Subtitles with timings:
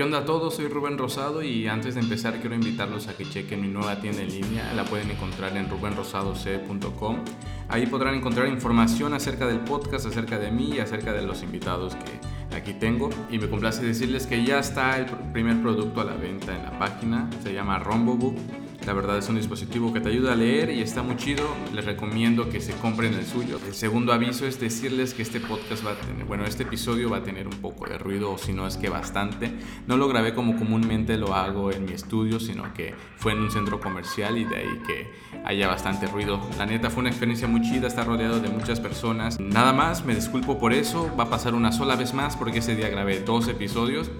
[0.00, 0.54] ¿Qué onda a todos?
[0.54, 4.22] Soy Rubén Rosado y antes de empezar quiero invitarlos a que chequen mi nueva tienda
[4.22, 4.72] en línea.
[4.72, 7.16] La pueden encontrar en rubenrosadoc.com.
[7.68, 11.96] Ahí podrán encontrar información acerca del podcast, acerca de mí y acerca de los invitados
[11.96, 13.10] que aquí tengo.
[13.30, 16.78] Y me complace decirles que ya está el primer producto a la venta en la
[16.78, 17.28] página.
[17.42, 18.38] Se llama Rombobook.
[18.86, 21.44] La verdad es un dispositivo que te ayuda a leer y está muy chido.
[21.74, 23.60] Les recomiendo que se compren el suyo.
[23.66, 27.18] El segundo aviso es decirles que este podcast va a tener, bueno, este episodio va
[27.18, 29.52] a tener un poco de ruido, o si no es que bastante.
[29.86, 33.50] No lo grabé como comúnmente lo hago en mi estudio, sino que fue en un
[33.50, 35.10] centro comercial y de ahí que
[35.44, 36.40] haya bastante ruido.
[36.56, 39.38] La neta fue una experiencia muy chida, estar rodeado de muchas personas.
[39.38, 41.10] Nada más, me disculpo por eso.
[41.18, 44.10] Va a pasar una sola vez más porque ese día grabé dos episodios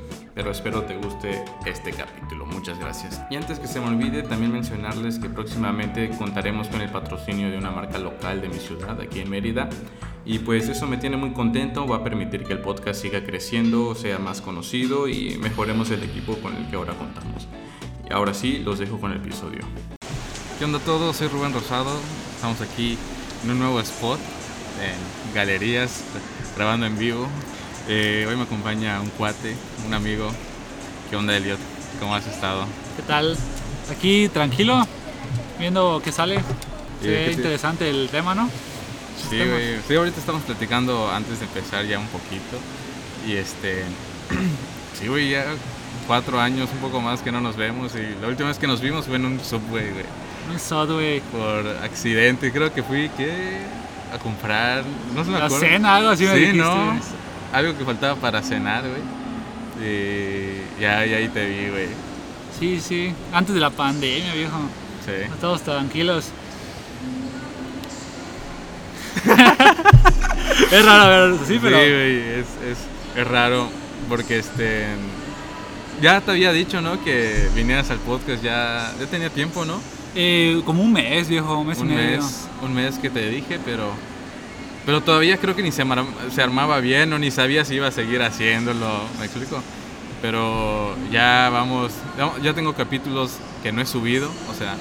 [0.41, 2.47] pero espero te guste este capítulo.
[2.47, 3.21] Muchas gracias.
[3.29, 7.59] Y antes que se me olvide, también mencionarles que próximamente contaremos con el patrocinio de
[7.59, 9.69] una marca local de mi ciudad, aquí en Mérida.
[10.25, 13.95] Y pues eso me tiene muy contento, va a permitir que el podcast siga creciendo,
[13.95, 17.47] sea más conocido y mejoremos el equipo con el que ahora contamos.
[18.09, 19.61] Y ahora sí, los dejo con el episodio.
[20.59, 21.17] ¿Qué onda todos?
[21.17, 22.01] Soy Rubén Rosado,
[22.35, 22.97] estamos aquí
[23.45, 26.03] en un nuevo spot, en Galerías,
[26.57, 27.29] grabando en vivo.
[27.89, 30.31] Eh, hoy me acompaña un cuate, un amigo.
[31.09, 31.59] ¿Qué onda, Elliot?
[31.99, 32.67] ¿Cómo has estado?
[32.97, 33.37] ¿Qué tal?
[33.91, 34.87] Aquí tranquilo,
[35.59, 36.41] viendo qué sale.
[37.03, 38.49] Qué interesante el tema, ¿no?
[39.29, 39.79] Sí, güey.
[39.87, 42.59] Sí, ahorita estamos platicando antes de empezar ya un poquito.
[43.27, 43.85] Y este.
[44.99, 45.47] sí, güey, ya
[46.07, 47.93] cuatro años, un poco más que no nos vemos.
[47.95, 50.05] Y la última vez que nos vimos fue en un subway, güey.
[50.53, 51.21] Un subway.
[51.33, 53.59] Por accidente, creo que fui, ¿qué?
[54.15, 54.85] A comprar.
[55.15, 55.59] No se me acuerdo.
[55.61, 56.99] cena, algo así sí, ¿no?
[57.53, 59.03] Algo que faltaba para cenar, güey.
[59.83, 61.89] Y ya, ahí te vi, güey.
[62.59, 63.15] Sí, sí.
[63.33, 64.59] Antes de la pandemia, viejo.
[65.05, 65.13] Sí.
[65.41, 66.27] Todos tranquilos.
[70.71, 71.79] es raro ver, sí, pero.
[71.79, 72.79] Sí, güey, es, es,
[73.17, 73.69] es, raro
[74.09, 74.87] porque este.
[76.01, 77.03] Ya te había dicho, ¿no?
[77.03, 79.81] Que vinieras al podcast, ya, ya tenía tiempo, ¿no?
[80.15, 82.17] Eh, como un mes, viejo, un mes un y medio.
[82.19, 83.93] Mes, un mes que te dije, pero
[84.87, 85.85] pero todavía creo que ni se,
[86.31, 89.63] se armaba bien o ni sabía si iba a seguir haciéndolo, ¿me explico?
[90.23, 91.93] Pero ya vamos,
[92.43, 93.33] ya tengo capítulos
[93.63, 94.77] que no he subido, o sea,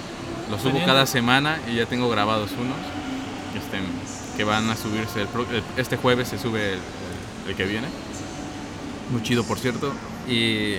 [0.50, 2.78] los subo cada semana y ya tengo grabados unos
[3.56, 3.80] este,
[4.38, 5.26] que van a subirse,
[5.78, 6.78] este jueves se sube
[7.48, 7.88] el, que viene.
[9.12, 9.94] Muy chido, por cierto.
[10.28, 10.76] Y,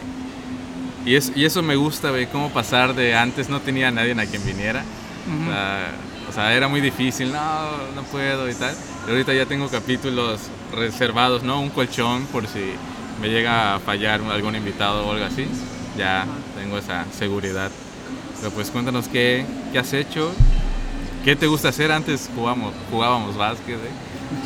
[1.05, 4.13] y, es, y eso me gusta, ve cómo pasar de antes no tenía a nadie
[4.13, 4.85] a quien viniera.
[5.27, 5.93] o sea,
[6.37, 8.75] era muy difícil, no, no puedo y tal
[9.11, 10.41] ahorita ya tengo capítulos
[10.73, 11.61] reservados, ¿no?
[11.61, 12.73] Un colchón por si
[13.21, 15.47] me llega a fallar algún invitado o algo así.
[15.97, 16.27] Ya
[16.57, 17.71] tengo esa seguridad.
[18.39, 20.33] Pero pues cuéntanos qué, qué has hecho,
[21.25, 21.93] qué te gusta hacer.
[21.93, 23.79] Antes jugamos, jugábamos básquet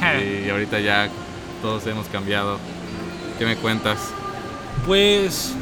[0.03, 0.44] ¿eh?
[0.47, 1.09] y ahorita ya
[1.62, 2.59] todos hemos cambiado.
[3.39, 3.99] ¿Qué me cuentas?
[4.87, 5.53] Pues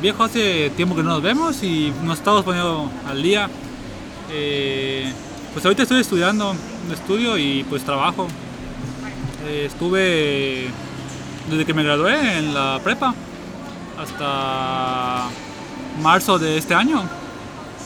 [0.00, 3.50] viejo, hace tiempo que no nos vemos y nos estamos poniendo al día.
[4.30, 5.12] Eh,
[5.52, 6.54] pues ahorita estoy estudiando,
[6.92, 8.28] estudio y pues trabajo.
[9.46, 10.66] Eh, estuve
[11.50, 13.14] desde que me gradué en la prepa
[13.98, 15.28] hasta
[16.02, 17.02] marzo de este año.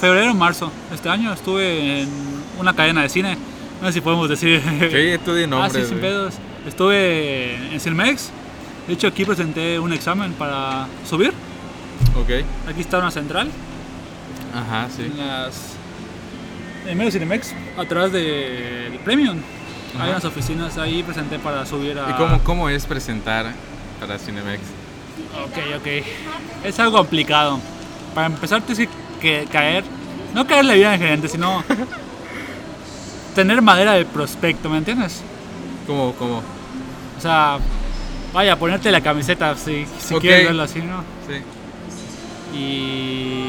[0.01, 2.09] Febrero, marzo de este año estuve en
[2.59, 3.37] una cadena de cine.
[3.81, 4.63] No sé si podemos decir.
[4.91, 5.73] Sí, estudié nombres.
[5.77, 6.35] Ah, sí, sin pedos.
[6.67, 8.31] Estuve en Cinemex.
[8.87, 11.33] De hecho, aquí presenté un examen para subir.
[12.17, 12.45] Ok.
[12.69, 13.51] Aquí está una central.
[14.55, 15.03] Ajá, sí.
[15.05, 15.70] En las
[16.91, 19.39] en medio Cinemex, atrás del Premium.
[19.99, 22.11] Hay unas oficinas ahí, presenté para subir a...
[22.11, 23.47] ¿Y cómo, cómo es presentar
[24.01, 24.61] para Cinemex?
[25.45, 25.87] Ok, ok.
[26.65, 27.61] Es algo complicado.
[28.15, 28.89] Para empezar tienes
[29.21, 29.85] que caer,
[30.35, 31.63] no caer la vida en gerente, sino
[33.35, 35.23] tener madera de prospecto, ¿me entiendes?
[35.87, 36.43] ¿Cómo, cómo?
[37.19, 37.59] O sea,
[38.33, 41.05] vaya, ponerte la camiseta si, si quieres verlo así, ¿no?
[41.29, 42.57] Sí.
[42.57, 43.40] Y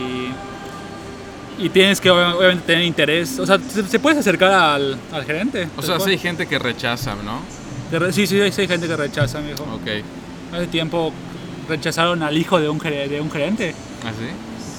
[1.58, 3.40] y tienes que obviamente tener interés.
[3.40, 5.68] O sea, se, puedes acercar al, al gerente.
[5.78, 7.42] O sea, sí hay gente que rechaza, ¿no?
[8.12, 9.64] sí, sí, hay, gente que rechaza, mijo.
[9.64, 10.04] Ok.
[10.54, 11.14] Hace tiempo
[11.68, 13.76] rechazaron al hijo de un, de un gerente.
[14.06, 14.28] ¿Ah, sí?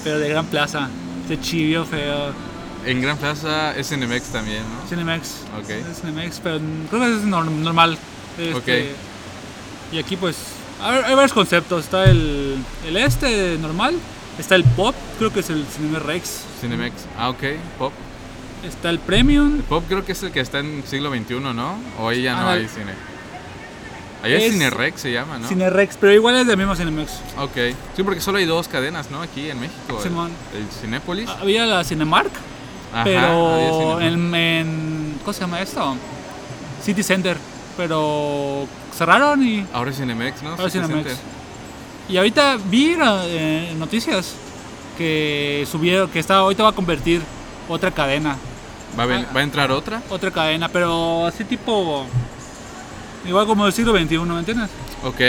[0.03, 0.89] Pero de Gran Plaza.
[1.27, 2.33] Se chivió feo.
[2.85, 4.87] En Gran Plaza es Cinemex también, ¿no?
[4.89, 5.41] Cinemex.
[5.61, 5.69] Ok.
[5.69, 6.59] Es Cinemex, pero
[6.89, 7.97] creo que es normal.
[8.37, 9.93] Este, ok.
[9.93, 10.35] Y aquí pues
[10.81, 11.85] hay, varios conceptos.
[11.85, 13.95] Está el, el este normal,
[14.39, 16.45] Está el Pop, creo que es el Cinemex Rex.
[16.61, 17.43] Cinemex, ah, ok,
[17.77, 17.93] Pop.
[18.67, 19.57] Está el Premium.
[19.57, 21.77] El Pop creo que es el que está en siglo XXI, ¿no?
[21.99, 22.93] O ahí ya no hay cine.
[24.23, 25.49] Allá es, Cinerex se llama, ¿no?
[25.49, 27.11] Cinerex, pero igual es del mismo Cinemex.
[27.37, 27.75] Ok.
[27.93, 29.21] Sí, porque solo hay dos cadenas, ¿no?
[29.21, 29.99] Aquí en México.
[30.01, 30.31] Simón.
[30.55, 31.29] El, Cinépolis.
[31.29, 32.31] Había la Cinemark,
[32.93, 35.97] Ajá, pero en, en, ¿Cómo se llama esto?
[36.81, 37.37] City Center.
[37.75, 38.65] Pero
[38.95, 39.65] cerraron y...
[39.73, 40.51] Ahora es Cinemex, ¿no?
[40.51, 41.17] Ahora es Cinemex.
[42.09, 44.33] Y ahorita vi eh, noticias
[44.97, 47.21] que subieron, que está, ahorita va a convertir
[47.69, 48.35] otra cadena.
[48.97, 50.01] ¿Va a, ven- va a entrar otra?
[50.09, 52.05] Otra cadena, pero así tipo.
[53.25, 54.69] Igual como del siglo XXI, ¿me entiendes?
[55.03, 55.21] Ok.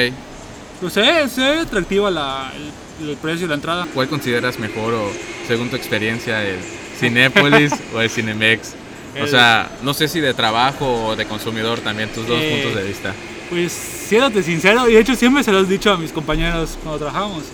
[0.81, 2.53] Pues ve, se ve atractiva la,
[3.01, 3.87] el, el precio y la entrada.
[3.95, 5.11] ¿Cuál consideras mejor o,
[5.47, 6.59] según tu experiencia, el
[6.99, 8.75] Cinépolis o el Cinemex?
[9.23, 12.83] O sea, no sé si de trabajo o de consumidor también, tus dos Eh, puntos
[12.83, 13.15] de vista.
[13.51, 16.99] Pues siéndote sincero, y de hecho siempre se lo he dicho a mis compañeros cuando
[16.99, 17.45] trabajamos.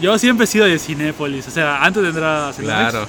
[0.00, 3.06] Yo siempre he sido de Cinépolis, o sea, antes de entrar a Cinemex, Claro.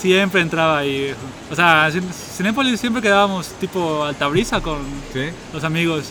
[0.00, 1.14] siempre entraba ahí.
[1.50, 4.78] O sea, en Cinépolis siempre quedábamos tipo altabrisa con
[5.12, 5.24] ¿Sí?
[5.52, 6.04] los amigos.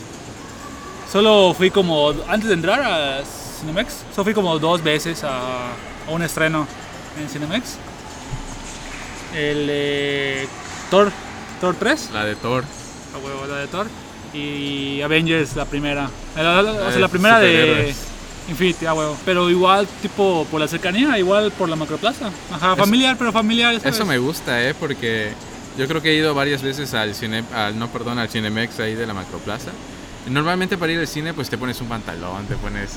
[1.10, 3.22] Solo fui como, antes de entrar a
[3.60, 5.70] Cinemex, solo fui como dos veces a,
[6.06, 6.66] a un estreno
[7.20, 7.76] en Cinemex.
[9.34, 10.48] El eh,
[10.90, 11.10] Thor,
[11.60, 12.62] Thor 3, La de Thor.
[13.14, 13.86] a huevo, la de Thor.
[14.32, 16.08] Y Avengers, la primera.
[16.36, 17.94] La, la- o Ah, sea, la es primera de.
[18.48, 19.16] Infinity, a huevo.
[19.24, 22.30] Pero igual, tipo, por la cercanía, igual por la macroplaza.
[22.52, 23.78] Ajá, Eso- familiar, pero familiar.
[23.78, 23.94] ¿sabes?
[23.94, 24.74] Eso me gusta, ¿eh?
[24.74, 25.32] Porque
[25.78, 28.94] yo creo que he ido varias veces al cine, al, no, perdón, al Cinemex ahí
[28.94, 29.70] de la Macroplaza.
[30.28, 32.90] Normalmente para ir al cine, pues te pones un pantalón, te pones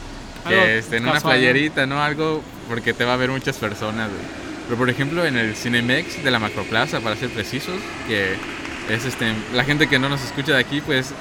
[0.48, 1.40] que este, en una casual, ¿no?
[1.40, 2.02] playerita, ¿no?
[2.02, 4.10] Algo porque te va a ver muchas personas.
[4.10, 4.22] güey.
[4.68, 7.76] Pero por ejemplo, en el Cinemex de la Macroplaza, para ser precisos,
[8.08, 8.36] que
[8.90, 11.12] es este, la gente que no nos escucha de aquí, pues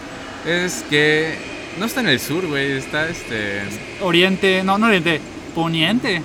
[0.47, 1.37] es que
[1.79, 3.63] no está en el sur, güey, está este,
[4.01, 5.21] Oriente, no, no Oriente,
[5.55, 6.23] Poniente.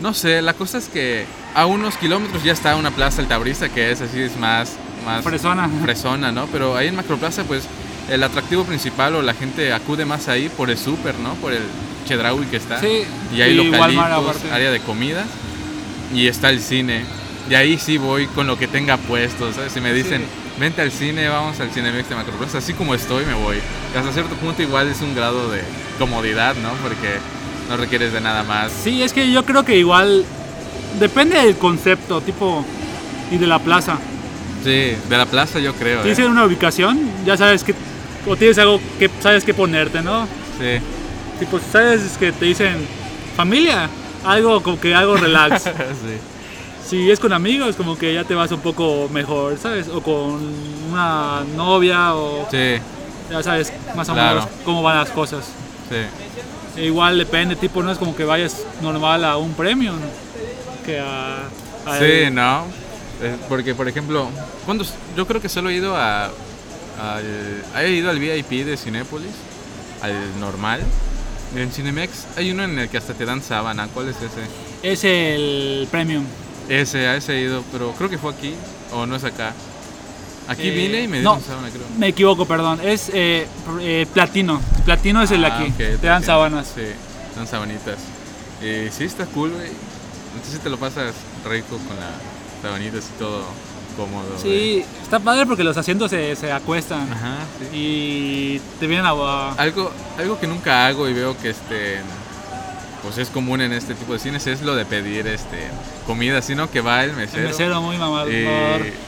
[0.00, 1.24] No sé, la cosa es que
[1.54, 5.68] a unos kilómetros ya está una plaza altabrista que es así, es más, más Fresona.
[5.82, 6.46] fresona, ¿no?
[6.46, 7.64] Pero ahí en Macroplaza, pues
[8.08, 11.34] el atractivo principal o la gente acude más ahí por el súper, ¿no?
[11.34, 11.62] Por el
[12.06, 12.80] Chedraui que está.
[12.80, 13.04] Sí,
[13.34, 15.24] Y hay y localitos, área de comida
[16.14, 17.04] y está el cine.
[17.48, 19.72] Y ahí sí voy con lo que tenga puesto, ¿sabes?
[19.72, 20.39] Si me dicen, Sí.
[20.60, 23.56] Vente al cine, vamos al Cinemex de Macroplaza, así como estoy, me voy.
[23.56, 25.62] Y hasta cierto punto igual es un grado de
[25.98, 26.68] comodidad, ¿no?
[26.82, 27.16] Porque
[27.70, 28.70] no requieres de nada más.
[28.70, 30.22] Sí, es que yo creo que igual
[31.00, 32.62] depende del concepto, tipo,
[33.30, 33.98] y de la plaza.
[34.62, 36.02] Sí, de la plaza yo creo.
[36.14, 36.26] Si ¿eh?
[36.26, 37.74] una ubicación, ya sabes que,
[38.26, 40.26] o tienes algo que sabes que ponerte, ¿no?
[40.58, 40.78] Sí.
[41.38, 42.76] Tipo, sabes que te dicen
[43.34, 43.88] familia,
[44.26, 45.62] algo como que algo relax.
[45.62, 45.70] sí.
[46.86, 49.88] Si es con amigos, como que ya te vas un poco mejor, ¿sabes?
[49.88, 50.40] O con
[50.90, 52.76] una novia, o Sí,
[53.30, 54.40] ya sabes más o Claro.
[54.40, 55.44] menos cómo van las cosas.
[55.88, 55.96] sí.
[56.76, 59.92] E igual depende, tipo, no es como que vayas normal a un premio,
[60.86, 61.38] que a...
[61.84, 62.64] a Sí, ¿no?
[63.22, 64.28] Eh, Porque, por ejemplo,
[64.64, 64.84] cuando
[65.16, 67.24] yo creo que solo he ido a, al,
[67.84, 69.32] he ido al VIP de Cinépolis,
[70.00, 70.80] al normal.
[71.56, 73.88] En Cinemex hay uno en el que hasta te dan sábana.
[73.92, 74.40] ¿Cuál es ese?
[74.82, 76.24] Es el premium.
[76.70, 78.54] Ese, a ese he ido, pero creo que fue aquí
[78.92, 79.52] o no es acá.
[80.48, 81.34] Aquí Eh, vine y me no.
[81.36, 81.82] dieron sábana, creo.
[81.98, 82.80] Me equivoco, perdón.
[82.82, 83.46] Es eh,
[83.80, 84.60] eh, platino.
[84.84, 85.72] Platino es el de Ah, aquí.
[85.72, 86.68] te dan sábanas.
[86.74, 87.98] Sí, te dan sabanitas.
[88.62, 89.68] Y sí, está cool, güey.
[90.36, 91.12] Entonces te lo pasas
[91.48, 92.14] rico con las
[92.62, 93.42] sabanitas y todo
[93.96, 94.36] cómodo.
[94.40, 97.76] Sí, está padre porque los asientos se, se acuestan Ajá, sí.
[97.76, 99.10] y te vienen a...
[99.10, 101.98] a- Algo, algo que nunca hago y veo que este
[103.02, 105.68] pues es común en este tipo de cines es lo de pedir este
[106.06, 107.42] comida, sino que va el mesero.
[107.42, 108.30] el mesero muy mamador.
[108.32, 108.46] y-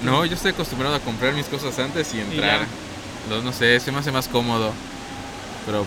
[0.04, 2.60] no, yo estoy acostumbrado a comprar mis cosas antes y entrar.
[2.60, 2.66] ya.
[3.28, 4.72] No, no sé, se me hace más cómodo.
[5.66, 5.84] Pero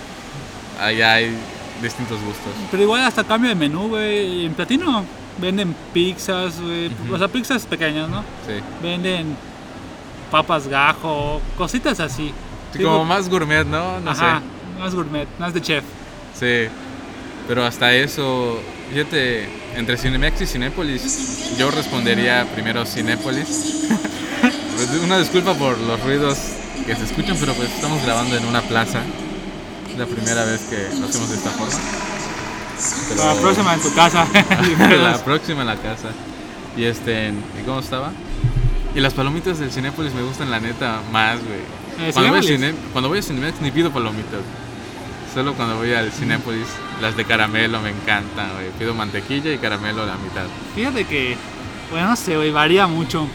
[0.80, 1.36] allá hay
[1.82, 2.54] distintos gustos.
[2.72, 4.46] Pero igual hasta cambio de menú, güey.
[4.46, 5.04] En platino
[5.38, 6.90] venden pizzas, güey.
[7.12, 8.22] O sea, pizzas pequeñas, ¿no?
[8.48, 8.54] Sí.
[8.82, 9.36] Venden
[10.32, 12.32] papas gajo, cositas así.
[12.72, 14.00] Sí, Digo, como más gourmet, ¿no?
[14.00, 14.42] No Ajá,
[14.80, 15.84] más gourmet, más de chef.
[16.34, 16.68] sé.
[16.68, 16.72] Sí.
[17.48, 18.60] Pero hasta eso,
[18.92, 23.88] fíjate, entre Cinemex y Cinépolis, yo respondería primero Cinépolis.
[24.76, 26.38] Pues, una disculpa por los ruidos
[26.86, 29.00] que se escuchan, pero pues estamos grabando en una plaza.
[29.90, 31.74] Es la primera vez que lo hacemos de esta forma.
[33.08, 34.28] Pero- La próxima en tu casa.
[35.02, 36.10] la próxima en la casa.
[36.76, 38.12] Y este, ¿y cómo estaba?
[38.94, 41.62] Y las palomitas del Cinépolis me gustan la neta más, güey.
[42.10, 42.44] ¿Eh, Cuando, voy a?
[42.44, 44.42] Cine- cuando voy a Cinemex ni pido palomitas.
[45.36, 46.66] Solo cuando voy al Cinépolis,
[47.02, 48.70] las de caramelo me encantan, güey.
[48.80, 50.46] Pido mantequilla y caramelo a la mitad.
[50.74, 51.36] Fíjate que,
[51.92, 53.28] bueno, no sé, güey, varía mucho.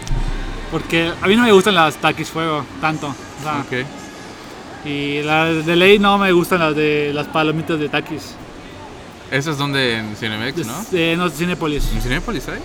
[0.70, 3.08] Porque a mí no me gustan las taquis fuego tanto.
[3.08, 3.86] o sea, Ok.
[4.86, 8.34] Y las de ley no me gustan las de las palomitas de taquis.
[9.30, 10.82] Eso es donde en Cinemex, ¿no?
[10.90, 11.92] De, no, Cinépolis.
[11.92, 12.60] ¿En Cinépolis hay?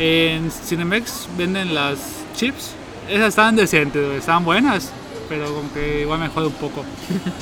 [0.00, 1.98] En Cinemex venden las
[2.34, 2.72] chips.
[3.08, 4.90] Esas están decentes, están buenas.
[5.28, 6.84] Pero como que igual me jode un poco.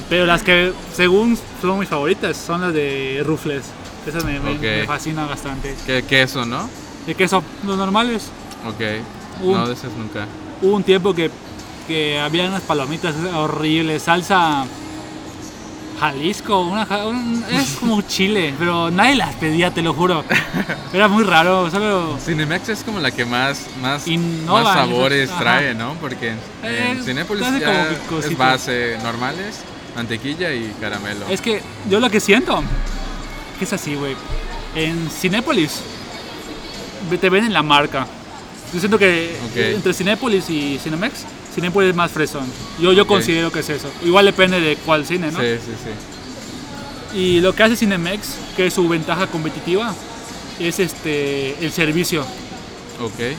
[0.08, 3.64] Pero las que según son mis favoritas son las de Rufles.
[4.06, 4.60] Esas me, me- Ok.
[4.62, 5.74] me fascinan bastante.
[5.86, 6.68] ¿Qué, queso, no?
[7.06, 7.42] ¿De qué son?
[7.64, 8.28] Los normales.
[8.66, 9.44] Ok.
[9.44, 10.26] Un- No, de esas nunca.
[10.62, 11.30] Hubo un tiempo que,
[11.86, 14.64] que había unas palomitas horribles, salsa.
[15.98, 20.24] Jalisco, una, un- es como Chile, pero nadie las pedía, te lo juro.
[20.92, 22.18] Era muy raro, solo...
[22.24, 25.40] Cinemex es como la que más, más, Innova, más sabores ajá.
[25.40, 25.94] trae, ¿no?
[25.94, 27.90] Porque en, Eh, Cinépolis ya
[28.22, 29.60] es base normales,
[29.94, 31.26] mantequilla y caramelo.
[31.30, 32.62] Es que yo lo que siento
[33.58, 34.14] que es así, güey.
[34.74, 35.80] En Cinépolis
[37.20, 38.06] te venden la marca.
[38.74, 39.34] Yo siento que
[39.74, 41.24] entre Cinépolis y Cinemex,
[41.56, 42.44] Cinépolis es más fresón.
[42.78, 43.88] Yo, yo considero que es eso.
[44.04, 45.40] Igual depende de cuál cine, ¿no?
[45.40, 47.18] Sí, sí, sí.
[47.18, 49.94] Y lo que hace Cinemex, que es su ventaja competitiva,
[50.60, 52.26] es este el servicio.
[53.00, 53.36] Ok.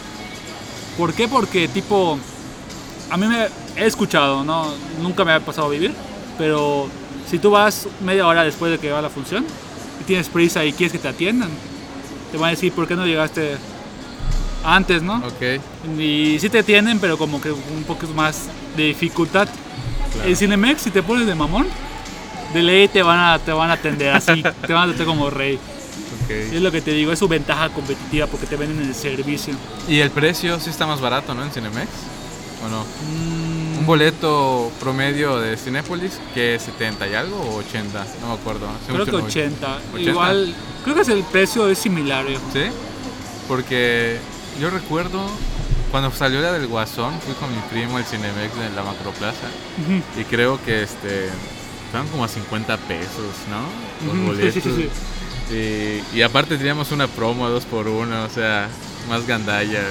[0.97, 1.27] ¿Por qué?
[1.27, 2.17] Porque tipo,
[3.11, 5.93] a mí me he escuchado, no, nunca me ha pasado a vivir,
[6.39, 6.89] pero
[7.29, 9.45] si tú vas media hora después de que va la función
[10.01, 11.51] y tienes prisa y quieres que te atiendan,
[12.31, 13.57] te van a decir por qué no llegaste
[14.63, 15.17] antes, ¿no?
[15.17, 15.97] Ok.
[15.99, 18.43] Y sí te atienden, pero como que un poco más
[18.75, 19.47] de dificultad.
[20.13, 20.29] Claro.
[20.29, 21.67] En Cinemex, si te pones de mamón,
[22.53, 25.29] de ley te van a, te van a atender así, te van a tratar como
[25.29, 25.55] rey.
[26.23, 26.29] ok.
[26.31, 29.53] Es lo que te digo, es su ventaja competitiva porque te venden el servicio.
[29.87, 31.43] ¿Y el precio sí está más barato, no?
[31.43, 31.87] En Cinemex.
[32.65, 32.81] ¿O no?
[32.81, 38.33] Mm, Un boleto promedio de Cinépolis que es 70 y algo o 80, no me
[38.33, 38.67] acuerdo.
[38.67, 39.27] Hace Creo que no voy.
[39.27, 39.77] 80.
[39.93, 40.09] 80.
[40.09, 42.25] Igual, creo que es el precio es similar.
[42.25, 42.41] viejo.
[42.51, 42.61] ¿Sí?
[43.47, 44.17] Porque
[44.59, 45.25] yo recuerdo
[45.91, 49.47] cuando salió la del Guasón, fui con mi primo al Cinemex en la Macroplaza
[49.81, 50.01] Ujú.
[50.19, 51.29] y creo que este
[51.85, 54.05] estaban como a 50 pesos, ¿no?
[54.05, 54.63] Los Ujú, sí, boletos.
[54.63, 54.89] sí,
[55.49, 58.67] sí, Y, y aparte teníamos una promo dos por uno, o sea,
[59.07, 59.81] más gandalla.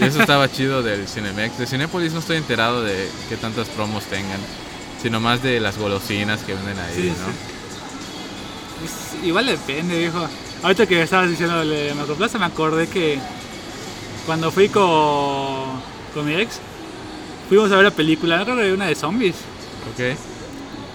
[0.00, 1.56] Y eso estaba chido del Cinemex.
[1.58, 4.40] De Cinépolis no estoy enterado de qué tantas promos tengan,
[5.00, 7.26] sino más de las golosinas que venden ahí, Sí, ¿no?
[8.80, 10.28] Pues, igual depende, viejo.
[10.64, 13.20] Ahorita que estabas diciendo de Macroplaza, me acordé que
[14.28, 15.80] cuando fui con,
[16.12, 16.58] con mi ex,
[17.48, 19.36] fuimos a ver la película, creo que era una de zombies.
[19.94, 20.16] Ok.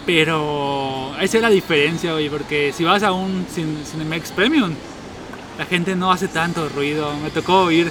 [0.06, 4.74] Pero esa es la diferencia, güey, porque si vas a un Cin- Cinemex Premium,
[5.58, 7.12] la gente no hace tanto ruido.
[7.24, 7.90] Me tocó ir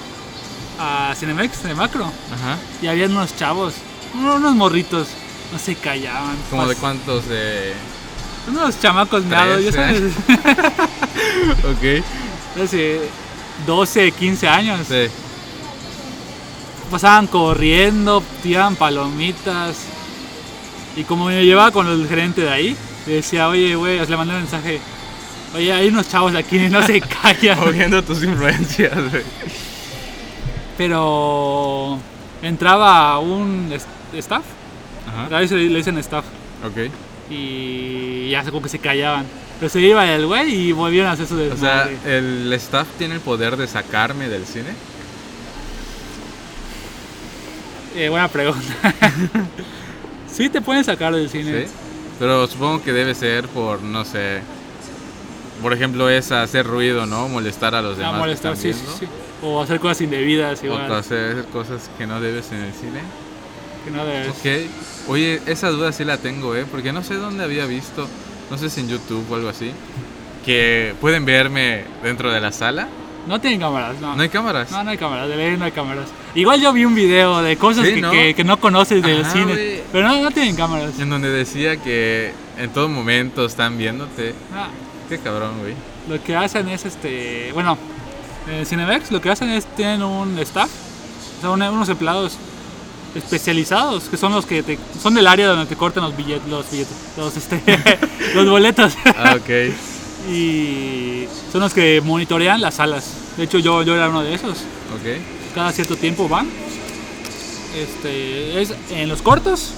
[0.78, 2.58] a Cinemex de macro Ajá.
[2.80, 3.74] y había unos chavos,
[4.14, 5.08] unos morritos,
[5.52, 6.36] no se callaban.
[6.50, 7.72] ¿Como de cuántos de...?
[8.48, 10.02] Unos chamacos meados, ya sabes,
[11.64, 12.04] Ok.
[12.62, 13.00] hace
[13.66, 14.80] 12, 15 años.
[14.88, 15.06] Sí.
[16.92, 19.76] Pasaban corriendo, tiraban palomitas.
[20.94, 24.34] Y como me llevaba con el gerente de ahí, le decía, oye, güey, le mandé
[24.34, 24.78] un mensaje.
[25.54, 27.58] Oye, hay unos chavos aquí, no se callan.
[27.60, 29.22] Moviendo tus influencias, güey.
[30.76, 31.98] Pero
[32.42, 33.72] entraba un
[34.14, 34.42] staff,
[35.06, 35.38] a Ajá.
[35.40, 36.24] veces le dicen staff,
[36.64, 36.90] Ok.
[37.30, 39.24] y ya como que se callaban.
[39.60, 42.18] Pero se iba el güey y volvieron a hacer su O sea, desmadre.
[42.18, 44.70] ¿el staff tiene el poder de sacarme del cine?
[47.94, 48.94] Eh, buena pregunta.
[50.32, 51.66] sí te pueden sacar del cine.
[51.66, 51.72] Sí.
[52.18, 54.40] Pero supongo que debe ser por, no sé...
[55.60, 57.28] Por ejemplo, es hacer ruido, ¿no?
[57.28, 59.16] Molestar a los A demás molestar, que sí, están sí, viendo.
[59.16, 59.46] sí.
[59.46, 60.90] O hacer cosas indebidas igual.
[60.90, 63.00] O hacer cosas que no debes en el cine.
[63.84, 64.28] que no debes.
[64.28, 65.08] Ok.
[65.08, 66.64] Oye, esa duda sí la tengo, ¿eh?
[66.68, 68.08] Porque no sé dónde había visto,
[68.50, 69.72] no sé si en YouTube o algo así,
[70.44, 72.88] que pueden verme dentro de la sala.
[73.28, 74.16] No tienen cámaras, no.
[74.16, 74.70] ¿No hay cámaras?
[74.72, 76.08] No, no hay cámaras, de ley no hay cámaras.
[76.34, 78.10] Igual yo vi un video de cosas Sí, que, ¿no?
[78.10, 79.82] que- que no conoces del Ajá, cine, güey.
[79.92, 80.98] pero no, no tienen cámaras.
[80.98, 84.34] En donde decía que en todo momento están viéndote.
[84.54, 84.68] Ah,
[85.08, 85.74] Qué cabrón, güey.
[86.08, 87.76] lo que hacen es este, bueno,
[88.50, 90.70] en Cinemex lo que hacen es tienen un staff,
[91.38, 92.38] o sea, unos empleados
[93.14, 96.70] especializados que son los que te, son del área donde te cortan los billetes, los
[96.70, 97.60] billetes, los este,
[98.34, 98.94] los boletos.
[99.04, 100.30] Ah, ok.
[100.32, 103.12] y son los que monitorean las salas.
[103.36, 104.58] De hecho yo, yo era uno de esos.
[104.94, 105.20] Ok.
[105.54, 106.48] Cada cierto tiempo van.
[107.76, 109.72] Este, es en los cortos,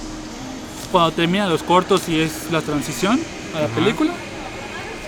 [0.91, 3.19] cuando terminan los cortos y es la transición
[3.55, 3.75] a la Ajá.
[3.75, 4.11] película,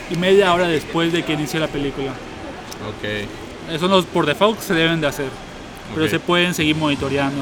[0.10, 2.12] y media hora después de que inicie la película.
[2.12, 3.70] Ok.
[3.70, 5.28] Esos son los por default que se deben de hacer,
[5.94, 7.42] pero se pueden seguir monitoreando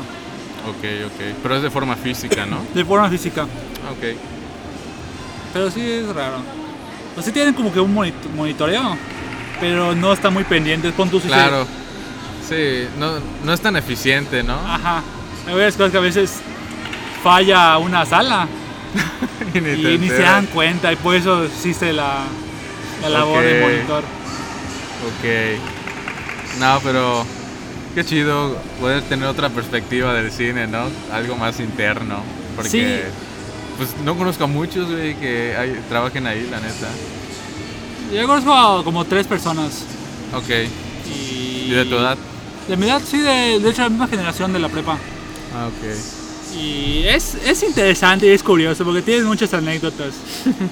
[0.67, 1.35] Ok, ok.
[1.43, 2.57] Pero es de forma física, ¿no?
[2.73, 3.43] de forma física.
[3.43, 4.17] Ah, Ok.
[5.53, 6.37] Pero sí es raro.
[7.15, 8.97] O sí tienen como que un monito- monitoreo,
[9.59, 10.91] pero no está muy pendiente.
[10.91, 11.67] Pon se- Claro.
[12.47, 14.53] Sí, no, no es tan eficiente, ¿no?
[14.53, 15.01] Ajá.
[15.47, 16.33] Hay varias cosas que a veces
[17.23, 18.47] falla una sala.
[19.53, 22.23] Y ni y te ni se dan cuenta y por eso existe la,
[23.01, 23.69] la labor de Ok.
[23.69, 24.03] monitor.
[25.05, 26.59] Ok.
[26.59, 27.25] No, pero
[27.93, 30.85] qué chido poder tener otra perspectiva del cine, ¿no?
[31.11, 32.19] Algo más interno.
[32.55, 32.85] Porque Sí.
[33.77, 36.87] pues no conozco a muchos, güey, que hay- trabajen ahí, la neta.
[38.13, 39.83] Yo conozco a como tres personas.
[40.33, 40.49] Ok.
[41.07, 42.17] Y, ¿Y de tu edad?
[42.67, 44.97] De mi edad, sí, de, de hecho la misma generación de la prepa.
[45.55, 46.55] Ah, ok.
[46.57, 50.13] Y es, es interesante y es curioso porque tienes muchas anécdotas.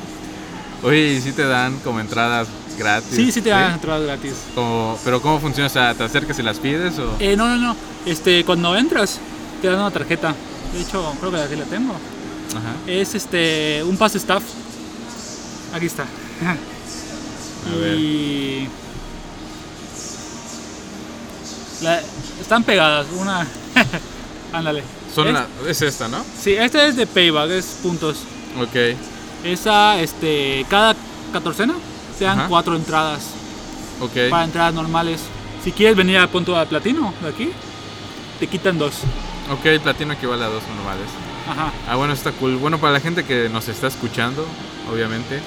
[0.84, 2.48] Oye, ¿y si te dan como entradas
[2.78, 3.16] gratis?
[3.16, 4.34] Sí, sí te dan entradas gratis.
[4.56, 5.68] Como- pero ¿cómo funciona?
[5.68, 7.16] O sea, ¿te acercas y las pides o...?
[7.20, 7.76] Eh, no, no, no.
[8.06, 9.20] Este, cuando entras,
[9.62, 10.34] te dan una tarjeta.
[10.74, 11.94] De hecho, creo que aquí la tengo.
[11.94, 12.74] Ajá.
[12.88, 14.44] Es este un pase staff.
[15.74, 16.04] Aquí está.
[16.04, 17.98] A ver.
[17.98, 18.68] y
[21.84, 22.02] la-
[22.42, 23.46] están pegadas, una
[24.54, 24.84] ándale.
[25.14, 26.24] Son Es- la- es esta, ¿no?
[26.42, 28.18] Sí, este es de payback, es puntos.
[28.62, 28.96] Ok,
[29.44, 30.96] Esa, este, cada
[31.34, 31.74] catorcena
[32.20, 32.48] dan Ajá.
[32.48, 33.24] cuatro entradas
[34.00, 34.30] ok.
[34.30, 35.20] para entradas normales.
[35.64, 37.50] Si quieres venir a punto a platino de aquí,
[38.40, 38.94] te quitan dos.
[39.52, 41.08] Ok, el platino equivale a dos normales.
[41.50, 41.74] Ajá.
[41.90, 42.56] Ah, bueno, está cool.
[42.56, 44.46] Bueno, para la gente que nos está escuchando,
[44.90, 45.42] obviamente,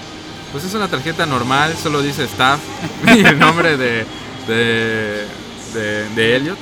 [0.53, 2.61] pues es una tarjeta normal, solo dice staff
[3.07, 4.05] y el nombre de,
[4.47, 5.27] de,
[5.77, 6.59] de, de Elliot.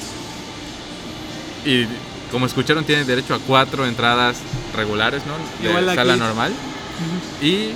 [1.65, 1.87] Y
[2.31, 4.37] como escucharon, tiene derecho a cuatro entradas
[4.77, 5.33] regulares, ¿no?
[5.63, 5.97] De Igual aquí.
[5.97, 6.53] sala normal.
[7.41, 7.71] Y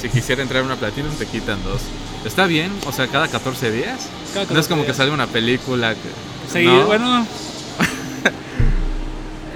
[0.00, 1.82] si quisiera entrar a una Platinum, te quitan dos.
[2.24, 4.06] Está bien, o sea, cada 14 días.
[4.34, 5.94] Cada no es 14 como que salga una película.
[5.94, 6.86] Que, Seguir, ¿no?
[6.86, 7.26] bueno.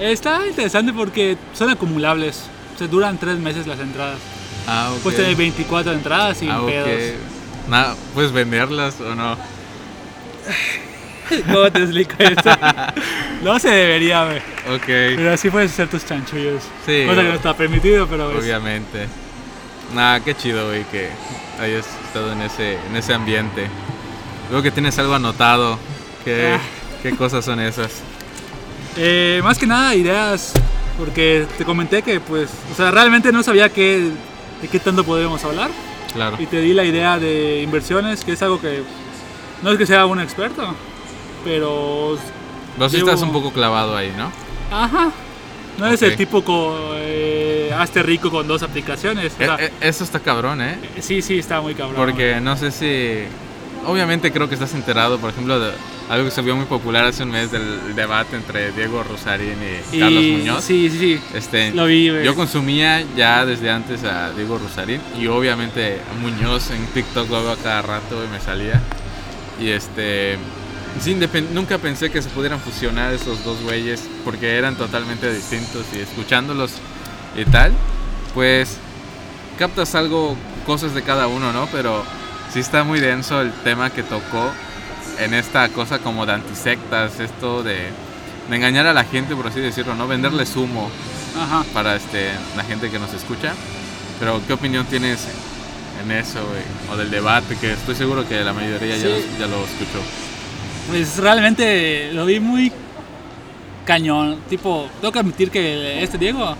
[0.00, 2.42] Está interesante porque son acumulables.
[2.78, 4.18] Se duran tres meses las entradas.
[4.66, 5.02] Ah, ok.
[5.02, 7.14] Puedes tener 24 entradas sin Ah, pedos.
[7.68, 9.36] Nada, ¿puedes venderlas o no?
[11.52, 12.50] ¿Cómo te explico esto?
[13.42, 14.38] no se debería, güey.
[14.76, 16.62] Ok, Pero así puedes hacer tus chanchullos.
[16.86, 19.06] Sí, Cosa que no está permitido, pero es- obviamente.
[19.94, 21.08] Nada, qué chido, güey, que
[21.60, 23.66] hayas estado en ese, en ese ambiente.
[24.50, 25.78] Veo que tienes algo anotado.
[26.24, 26.60] ¿Qué, Ah.
[27.02, 27.90] qué cosas son esas?
[28.96, 30.52] Eh, más que nada ideas,
[30.98, 34.10] porque te comenté que pues, o sea, realmente no sabía qué,
[34.60, 35.70] de qué tanto podríamos hablar
[36.12, 36.36] Claro.
[36.38, 38.82] y te di la idea de inversiones, que es algo que
[39.62, 40.74] no es que sea un experto,
[41.44, 42.16] pero
[42.78, 44.30] Vos sí llevo- estás un poco clavado ahí, ¿no?
[44.76, 45.10] ajá,
[45.78, 46.08] no es Ok.
[46.08, 50.20] el tipo con eh, hazte rico con dos aplicaciones, o E- sea, e- eso está
[50.20, 50.78] cabrón, ¿eh?
[51.00, 51.96] sí, sí, está muy cabrón.
[51.96, 53.24] Porque no sé si...
[53.84, 55.72] Obviamente creo que estás enterado, por ejemplo, de
[56.08, 59.56] algo que se vio muy popular hace un mes del debate entre Diego Rosarín
[59.92, 60.62] y, y, Carlos Muñoz.
[60.64, 62.06] Sí, sí, sí, Este, lo vi.
[62.22, 67.42] Yo consumía ya desde antes a Diego Rosarín y obviamente a Muñoz en TikTok lo
[67.42, 68.80] veo a cada rato y me salía.
[69.60, 70.36] Y este.
[71.00, 71.16] Sí,
[71.52, 76.72] nunca pensé que se pudieran fusionar esos dos güeyes porque eran totalmente distintos y escuchándolos
[77.36, 77.72] y tal,
[78.34, 78.76] pues
[79.58, 81.66] captas algo, cosas de cada uno, ¿no?
[81.72, 82.04] Pero
[82.52, 84.52] sí está muy denso el tema que tocó
[85.18, 87.88] en esta cosa como de antisectas, esto de,
[88.48, 90.06] de engañar a la gente, por así decirlo, ¿no?
[90.08, 90.90] Venderles humo
[91.38, 91.64] Ajá.
[91.72, 93.54] para este, la gente que nos escucha.
[94.18, 95.20] Pero, ¿qué opinión tienes
[96.02, 96.62] en eso, güey?
[96.92, 99.26] O del debate, que estoy seguro que la mayoría Sí.
[99.38, 100.00] ya lo escuchó.
[100.88, 102.72] Pues realmente lo vi muy
[103.86, 104.38] cañón.
[104.48, 106.56] Tipo, tengo que admitir que este Diego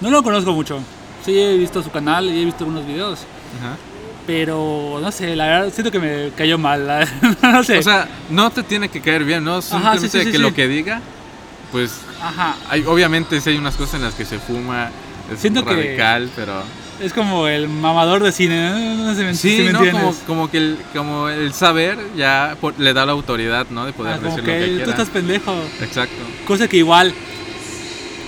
[0.00, 0.80] no lo conozco mucho.
[1.24, 3.20] Sí, he visto su canal y he visto algunos videos.
[3.60, 3.76] Ajá.
[4.26, 7.08] Pero no sé, la verdad siento que me cayó mal.
[7.42, 7.78] no sé.
[7.78, 9.60] O sea, no te tiene que caer bien, ¿no?
[9.60, 11.00] Simplemente sí, sí, que lo que diga,
[11.72, 12.54] pues, Ajá.
[12.68, 14.90] hay, obviamente sí hay unas cosas en las que se fuma,
[15.32, 16.62] es Siento que- radical, pero...
[17.02, 18.70] Es como el mamador de cine.
[18.70, 19.80] No, No sé Sí, si me ¿no?
[19.90, 23.84] Como, como que el, como el saber ya por- le da la autoridad, ¿no?
[23.86, 24.90] De poder Ah, decir que lo que tú quiera.
[24.92, 25.54] estás pendejo.
[25.80, 26.14] Exacto.
[26.46, 27.12] Cosa que igual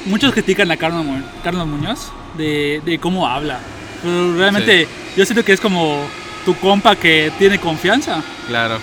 [0.07, 1.05] muchos critican a Carlos,
[1.43, 3.61] Carlos Muñoz de, de cómo habla.
[4.03, 6.05] Pero realmente yo siento que es como
[6.45, 8.79] tu compa que tiene confianza Claro.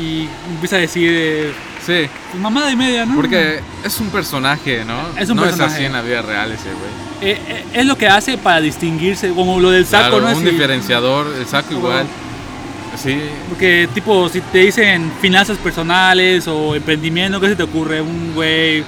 [0.00, 1.52] y empieza a decir eh,
[1.86, 3.14] Sí, pues, mamada y media, ¿no?
[3.14, 4.98] porque es un personaje, ¿no?
[5.20, 5.74] Es un no es personaje.
[5.76, 7.05] así en la vida real ese güey.
[7.22, 10.36] Eh, eh, es lo que hace para distinguirse, como lo del saco, Claro, ¿no?
[10.36, 12.06] un Si- diferenciador, el saco Como- igual.
[13.02, 13.18] Sí,
[13.50, 18.00] Porque tipo, si te dicen finanzas personales o emprendimiento, ¿qué se te ocurre?
[18.00, 18.84] Un güey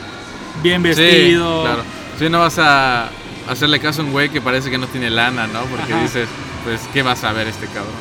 [0.62, 1.62] bien vestido.
[1.62, 1.82] Sí, claro.
[2.18, 3.10] Sí, no vas a
[3.48, 5.60] hacerle caso a un güey que parece que no tiene lana, ¿no?
[5.64, 6.02] Porque Ajá.
[6.02, 6.26] dices,
[6.64, 7.92] pues, ¿qué va a saber este cabrón?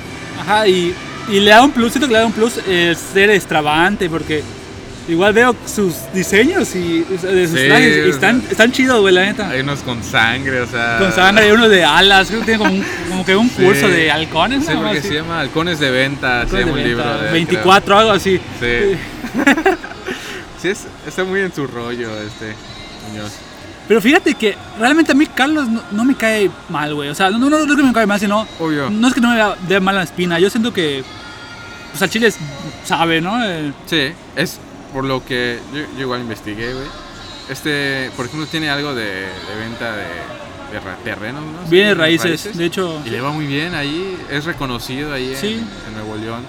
[0.42, 0.94] Ajá, y,
[1.30, 4.44] y le da un plus, siento que le da un plus el ser extravagante, porque
[5.08, 9.26] igual veo sus diseños y de sus Sí, trajes y están, están chidos, güey, la
[9.26, 9.50] neta.
[9.50, 10.98] Hay unos con sangre, o sea...
[11.00, 13.64] Con sangre, hay uno de alas, creo que tiene como, un- como que un Sí.
[13.64, 14.82] curso de halcones, Sí, ¿no?
[14.84, 15.08] porque Así.
[15.08, 17.98] se llama Halcones de Venta, se Halcones llama de un libro venta, de él, 24,
[18.00, 18.40] algo así.
[18.60, 18.94] creo.
[18.94, 18.98] Sí.
[20.62, 22.54] Sí, es- está muy en su rollo este
[23.10, 23.32] Muñoz.
[23.88, 27.10] Pero fíjate que realmente a mí Carlos no, no me cae mal, güey.
[27.10, 28.46] O sea, no, no, no es que me cae mal, sino.
[28.60, 28.90] Obvio.
[28.90, 30.40] No es que no me dé mala espina.
[30.40, 31.04] Yo siento que.
[31.92, 32.34] Pues al chile
[32.84, 33.42] sabe, ¿no?
[33.46, 34.60] Eh, Sí, es
[34.94, 36.88] por lo que yo, yo igual investigué, güey.
[37.50, 41.70] Este, por ejemplo, tiene algo de, de venta de, de terrenos, ¿no?
[41.70, 43.02] Viene Sí, raíces, de hecho.
[43.06, 45.64] Y le va muy bien ahí, es reconocido ahí en- Sí.
[45.88, 46.44] en, Nuevo León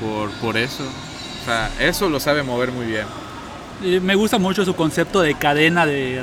[0.00, 0.82] por, por eso.
[0.82, 3.06] O sea, eso lo sabe mover muy bien.
[4.02, 6.22] Me gusta mucho su concepto de cadena de,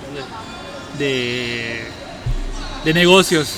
[0.97, 1.81] de,
[2.85, 3.55] de negocios.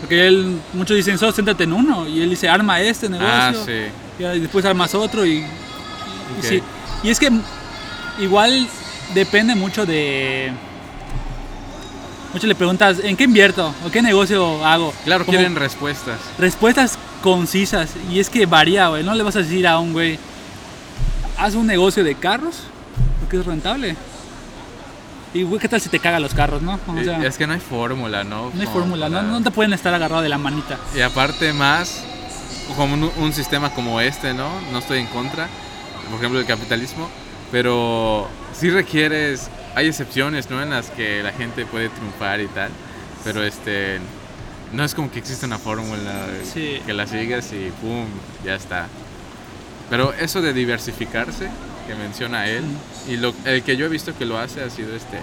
[0.00, 2.06] Porque él, muchos dicen, solo céntrate en uno.
[2.06, 3.32] Y él dice, arma este negocio.
[3.32, 4.22] Ah, sí.
[4.22, 5.24] Y después armas otro.
[5.24, 5.46] Y, y-
[6.42, 6.62] sí.
[7.04, 7.30] Y es que
[8.18, 8.66] igual
[9.14, 10.50] depende mucho de.
[12.32, 13.72] Muchos le preguntas, ¿en qué invierto?
[13.86, 14.92] ¿O qué negocio hago?
[15.04, 16.18] Claro, Como quieren respuestas.
[16.36, 17.90] respuestas concisas.
[18.10, 19.04] Y es que varía, güey.
[19.04, 20.18] No le vas a decir a un güey,
[21.38, 22.62] haz un negocio de carros,
[23.20, 23.94] porque es rentable.
[25.32, 26.80] Y güey, ¿qué tal si te caga los carros, no?
[26.88, 28.50] O sea, es que no hay fórmula, ¿no?
[28.52, 30.78] no hay fórmula, no, no te pueden estar agarrado de la manita.
[30.96, 32.02] Y aparte más,
[32.76, 34.48] como un, un sistema como este, ¿no?
[34.72, 35.48] No estoy en contra,
[36.10, 37.08] por ejemplo, del capitalismo,
[37.52, 40.62] pero sí requieres, hay excepciones, ¿no?
[40.62, 42.70] En las que la gente puede triunfar y tal,
[43.24, 43.98] pero este,
[44.72, 46.80] no es como que existe una fórmula Sí.
[46.86, 48.06] que la sigas y ¡pum!
[48.44, 48.86] Ya está.
[49.90, 51.48] Pero eso de diversificarse,
[51.86, 52.64] que menciona él,
[53.08, 55.18] y lo, el que yo he visto que lo hace ha sido este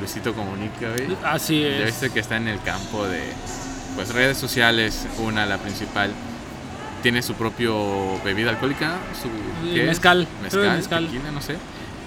[0.00, 1.16] Luisito Comunica, güey.
[1.24, 1.86] Así Ya es.
[1.86, 3.20] viste que está en el campo de
[3.94, 6.10] pues redes sociales, una la principal.
[7.04, 9.28] Tiene su propio bebida alcohólica, su
[9.74, 11.04] mezcal, que mezcal, mezcal.
[11.04, 11.56] tequila, no sé.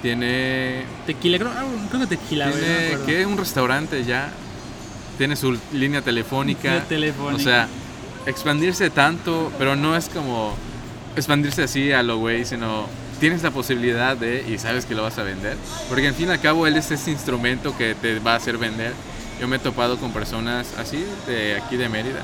[0.02, 1.52] Tiene Tequila, creo,
[1.90, 2.98] creo que tequila, no tiene.
[3.06, 3.24] ¿qué?
[3.28, 4.32] un restaurante ya.
[5.20, 6.84] Tiene su línea telefónica.
[6.86, 7.36] Telefónica.
[7.36, 7.68] O sea,
[8.26, 10.56] expandirse tanto, pero no es como
[11.16, 12.88] expandirse así a lo güey, sino
[13.20, 15.58] tienes la posibilidad de y sabes que lo vas a vender.
[15.90, 18.58] Porque al fin y al cabo él es ese instrumento que te va a hacer
[18.58, 18.94] vender.
[19.40, 22.24] Yo me he topado con personas así de aquí de Mérida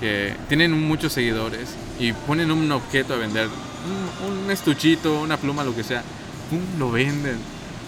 [0.00, 5.64] que tienen muchos seguidores y ponen un objeto a vender, un, un estuchito, una pluma,
[5.64, 6.02] lo que sea,
[6.50, 6.60] ¡pum!
[6.78, 7.38] lo venden.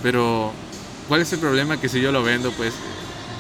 [0.03, 0.53] Pero,
[1.09, 1.81] ¿cuál es el problema?
[1.81, 2.75] Que si yo lo vendo, pues,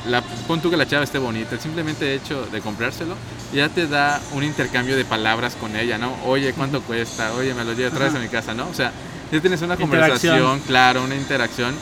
[0.08, 3.16] la, pon tú que la chava esté bonita, el simplemente hecho de comprárselo
[3.52, 6.14] ya te da un intercambio de palabras con ella, ¿no?
[6.24, 7.32] Oye, ¿cuánto cuesta?
[7.34, 8.68] Oye, me lo llevo otra vez a mi casa, ¿no?
[8.68, 8.92] O sea,
[9.32, 11.74] ya tienes una conversación, claro, una interacción.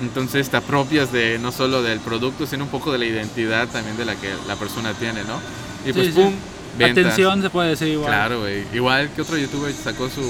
[0.00, 3.96] Entonces te apropias de no solo del producto, sino un poco de la identidad también
[3.96, 5.40] de la que la persona tiene, ¿no?
[5.86, 6.32] Y pues Sí, pum.
[6.78, 8.08] Atención se puede decir igual.
[8.10, 8.64] Claro, güey.
[8.74, 10.20] Igual que otro youtuber sacó su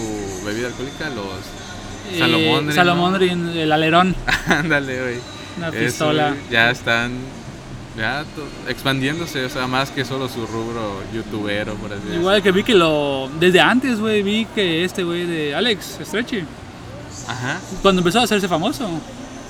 [0.44, 1.26] bebida alcohólica, los
[2.12, 2.72] Eh, ¿no?
[2.72, 4.14] Salomondrin, el alerón,
[4.46, 5.16] Ándale, güey.
[5.56, 6.36] una Eso, pistola.
[6.50, 7.12] ya están
[7.98, 8.24] ya
[8.68, 12.20] expandiéndose, o sea, más que solo su rubro youtubero, por así decirlo.
[12.20, 13.28] Igual que vi que lo.
[13.40, 16.44] Desde antes, güey, vi que este güey de Alex Stretchy,
[17.26, 17.58] Ajá.
[17.82, 18.88] cuando empezó a hacerse famoso,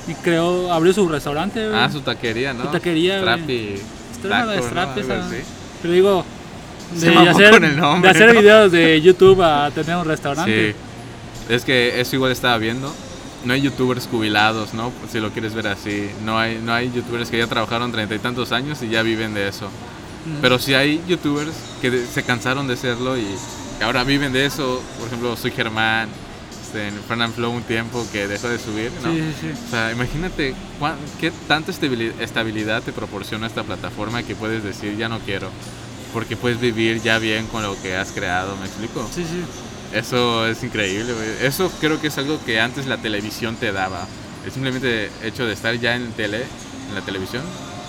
[0.09, 1.79] y creó, abrió su restaurante, güey.
[1.79, 2.63] Ah, su taquería, ¿no?
[2.65, 3.21] Su taquería,
[4.95, 5.29] esa.
[5.83, 6.25] Pero digo,
[6.93, 8.41] de hacer, con el nombre, de hacer ¿no?
[8.41, 10.73] videos de YouTube a tener un restaurante.
[10.73, 11.55] Sí.
[11.55, 12.93] Es que eso igual estaba viendo.
[13.45, 14.93] No hay youtubers jubilados, ¿no?
[15.11, 16.11] Si lo quieres ver así.
[16.25, 19.35] No hay, no hay youtubers que ya trabajaron treinta y tantos años y ya viven
[19.35, 19.67] de eso.
[19.67, 20.39] Ujú.
[20.43, 23.27] Pero sí hay youtubers que se cansaron de serlo y
[23.83, 24.83] ahora viven de eso.
[24.99, 26.09] Por ejemplo, soy Germán,
[26.67, 29.13] este, en Fernand Flow un tiempo que dejó de subir, ¿no?
[29.13, 29.63] Sí, sí, sí.
[29.67, 34.97] O sea, imagínate cuán- qué tanta estabili- estabilidad te proporciona esta plataforma que puedes decir
[34.97, 35.49] ya no quiero.
[36.13, 39.09] Porque puedes vivir ya bien con lo que has creado, ¿me explico?
[39.15, 39.43] Sí, sí.
[39.97, 41.13] Eso es increíble.
[41.43, 44.07] Eso creo que es algo que antes la televisión te daba.
[44.45, 46.45] El simplemente hecho de estar ya en tele,
[46.89, 47.43] en la televisión,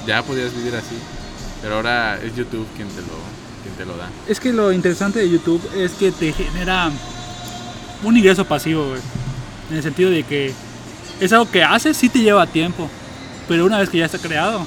[0.06, 0.96] ya podías vivir así.
[1.62, 3.18] Pero ahora es YouTube quien te lo,
[3.64, 4.10] quien te lo da.
[4.28, 6.92] Es que lo interesante de YouTube es que te genera
[8.04, 9.02] un ingreso pasivo, güey.
[9.70, 10.54] En el sentido de que
[11.20, 12.90] es algo que haces, sí te lleva tiempo.
[13.48, 14.66] Pero una vez que ya está creado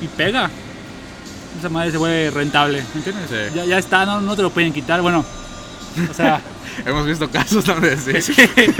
[0.00, 0.50] y pega,
[1.58, 3.26] esa madre se vuelve rentable, ¿me entiendes?
[3.28, 3.56] Sí.
[3.56, 5.02] Ya, ya está, no, no te lo pueden quitar.
[5.02, 5.24] Bueno,
[6.10, 6.40] o sea,
[6.86, 8.32] Hemos visto casos donde sí,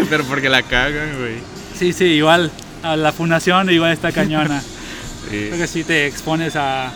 [0.09, 1.37] pero porque la cagan, güey.
[1.77, 2.51] sí, sí, igual
[2.83, 4.63] a la fundación igual está cañona.
[5.29, 5.49] Sí.
[5.49, 6.91] Creo que sí te expones a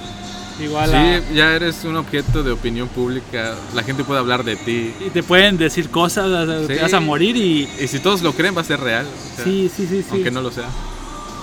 [0.61, 1.19] igual a...
[1.19, 3.55] Sí, ya eres un objeto de opinión pública.
[3.75, 4.93] La gente puede hablar de ti.
[5.05, 6.27] Y te pueden decir cosas,
[6.67, 7.69] te vas a morir y...
[7.81, 9.07] Y si todos lo creen, va a ser real.
[9.07, 10.09] o sea, Sí, sí, sí, sí.
[10.11, 10.69] Aunque no lo sea.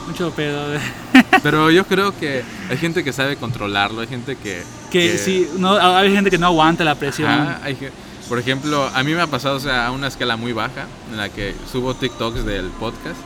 [0.08, 0.60] Mucho pedo.
[1.43, 4.02] Pero yo creo que hay gente que sabe controlarlo.
[4.02, 4.63] Hay gente que.
[4.89, 7.30] Que sí, no, hay gente que no aguanta la presión.
[7.30, 7.91] Ajá, hay ge-
[8.28, 11.17] por ejemplo, a mí me ha pasado o sea, a una escala muy baja en
[11.17, 13.17] la que subo TikToks del podcast.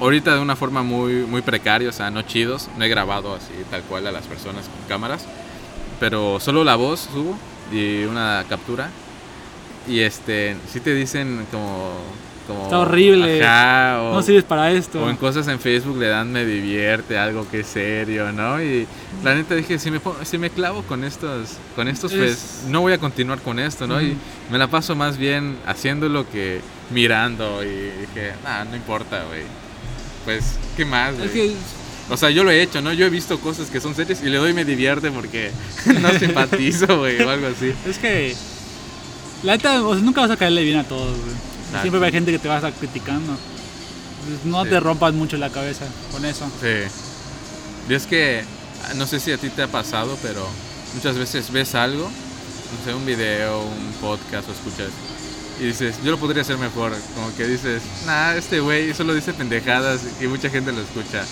[0.00, 2.68] Ahorita de una forma muy, muy precaria, o sea, no chidos.
[2.78, 5.26] No he grabado así tal cual a las personas con cámaras.
[6.00, 7.36] Pero solo la voz subo
[7.72, 8.90] y una captura.
[9.88, 11.92] Y este, sí te dicen como.
[12.46, 13.42] como Está horrible.
[13.44, 15.02] Ajá, o, no sirves para esto.
[15.02, 18.62] o en cosas en Facebook le dan me divierte, algo que es serio, ¿no?
[18.62, 18.86] Y
[19.24, 22.82] la neta dije, si me, si me clavo con estos, con estos Es- pues no
[22.82, 24.00] voy a continuar con esto, ¿no?
[24.00, 24.18] Y Ujú.
[24.52, 27.66] me la paso más bien haciéndolo que mirando y
[28.00, 29.42] dije, ah, no importa, güey.
[30.24, 30.44] Pues,
[30.76, 31.14] ¿qué más?
[31.18, 31.54] Es que
[32.10, 32.92] O sea, yo lo he hecho, ¿no?
[32.92, 35.50] Yo he visto cosas que son serias y le doy me divierte porque
[36.00, 37.72] no simpatizo, güey, o algo así.
[37.88, 38.34] Es que.
[39.42, 41.30] La neta, o sea, nunca vas a caerle bien a todos, güey.
[41.66, 41.82] Exacto.
[41.82, 43.36] Siempre hay gente que te va a estar criticando.
[44.26, 44.70] Pues no Sí.
[44.70, 46.50] te rompas mucho la cabeza con eso.
[46.60, 46.90] Sí.
[47.90, 48.42] Y es que,
[48.96, 50.46] no sé si a ti te ha pasado, pero
[50.94, 54.88] muchas veces ves algo, no sé, un video, un podcast o escuchas
[55.60, 56.92] y dices, yo lo podría hacer mejor.
[57.14, 61.22] Como que dices, nah, este güey solo dice pendejadas y mucha gente lo escucha,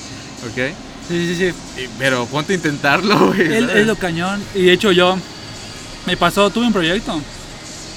[0.48, 0.74] ¿ok?
[1.08, 1.82] Sí, sí, sí.
[1.82, 3.54] Y- pero ponte a intentarlo, güey.
[3.54, 4.42] Es, lo cañón.
[4.54, 5.16] Y de hecho yo,
[6.06, 7.20] me pasó, tuve un proyecto.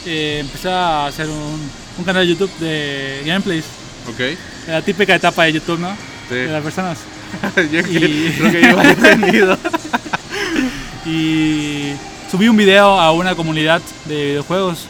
[0.06, 3.66] Eh, empecé a hacer un, un canal de YouTube de gameplays.
[4.08, 4.38] Ok,
[4.68, 5.96] La típica etapa de YouTube, ¿no?
[6.30, 6.36] sí.
[6.36, 6.98] De las personas.
[7.72, 7.84] yo Y-
[8.38, 9.58] creo que lleva entendido.
[11.06, 11.94] Y
[12.30, 14.86] subí un video a una comunidad de videojuegos.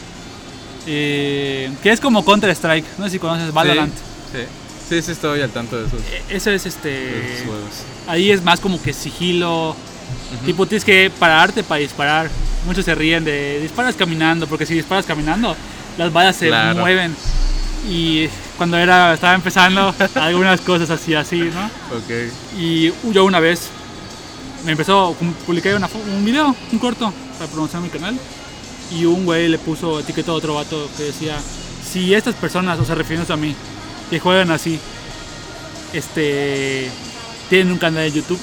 [0.92, 2.86] Eh, que es como Counter Strike.
[2.98, 3.94] No sé si conoces Valorant.
[3.94, 4.40] Sí,
[4.90, 7.34] sí, sí, sí estoy al tanto de esos, Eh, Eso es de este.
[7.36, 7.70] esos juegos.
[8.08, 9.70] Ahí es más como que sigilo.
[9.72, 10.46] Ujú.
[10.46, 12.30] Tipo, tienes que pararte para disparar.
[12.66, 15.56] Muchos se ríen de disparas caminando, porque si disparas caminando,
[15.98, 16.80] las balas se Claro.
[16.80, 17.16] mueven.
[17.88, 21.66] Y cuando era, estaba empezando, algunas cosas así, así, ¿no?
[21.96, 23.70] Ok, Y yo una vez
[24.66, 28.18] me empezó, publiqué una, un video, un corto, para promocionar mi canal.
[28.92, 31.38] Y un güey le puso, etiquetó a otro vato que decía,
[31.92, 33.56] si estas personas, o sea, refiriéndose a mí,
[34.10, 34.80] que juegan así,
[35.94, 36.90] este,
[37.50, 38.40] tienen un canal de YouTube.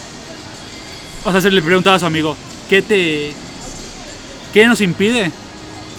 [1.25, 2.37] O sea, se le preguntaba a su amigo,
[2.69, 3.33] ¿qué te,
[4.53, 5.31] qué nos impide?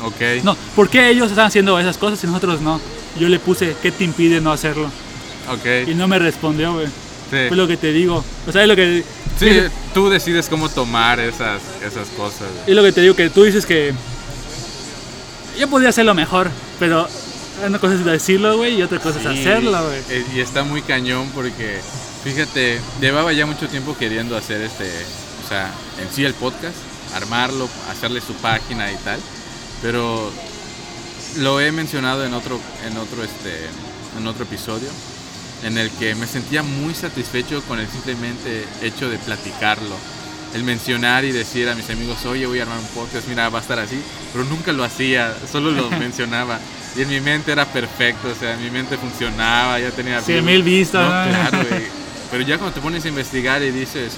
[0.03, 0.43] ok.
[0.43, 2.79] No, ¿por qué ellos están haciendo esas cosas y nosotros no?
[3.19, 4.89] Yo le puse, ¿qué te impide no hacerlo?
[5.49, 6.87] Y Ok, no me respondió, güey.
[6.87, 7.37] sí.
[7.47, 8.23] Fue lo que te digo.
[8.47, 9.03] O sea, es lo que...
[9.39, 9.49] Sí,
[9.93, 12.47] tú decides cómo tomar esas, esas cosas.
[12.65, 13.93] Es lo que te digo, que tú dices que
[15.57, 17.07] yo podría hacerlo mejor, pero
[17.65, 19.99] una cosa es decirlo, güey, y otra cosa Sí, es hacerlo, güey.
[20.09, 21.79] eh, Y está muy cañón porque,
[22.23, 24.85] fíjate, llevaba ya mucho tiempo queriendo hacer este,
[25.45, 26.75] o sea, en sí el podcast,
[27.15, 29.19] armarlo, hacerle su página y tal,
[29.81, 30.31] pero
[31.37, 33.55] lo he mencionado en otro, en otro, este,
[34.17, 34.89] en otro episodio,
[35.63, 39.95] en el que me sentía muy satisfecho con el simplemente hecho de platicarlo.
[40.53, 43.59] El mencionar y decir a mis amigos, oye, voy a armar un podcast, mira, va
[43.59, 43.99] a estar así,
[44.31, 46.59] pero nunca lo hacía, solo lo mencionaba.
[46.95, 50.21] Y en mi mente era perfecto, o sea, en mi mente funcionaba, ya tenía...
[50.21, 50.63] Cien views.
[50.63, 51.83] mil vistas, claro, güey.
[52.31, 54.13] Pero ya cuando te pones a investigar y dices...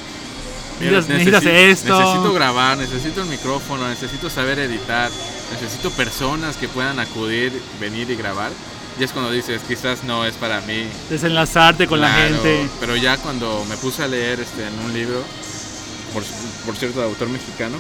[0.80, 2.00] "Mira, necesitas necesi- esto".
[2.00, 5.10] Necesito grabar, necesito el micrófono, necesito saber editar,
[5.52, 8.52] necesito personas que puedan acudir, venir y grabar.
[9.00, 10.86] Y es cuando dices, quizás no es para mí.
[11.10, 12.68] Desenlazarte con la gente.
[12.80, 15.24] Pero ya cuando me puse a leer este, en un libro,
[16.14, 16.24] por,
[16.66, 17.78] por cierto, de autor mexicano,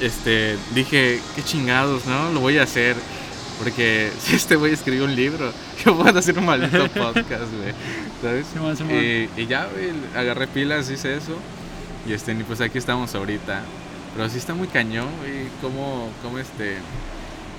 [0.00, 2.32] este, dije, qué chingados, ¿no?
[2.32, 2.96] Lo voy a hacer.
[3.58, 5.52] Porque si este güey escribió un libro,
[5.84, 7.74] yo puedo hacer un maldito podcast, güey.
[8.22, 8.46] ¿Sabes?
[8.52, 8.76] Simón.
[9.36, 11.36] Y, ya, güey, agarré pilas, hice eso.
[12.06, 13.62] Y este, pues aquí estamos ahorita.
[14.14, 16.78] Pero sí está muy cañón, güey, cómo, cómo este,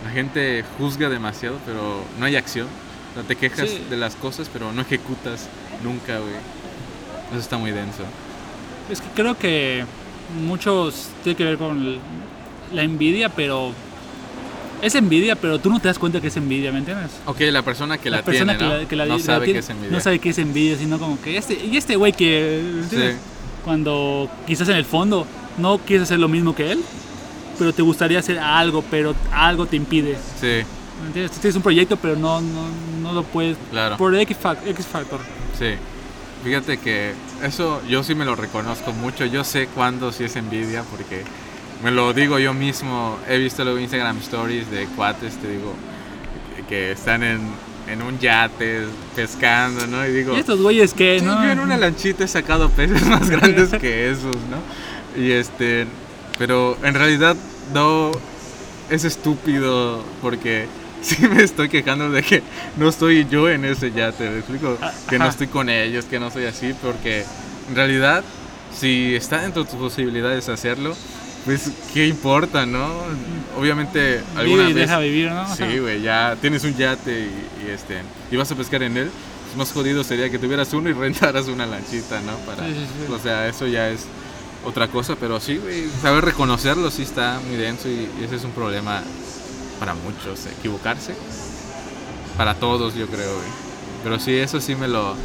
[0.04, 2.68] la gente juzga demasiado, pero no hay acción.
[3.12, 3.86] O sea, te quejas Sí.
[3.90, 5.48] de las cosas, pero no ejecutas
[5.84, 6.34] nunca, güey.
[7.32, 8.04] Eso está muy denso.
[8.90, 9.84] Es que creo que
[10.46, 11.98] muchos tiene que ver con
[12.74, 13.72] la envidia, pero
[14.82, 17.12] es envidia, pero tú no te das cuenta que es envidia, ¿me entiendes?
[17.26, 18.80] Ok, la persona que la, persona tiene, ¿no?
[18.80, 19.92] que la, que la- no la sabe que es envidia.
[19.92, 22.62] no sabe que es envidia, sino como que este y este güey que.
[22.90, 22.98] Sí.
[23.64, 25.26] cuando quizás en el fondo
[25.58, 26.82] no quieres hacer lo mismo que él,
[27.58, 30.18] pero te gustaría hacer algo, pero algo te impide.
[30.40, 30.64] Sí,
[31.02, 31.32] ¿Me entiendes?
[31.40, 32.68] Tienes un proyecto, pero no, no,
[33.02, 33.98] no lo puedes claro.
[33.98, 35.20] por X, X factor.
[35.58, 35.74] Sí.
[36.44, 39.26] Fíjate que eso yo sí me lo reconozco mucho.
[39.26, 41.24] Yo sé cuándo sí es envidia porque
[41.84, 43.18] me lo digo yo mismo.
[43.28, 45.74] He visto luego Instagram stories de cuates, te digo,
[46.68, 47.40] que están en,
[47.88, 48.84] en un yate
[49.16, 50.06] pescando, ¿no?
[50.06, 51.44] Y digo, ¿Y estos güeyes que "Sí, no?
[51.44, 55.20] yo en una lanchita he sacado peces más grandes que esos, ¿no?
[55.22, 55.88] Y este,
[56.38, 57.36] pero en realidad
[57.74, 58.12] no
[58.90, 60.68] es estúpido porque
[61.02, 62.44] sí me estoy quejando de que
[62.78, 64.78] no estoy yo en ese yate, ¿me explico?
[65.10, 67.26] Que no estoy con ellos, que no soy así, porque
[67.70, 68.24] en realidad
[68.78, 70.96] si está dentro de tus posibilidades hacerlo,
[71.46, 72.88] pues qué importa, ¿no?
[73.58, 75.56] Obviamente alguna Vive y vez deja vivir, ¿no?
[75.56, 79.10] Sí, güey, ya tienes un yate y, y, este y vas a pescar en él.
[79.46, 82.38] Pues más jodido sería que tuvieras uno y rentaras una lanchita, ¿no?
[82.40, 83.14] Para, Sí, sí, sí.
[83.14, 84.06] O sea, eso ya es
[84.66, 88.44] otra cosa, pero sí, güey, saber reconocerlo sí está muy denso y, y ese es
[88.44, 89.02] un problema
[89.80, 91.16] para muchos, equivocarse.
[92.38, 93.48] Para todos, yo creo, güey.
[94.04, 95.16] Pero sí, eso sí me lo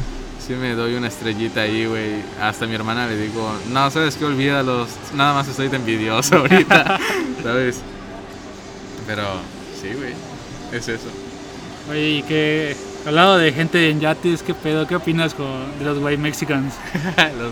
[0.45, 2.21] sí me doy una estrellita ahí, güey.
[2.41, 4.89] Hasta mi hermana le digo, "No, sabes qué, olvídalos.
[5.13, 6.99] Nada más estoy de envidioso ahorita."
[7.43, 7.77] ¿Sabes?
[9.07, 9.23] Pero
[9.81, 10.13] sí, güey.
[10.71, 11.07] Es eso.
[11.89, 14.87] Oye, y que hablado de gente en yates, ¿qué pedo?
[14.87, 16.73] ¿Qué opinas con, de los white mexicans?
[17.37, 17.51] los,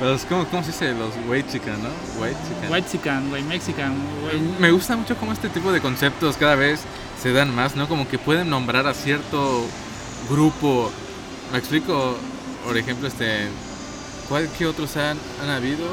[0.00, 0.92] los- ¿cómo, cómo se dice?
[0.94, 1.88] Los white chicken, ¿no?
[2.20, 2.72] White chicken.
[2.72, 3.92] White chican, white mexican,
[4.24, 4.60] white...
[4.60, 6.80] Me gusta mucho cómo este tipo de conceptos cada vez
[7.22, 7.88] se dan más, ¿no?
[7.88, 9.62] Como que pueden nombrar a cierto
[10.30, 10.90] grupo.
[11.52, 12.16] ¿Me explico?
[12.64, 13.48] Por ejemplo, este...
[14.28, 15.84] ¿Cuál, qué otros han, han habido?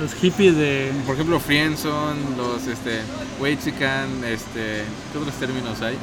[0.00, 0.92] Los hippies de.
[1.06, 3.00] Por ejemplo, friendzone, los este,
[3.40, 5.96] Weichican, este, ¿qué otros términos hay?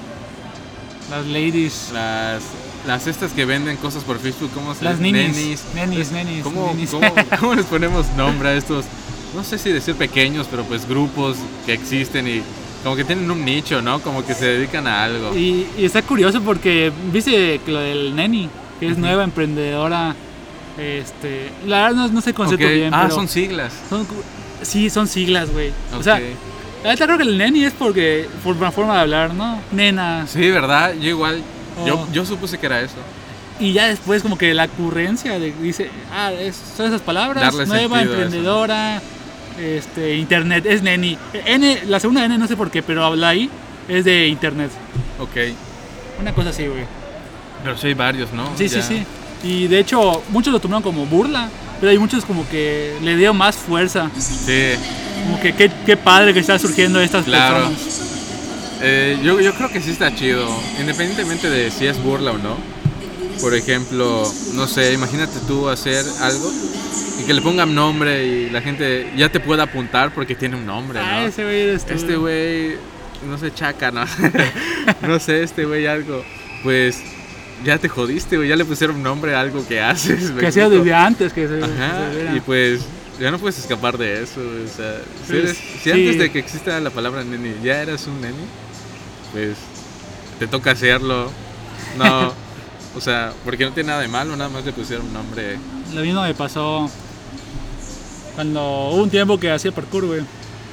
[1.13, 1.89] Las ladies.
[1.93, 2.41] Las,
[2.87, 5.35] las estas que venden cosas por Facebook, ¿cómo se Las nenis.
[5.35, 5.63] ninis.
[5.75, 6.43] Nenis, nenis.
[6.43, 6.89] ¿Cómo, nenis.
[6.89, 8.85] cómo- cómo les ponemos nombre a estos?
[9.35, 12.41] No sé si decir pequeños, pero pues grupos que existen y
[12.83, 13.99] como que tienen un nicho, ¿no?
[14.01, 15.35] Como que se dedican a algo.
[15.37, 18.49] Y, y está curioso porque viste que lo del Neni,
[18.79, 20.15] que es nueva emprendedora.
[20.77, 23.71] Este, la verdad no, no sé el concepto bien, ah, pero son siglas.
[23.89, 24.07] son
[24.63, 25.71] sí, son siglas, güey.
[25.97, 26.19] O sea,
[26.83, 29.59] Neta creo que el Neni es porque por una forma de hablar, ¿no?
[29.71, 30.25] Nena.
[30.27, 30.93] Sí, ¿verdad?
[30.95, 31.41] Yo igual,
[31.85, 32.07] yo, Oh.
[32.11, 32.95] yo supuse que era eso.
[33.59, 37.65] Y ya después como que la ocurrencia de dice, ah, es- son esas palabras, Darle
[37.67, 39.01] nueva emprendedora,
[39.59, 41.17] este, internet, es Neni.
[41.45, 43.49] N, la segunda N no sé por qué, pero habla ahí
[43.87, 44.71] es de internet.
[45.19, 45.55] Ok.
[46.19, 46.83] Una cosa así, güey.
[47.63, 48.49] Pero sí hay varios, ¿no?
[48.57, 49.03] Sí, sí, sí.
[49.43, 51.49] Y de hecho, muchos lo tomaron como burla,
[51.83, 54.09] pero hay muchos como que le dio más fuerza.
[54.17, 54.75] Sí.
[55.25, 57.67] Como que qué, qué padre que está surgiendo estas Claro.
[57.67, 57.99] personas.
[58.81, 60.47] Eh, yo, yo creo que sí está chido,
[60.79, 62.55] independientemente de si es burla o no.
[63.41, 66.49] Por ejemplo, no sé, imagínate tú hacer algo
[67.19, 70.65] y que le pongan nombre y la gente ya te pueda apuntar porque tiene un
[70.65, 71.05] nombre, ¿no?
[71.05, 71.95] Ah, ese güey eres tú.
[71.95, 72.77] Este güey,
[73.27, 74.05] no sé, chaca, ¿no?
[75.05, 76.23] no sé, este güey algo.
[76.63, 77.01] Pues
[77.63, 80.31] ya te jodiste, güey, ya le pusieron nombre a algo que haces.
[80.31, 82.81] ¿me Que hacía desde antes que se, Ajá, se y pues
[83.19, 84.39] ya no puedes escapar de eso.
[84.41, 85.91] O sea, si, Pues, eres- si sí.
[85.91, 88.43] antes de que exista la palabra neni ya eras un neni,
[89.31, 89.57] pues
[90.39, 91.31] te toca hacerlo.
[91.97, 92.31] No,
[92.95, 95.57] o sea, porque no tiene nada de malo, nada más le pusieron un nombre.
[95.93, 96.89] Lo mismo me pasó
[98.35, 100.21] cuando hubo un tiempo que hacía parkour, güey,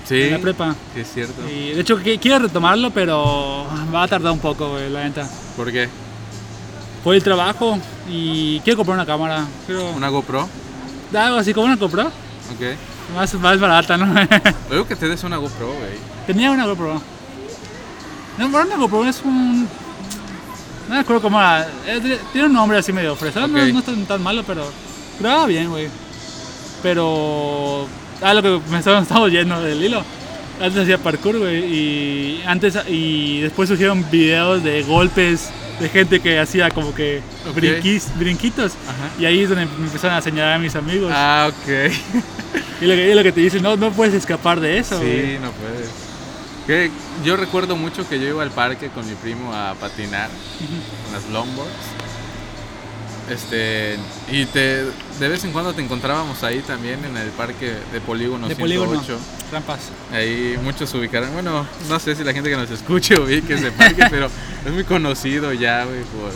[0.09, 0.75] Sí, en la prepa.
[0.95, 1.43] sí es cierto.
[1.49, 5.29] Y de hecho quiero retomarlo, pero va a tardar un poco, güey, la neta.
[5.57, 5.89] ¿Por qué?
[7.05, 7.79] Por el trabajo
[8.11, 9.47] y quiero comprar una cámara.
[9.67, 10.49] Quiero ¿Una GoPro?
[11.15, 12.77] algo así como una compró, Ok.
[13.17, 14.07] más, más barata, ¿no?
[14.71, 15.99] Luego que te des una GoPro, güey.
[16.27, 16.95] Tenía una GoPro.
[18.39, 19.63] No, pero una GoPro es un...
[20.89, 21.67] No me acuerdo cómo era.
[22.33, 23.41] Tiene un nombre así medio fresco.
[23.41, 23.73] No, Ok.
[23.73, 24.65] no es tan, tan malo, pero
[25.19, 25.89] grababa bien, güey.
[26.83, 27.87] Pero...
[28.23, 30.03] Ah, lo que me estamos, estamos yendo del hilo.
[30.61, 31.65] Antes hacía parkour, güey.
[31.65, 37.57] Y antes y después surgieron videos de golpes de gente que hacía como que Ok.
[37.57, 38.73] brinquis- brinquitos.
[38.87, 39.11] Ajá.
[39.19, 41.11] Y ahí es donde me empezaron a señalar a mis amigos.
[41.15, 41.93] Ah, ok.
[42.83, 44.99] Y lo que, y lo que te dicen, no, no puedes escapar de eso.
[45.01, 45.89] Sí, no puedes.
[46.67, 46.91] Que
[47.25, 50.29] yo recuerdo mucho que yo iba al parque con mi primo a patinar
[51.05, 51.73] con las longboards.
[53.31, 53.97] Este,
[54.31, 58.49] y te, de vez en cuando te encontrábamos ahí también en el parque de Polígono
[58.49, 58.61] De 108.
[58.61, 59.03] polígono.
[59.51, 59.81] Trampas.
[60.13, 61.33] Ahí muchos ubicarán.
[61.33, 64.29] Bueno, no sé si la gente que nos escuche ubique ese parque, pero
[64.67, 66.33] es muy conocido ya, güey, por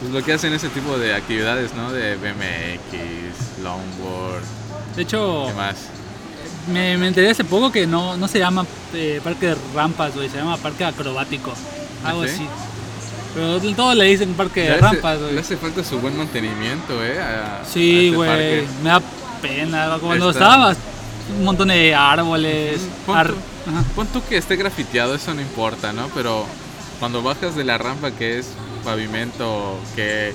[0.00, 1.92] pues, lo que hacen ese tipo de actividades, ¿no?
[1.92, 4.42] De BMX, longboard,
[4.96, 5.76] De hecho, ¿qué más?
[6.72, 10.28] me, me enteré hace poco que no, no se llama eh, parque de rampas, güey,
[10.28, 11.52] se llama parque acrobático.
[12.04, 12.34] Algo ¿Ah, sí?
[12.34, 12.48] así.
[13.34, 15.38] Pero todos le dicen parque Le de rampas, Le güey.
[15.38, 17.18] hace falta su buen mantenimiento, ¿eh?
[17.20, 19.02] a- Sí, güey, me da
[19.42, 19.96] pena.
[20.00, 20.76] Cuando Está- estaba
[21.38, 22.80] un montón de árboles.
[23.06, 23.34] Pon ar-.
[23.96, 26.08] Pon tú que esté grafiteado, eso no importa, ¿no?
[26.14, 26.46] Pero
[27.00, 28.46] cuando bajas de la rampa que es
[28.84, 30.32] pavimento que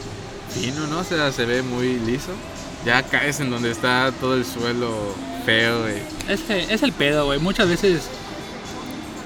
[0.53, 0.99] fino, ¿no?
[0.99, 2.31] O sea, se ve muy liso.
[2.85, 5.13] Ya caes en donde está todo el suelo
[5.45, 5.97] feo, güey.
[6.27, 7.39] Es, que es el pedo, güey.
[7.39, 8.01] Muchas veces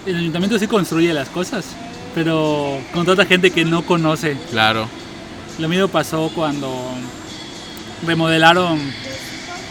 [0.05, 1.65] el ayuntamiento sí construye las cosas,
[2.13, 4.37] pero contrata gente que no conoce.
[4.51, 4.87] Claro.
[5.59, 6.71] Lo mismo pasó cuando
[8.05, 8.79] remodelaron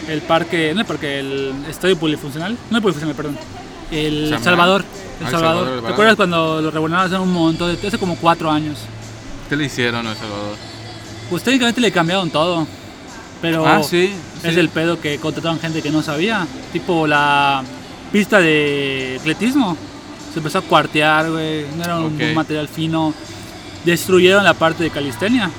[0.07, 3.37] el parque, no el parque, el estadio polifuncional, no el polifuncional, perdón,
[3.91, 4.83] el San Salvador.
[4.83, 5.65] Ah, El Salvador.
[5.65, 8.79] Salvador, ¿Te acuerdas cuando lo remodelaron hace un montón, de- hace como cuatro años?
[9.49, 10.55] ¿Qué le hicieron a El Salvador?
[11.29, 12.67] Pues técnicamente le cambiaron todo,
[13.41, 14.13] pero ah, sí.
[14.43, 14.59] es sí.
[14.59, 17.63] el pedo que contrataron gente que no sabía, tipo la
[18.11, 19.77] pista de atletismo.
[20.33, 23.13] Se empezó a cuartear, güey, no era un material fino.
[23.85, 25.49] Destruyeron la parte de calistenia,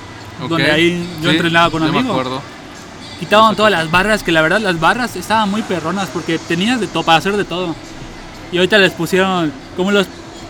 [0.41, 0.49] Ok.
[0.49, 2.13] donde ahí yo Sí, entrenaba con un yo me amigo.
[2.13, 2.41] acuerdo.
[3.19, 6.87] Quitaban todas las barras, que la verdad las barras estaban muy perronas porque tenías de
[6.87, 7.73] todo para hacer de todo.
[8.51, 10.07] Y ahorita les pusieron, como los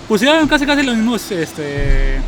[0.07, 2.19] pusieron casi casi los mismos, este,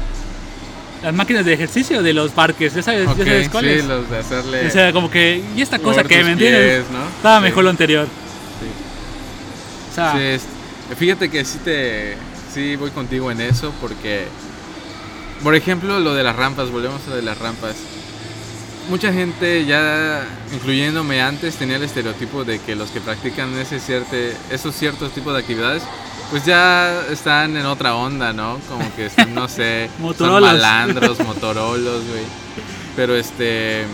[1.03, 3.81] las máquinas de ejercicio de los parques, ya sabes, ya sabes cuáles.
[3.81, 4.67] sí, los de hacerle...
[4.67, 6.85] O sea, como que, y esta cosa que, ¿me entiendes?
[7.17, 7.43] Estaba Sí.
[7.43, 8.05] mejor lo anterior.
[8.59, 9.91] Sí.
[9.91, 10.45] O sea, Sí,
[10.95, 12.15] fíjate que sí te
[12.53, 14.27] sí voy contigo en eso porque
[15.43, 17.75] por ejemplo lo de las rampas, volvemos a lo de las rampas.
[18.89, 24.15] Mucha gente ya incluyéndome antes tenía el estereotipo de que los que practican ese cierto,
[24.49, 25.83] esos ciertos tipos de actividades
[26.29, 28.59] pues ya están en otra onda, ¿no?
[28.67, 32.23] Como que están, no sé, son malandros, motorolos, güey.
[32.95, 33.85] Pero este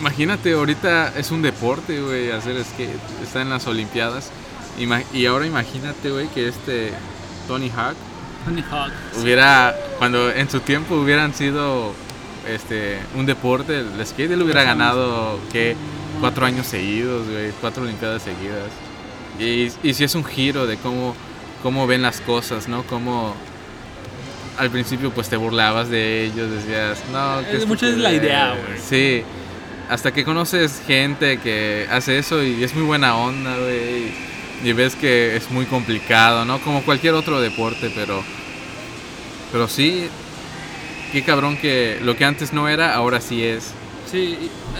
[0.00, 2.90] imagínate, ahorita es un deporte, güey, hacer skate.
[3.22, 4.30] Está en las Olimpiadas.
[4.78, 6.92] Ima- y ahora imagínate, güey, que este
[7.46, 7.96] Tony Hawk
[8.44, 8.92] Tony Hawk.
[9.20, 11.92] hubiera, cuando en su tiempo hubieran sido
[12.48, 15.74] este un deporte, el skate, él hubiera ganado, ¿qué?
[16.20, 18.70] Cuatro años seguidos, güey, cuatro Olimpiadas seguidas.
[19.38, 21.14] Y, y si es un giro de cómo,
[21.62, 22.82] cómo ven las cosas, ¿no?
[22.84, 23.34] Cómo
[24.58, 28.22] al principio pues te burlabas de ellos, decías, no, qué Es- mucho es la estupidez".
[28.32, 28.78] idea, güey.
[28.80, 29.22] Sí,
[29.90, 34.12] hasta que conoces gente que hace eso y es muy buena onda, güey.
[34.64, 36.60] Y ves que es muy complicado, ¿no?
[36.60, 38.22] Como cualquier otro deporte, pero...
[39.52, 40.08] Pero sí,
[41.12, 43.70] qué cabrón que lo que antes no era, ahora sí es.
[44.10, 44.36] Sí,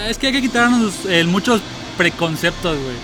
[0.09, 1.63] es que hay que quitarnos eh, muchos
[1.97, 2.97] preconceptos, güey.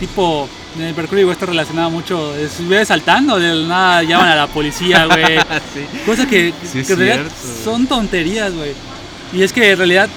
[0.00, 2.34] Tipo, en el parkour igual está relacionado mucho.
[2.54, 5.38] Si vienes saltando, de nada llaman a la policía, güey.
[5.74, 5.86] sí.
[6.06, 7.64] Cosas que, Sí, que en realidad cierto.
[7.64, 8.72] son tonterías, güey.
[9.32, 10.08] Y es que en realidad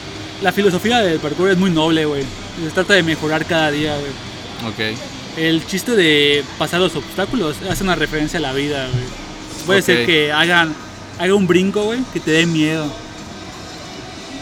[0.41, 2.23] la filosofía del parkour es muy noble, güey.
[2.63, 4.91] Se trata de mejorar cada día, güey.
[4.93, 4.97] Ok.
[5.39, 9.05] El chiste de pasar los obstáculos hace una referencia a la vida, güey.
[9.65, 10.73] Puede ser que hagan
[11.17, 12.85] haga un brinco, güey, que te dé miedo.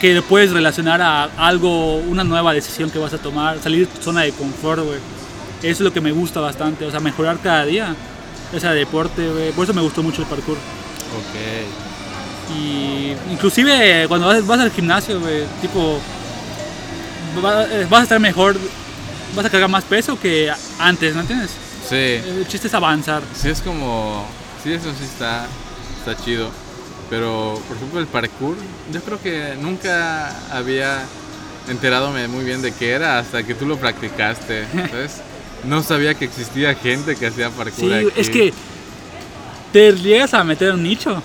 [0.02, 3.94] Que lo puedes relacionar a algo, una nueva decisión que vas a tomar, salir de
[3.96, 5.00] tu zona de confort, güey.
[5.60, 7.96] Eso es lo que me gusta bastante, o sea, mejorar cada día.
[8.56, 9.52] O sea, deporte, güey.
[9.52, 10.56] Por eso me gustó mucho el parkour.
[10.58, 12.56] Ok.
[12.58, 16.00] Y inclusive cuando vas, vas al gimnasio, güey, tipo,
[17.44, 18.56] va- vas a estar mejor,
[19.36, 21.52] vas a cargar más peso que antes, ¿no entiendes?
[21.88, 21.96] Sí.
[21.96, 23.22] El chiste es avanzar.
[23.36, 24.26] Sí es como...
[24.64, 25.46] Sí, eso sí está,
[26.00, 26.50] está chido.
[27.10, 28.56] Pero, por ejemplo, el parkour,
[28.92, 31.04] yo creo que nunca había
[31.70, 35.22] enteradome muy bien de qué era hasta que tú lo practicaste, ¿sabes?
[35.64, 38.08] No sabía que existía gente que hacía parkour Sí, aquí.
[38.16, 38.54] es que
[39.74, 41.22] te llegas a meter un nicho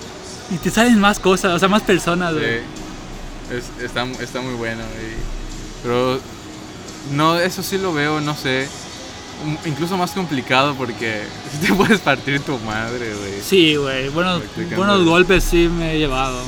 [0.51, 4.83] y te salen más cosas, o sea, más personas, Sí, es- está, está muy bueno.
[4.83, 6.21] y- pero
[7.11, 8.69] no, eso sí lo veo, no sé,
[9.67, 11.23] incluso más complicado porque
[11.53, 13.41] sí te puedes partir tu madre, güey.
[13.43, 14.43] Sí, güey, buenos,
[14.77, 16.41] buenos golpes sí me he llevado.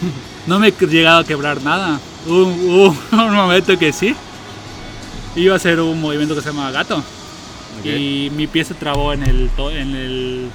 [0.46, 2.00] No me he llegado a quebrar nada.
[2.26, 4.14] Hubo, un momento que sí.
[5.36, 7.02] Iba a hacer un movimiento que se llama gato.
[7.84, 10.48] Y mi pie se trabó en el en el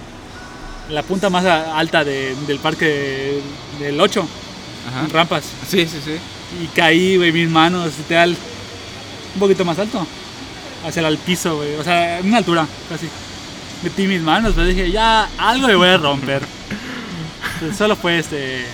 [0.89, 3.39] la punta más alta de- del parque
[3.79, 4.27] del 8,
[4.89, 5.07] Ajá.
[5.11, 5.43] rampas.
[5.69, 6.15] Sí, sí, sí.
[6.63, 8.35] Y caí, güey, mis manos, literal,
[9.33, 10.05] un poquito más alto,
[10.85, 13.07] hacia el piso, güey, o sea, en una altura, casi.
[13.83, 16.41] Metí mis manos, pero dije, ya, algo me voy a romper.
[17.77, 18.65] Solo fue este,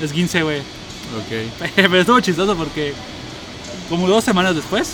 [0.00, 0.60] esguince, güey.
[0.60, 1.68] Ok.
[1.74, 2.92] Pero estuvo chistoso porque,
[3.88, 4.92] como dos semanas después,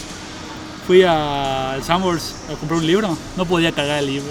[0.86, 3.18] fui a Summers a comprar un libro.
[3.36, 4.30] No podía cargar el libro,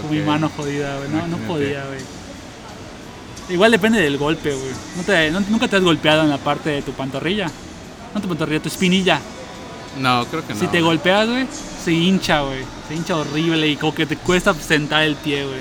[0.00, 2.00] con mi mano jodida, güey, no, no podía, güey.
[3.50, 4.72] Igual depende del golpe, güey.
[4.96, 7.50] No te, no- nunca te has golpeado en la parte de tu pantorrilla.
[8.14, 9.20] No tu pantorrilla, tu espinilla.
[9.98, 10.60] No, creo que no.
[10.60, 11.46] Si te golpeas, güey,
[11.84, 12.60] se hincha, güey.
[12.88, 15.60] Se hincha horrible y como que te cuesta sentar el pie, güey.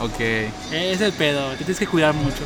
[0.00, 0.20] Ok.
[0.20, 2.36] Ese Es el pedo, te tienes que cuidar mucho.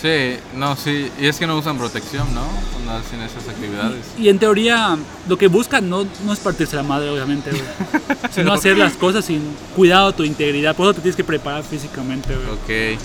[0.00, 1.10] Sí, no, sí.
[1.18, 2.42] Y es que no usan protección, ¿no?
[2.74, 4.04] Cuando hacen esas actividades.
[4.18, 4.96] Y en teoría,
[5.26, 7.62] lo que buscan no, no es partirse la madre, obviamente, güey.
[8.30, 9.40] Sino hacer las cosas sin
[9.74, 10.76] cuidado tu integridad.
[10.76, 12.48] Por eso te tienes que preparar físicamente, güey.
[12.50, 12.98] Ok.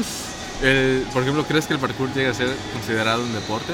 [0.00, 3.72] Es- El- por ejemplo, ¿crees que el parkour llega a ser considerado un deporte?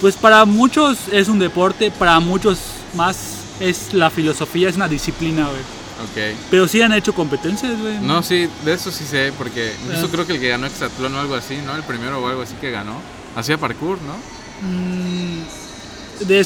[0.00, 2.58] Pues para muchos es un deporte, para muchos
[2.94, 3.16] más
[3.60, 5.60] es la filosofía, es una disciplina, güey.
[6.04, 6.36] Ok.
[6.50, 7.98] Pero sí han hecho competencias, güey.
[7.98, 10.08] No, sí, de eso sí sé, porque incluso Ah.
[10.12, 11.74] creo que el que ganó Exatlón o algo así, ¿no?
[11.74, 12.94] El primero o algo así que ganó.
[13.34, 14.14] Hacía parkour, ¿no?
[14.62, 16.40] Mm, de,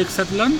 [0.00, 0.58] Exatlón,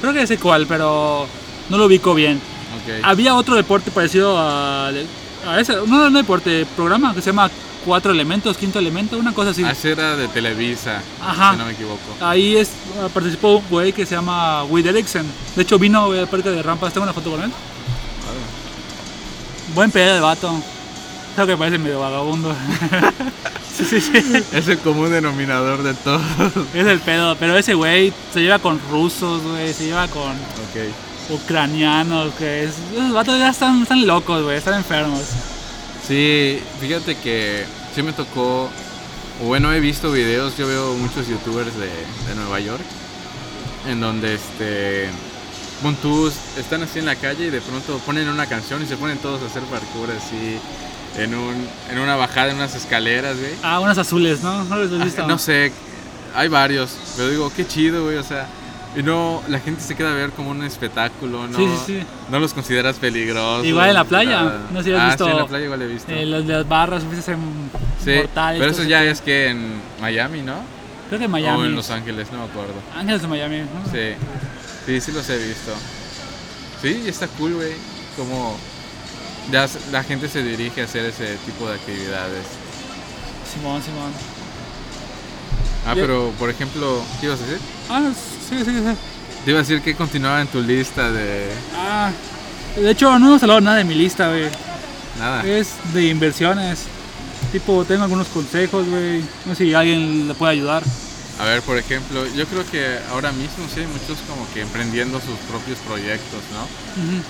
[0.00, 1.26] creo que sé cuál, pero
[1.70, 2.36] no lo ubico bien.
[2.36, 3.02] Ok.
[3.02, 7.50] Había otro deporte parecido a, a ese, no, no deporte, programa que se llama
[7.86, 9.62] Cuatro Elementos, Quinto Elemento, una cosa así.
[9.62, 11.52] Ah, ese era de Televisa, Ajá.
[11.52, 12.00] si no me equivoco.
[12.20, 12.72] Ahí es,
[13.14, 15.24] participó un güey que se llama Will Erickson.
[15.54, 16.92] De hecho, vino güey, al parque de rampas.
[16.92, 17.52] Tengo una foto con él.
[19.72, 20.52] Buen pedo de vato.
[21.36, 22.52] Creo que parece medio vagabundo.
[23.76, 24.20] sí, sí, sí.
[24.52, 26.20] Es el común denominador de todo.
[26.74, 27.36] Es el pedo.
[27.36, 29.72] Pero ese güey se lleva con rusos, güey.
[29.72, 31.30] Se lleva con ok.
[31.40, 32.34] ucranianos.
[32.34, 34.56] Que es, esos vatos ya están, están locos, güey.
[34.56, 35.20] Están enfermos.
[36.06, 38.70] Sí, fíjate que sí me tocó,
[39.44, 42.82] bueno, he visto videos, yo veo muchos youtubers de, de Nueva York,
[43.88, 45.08] en donde este,
[46.00, 49.18] tú, están así en la calle y de pronto ponen una canción y se ponen
[49.18, 50.58] todos a hacer parkour así,
[51.18, 53.52] en, un, en una bajada, en unas escaleras, güey.
[53.62, 54.64] Ah, unas azules, ¿no?
[54.64, 55.24] No los has visto.
[55.24, 55.72] Ah, No sé,
[56.36, 58.46] hay varios, pero digo, qué chido, güey, o sea,
[58.96, 61.58] y no, la gente se queda a ver como un espectáculo, ¿no?
[61.58, 62.06] Sí, sí, sí.
[62.30, 63.66] No los consideras peligrosos.
[63.66, 64.60] Igual en la playa, nada.
[64.72, 66.12] no sé si has ah, visto, sí, en la playa igual he visto.
[66.12, 67.36] Eh, los de las barras, fuiste a ser
[68.02, 68.60] Sí, mortales.
[68.60, 70.54] pero eso ya es que en Miami, ¿no?
[71.08, 71.66] Creo que en O Miami.
[71.66, 72.74] en Los Ángeles, no me acuerdo.
[72.96, 73.90] Ángeles de Miami, ¿no?
[73.92, 74.14] Sí,
[74.86, 75.72] sí, sí los he visto.
[76.80, 77.72] Sí, y está cool, güey.
[78.16, 78.56] Como
[79.52, 82.46] ya la gente se dirige a hacer ese tipo de actividades.
[83.52, 84.35] Simón, Simón.
[85.86, 87.58] Ah, pero por ejemplo, ¿qué ibas a decir?
[87.88, 88.02] Ah,
[88.48, 88.96] sí, sí, sí.
[89.44, 92.10] Te iba a decir que continuaba en tu lista de Ah,
[92.76, 94.48] de hecho, no hemos hablado nada de mi lista, güey.
[95.18, 95.46] nada.
[95.46, 96.80] Es de inversiones.
[97.52, 99.22] Tipo, tengo algunos consejos, güey.
[99.46, 100.82] No sé si alguien le puede ayudar.
[101.38, 105.20] A ver, por ejemplo, yo creo que ahora mismo sí hay muchos como que emprendiendo
[105.20, 106.66] sus propios proyectos, ¿no?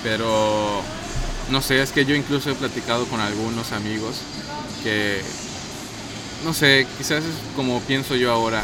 [0.02, 0.82] Pero
[1.50, 4.16] no sé, es que yo incluso he platicado con algunos amigos
[4.82, 5.22] que
[6.45, 8.62] no sé, quizás es como pienso yo ahora,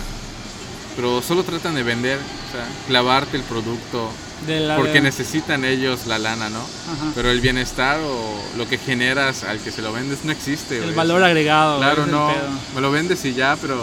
[0.97, 4.11] pero solo tratan de vender, o sea, clavarte el producto
[4.47, 6.59] De porque de- necesitan ellos la lana, ¿no?
[6.61, 7.13] Ajá.
[7.15, 10.95] Pero el bienestar o lo que generas al que se lo vendes no existe, El
[10.95, 11.79] valor agregado.
[11.79, 12.31] Claro, no,
[12.75, 13.81] me lo vendes y ya, pero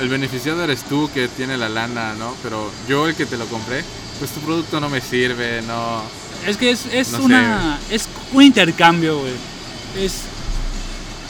[0.00, 2.34] el beneficiado eres tú que tiene la lana, ¿no?
[2.42, 3.84] Pero yo el que te lo compré,
[4.18, 6.02] pues tu producto no me sirve, no...
[6.46, 7.78] Es que es, es No sé, una.
[7.90, 9.32] Es un intercambio, güey.
[9.98, 10.14] Es.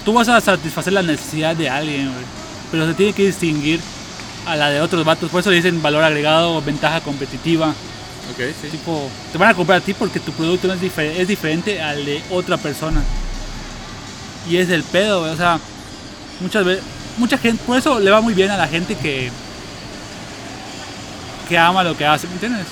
[0.05, 2.25] Tú vas a satisfacer la necesidad de alguien, güey.
[2.71, 3.81] Pero se tiene que distinguir
[4.47, 5.31] a la de otros vatos.
[5.31, 7.69] Por eso le dicen valor agregado ventaja competitiva.
[8.33, 8.69] Ok, sí.
[8.69, 11.81] Tipo, te van a comprar a ti porque tu producto no es, difer- es diferente
[11.81, 13.03] al de otra persona.
[14.51, 15.33] Y es el pedo, güey.
[15.33, 15.59] O sea,
[16.41, 16.85] muchas veces.
[17.17, 17.63] Mucha gente.
[17.65, 19.31] Por eso le va muy bien a la gente que.
[21.49, 22.67] que ama lo que hace, ¿me entiendes?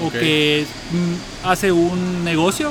[0.00, 2.70] O que mm, hace un negocio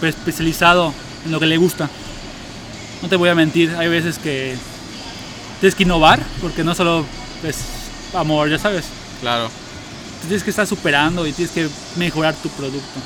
[0.00, 0.92] pues, especializado
[1.26, 1.88] en lo que le gusta.
[3.02, 4.56] No te voy a mentir, hay veces que
[5.60, 7.04] tienes que innovar porque no solo
[7.42, 7.56] es
[8.14, 8.86] amor, ya sabes.
[9.20, 9.50] Claro.
[10.22, 13.00] Tienes que estar superando y tienes que mejorar tu producto.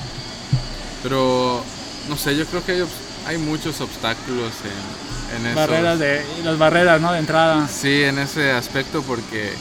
[1.02, 1.62] Pero,
[2.08, 2.84] no sé, yo creo que
[3.26, 5.56] hay, muchos obstáculos en, en eso.
[5.56, 7.12] Barreras de, las barreras, ¿no?
[7.12, 7.68] De entrada.
[7.68, 9.52] Sí, en ese aspecto porque,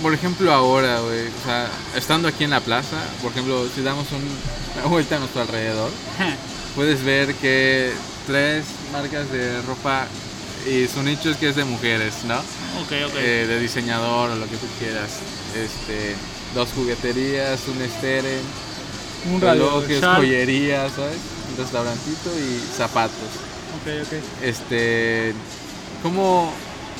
[0.00, 4.06] por ejemplo, ahora, güey, o sea, estando aquí en la plaza, por ejemplo, si damos
[4.12, 5.90] un- una vuelta a nuestro alrededor,
[6.76, 7.92] puedes ver que
[8.26, 10.06] tres marcas de ropa
[10.66, 12.36] y su nicho es que es de mujeres, ¿no?
[12.36, 13.14] ok, ok.
[13.16, 15.10] Eh, de diseñador o lo que tú quieras.
[15.54, 16.14] Este,
[16.54, 18.40] dos jugueterías, un esteren,
[19.32, 21.18] un relojes, joyería, ¿sabes?
[21.50, 23.14] Un restaurantito y zapatos.
[23.80, 24.42] Ok, ok.
[24.42, 25.32] Este,
[26.02, 26.52] ¿cómo?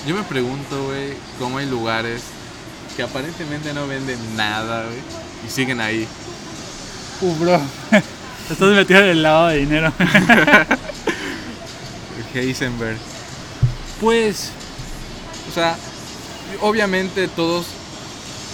[0.06, 2.22] Yo me pregunto, güey, cómo hay lugares
[2.96, 4.98] que aparentemente no venden nada, güey,
[5.46, 6.06] y siguen ahí.
[7.20, 7.60] Uh, bro.
[8.50, 9.92] Estás metido en el lado de dinero.
[12.36, 12.98] Heisenberg.
[14.00, 14.50] pues,
[15.50, 15.76] O sea,
[16.60, 17.66] obviamente todos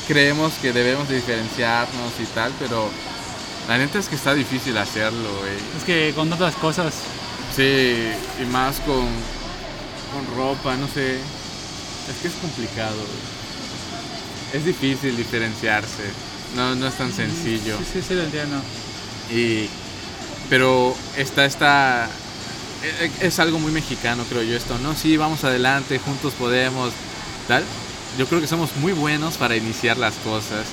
[0.08, 2.88] creemos que debemos de diferenciarnos y tal, pero
[3.68, 5.54] la neta es que está difícil hacerlo, güey.
[5.78, 6.94] es que con otras cosas.
[7.54, 7.94] Sí,
[8.40, 9.06] y más con,
[10.12, 11.16] con ropa, no sé.
[11.16, 14.52] Es que es complicado, güey.
[14.54, 16.04] Es difícil diferenciarse.
[16.56, 17.78] No, no es tan sencillo.
[17.78, 18.56] Sí, sí, sí, lo entiendo.
[19.30, 19.68] Y,
[20.50, 22.08] pero está esta...
[22.82, 24.78] e- e- Es algo muy mexicano, creo yo, esto.
[24.78, 26.92] No, sí, vamos adelante, juntos podemos,
[27.48, 27.64] tal.
[28.18, 30.66] Yo creo que somos muy buenos para iniciar las cosas.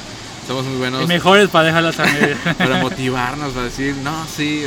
[0.47, 2.05] Somos muy buenos Y mejores para dejarlas a
[2.57, 4.63] para motivarnos, para decir, no, sí,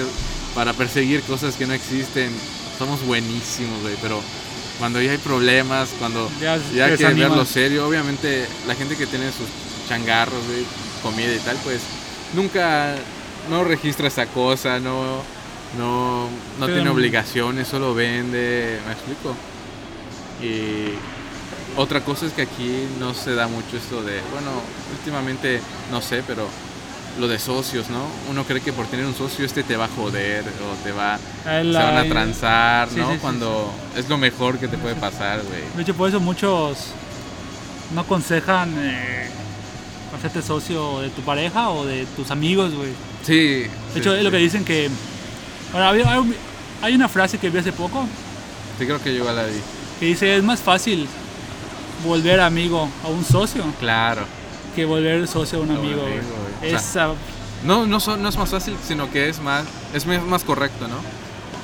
[0.55, 2.30] para perseguir cosas que no existen.
[2.78, 4.20] Somos buenísimos, güey, pero
[4.78, 9.26] cuando ya hay problemas, cuando Ya hay que verlo serio, obviamente la gente que tiene
[9.26, 9.47] sus
[9.88, 10.64] changarros, güey,
[11.03, 11.80] comida y tal, pues
[12.34, 12.95] nunca,
[13.51, 15.22] no registra esa cosa, no,
[15.78, 16.24] no,
[16.58, 19.34] no Pero- tiene obligaciones, solo vende, ¿me explico?
[20.42, 20.94] Y
[21.80, 24.50] otra cosa es que aquí no se da mucho esto de, bueno,
[24.98, 25.60] últimamente
[25.90, 26.46] no sé, pero
[27.18, 28.06] lo de socios, ¿no?
[28.30, 31.18] Uno cree que por tener un socio este te va a joder o te va,
[31.44, 33.08] se van a transar, Sí, ¿no?
[33.08, 35.60] sí, sí, Cuando es lo mejor que te puede pasar, güey.
[35.76, 36.78] De hecho, por eso muchos
[37.94, 39.28] no aconsejan eh,
[40.16, 42.90] hacerte socio de tu pareja o de tus amigos, güey.
[43.26, 43.66] Sí.
[43.92, 44.88] De hecho, es lo que dicen que...
[45.72, 46.34] Ahora, hay,
[46.82, 48.06] hay una frase que vi hace poco
[48.78, 49.58] Sí, creo que yo igual la vi.
[50.00, 51.06] que dice, es más fácil
[52.04, 54.22] volver amigo a un socio Claro.
[54.74, 56.18] que volver socio a un amigo, güey.
[56.18, 56.74] amigo, güey.
[56.74, 57.14] O sea, Esa-
[57.64, 59.64] No, no, no es más fácil, sino que es más,
[59.94, 60.96] es más correcto, ¿no?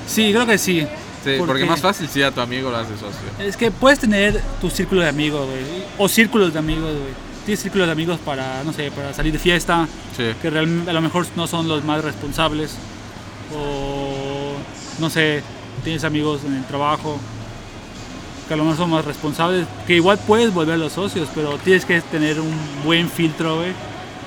[0.07, 0.87] Sí, creo que sí.
[1.25, 1.69] Sí, ¿Por porque qué?
[1.69, 3.19] más fácil si a tu amigo lo haces socio.
[3.45, 5.61] Es que puedes tener tu círculo de amigos, güey.
[5.97, 7.13] O círculos de amigos, güey.
[7.45, 9.85] Tienes círculos de amigos para, no sé, para salir de fiesta,
[10.15, 10.23] Sí.
[10.41, 10.51] que a
[10.93, 12.71] lo mejor no son los más responsables.
[13.53, 13.88] O,
[14.99, 15.43] no sé,
[15.83, 17.19] tienes amigos en el trabajo,
[18.47, 21.85] que a lo mejor son más responsables, que igual puedes volver los socios, pero tienes
[21.85, 23.73] que tener un buen filtro, güey.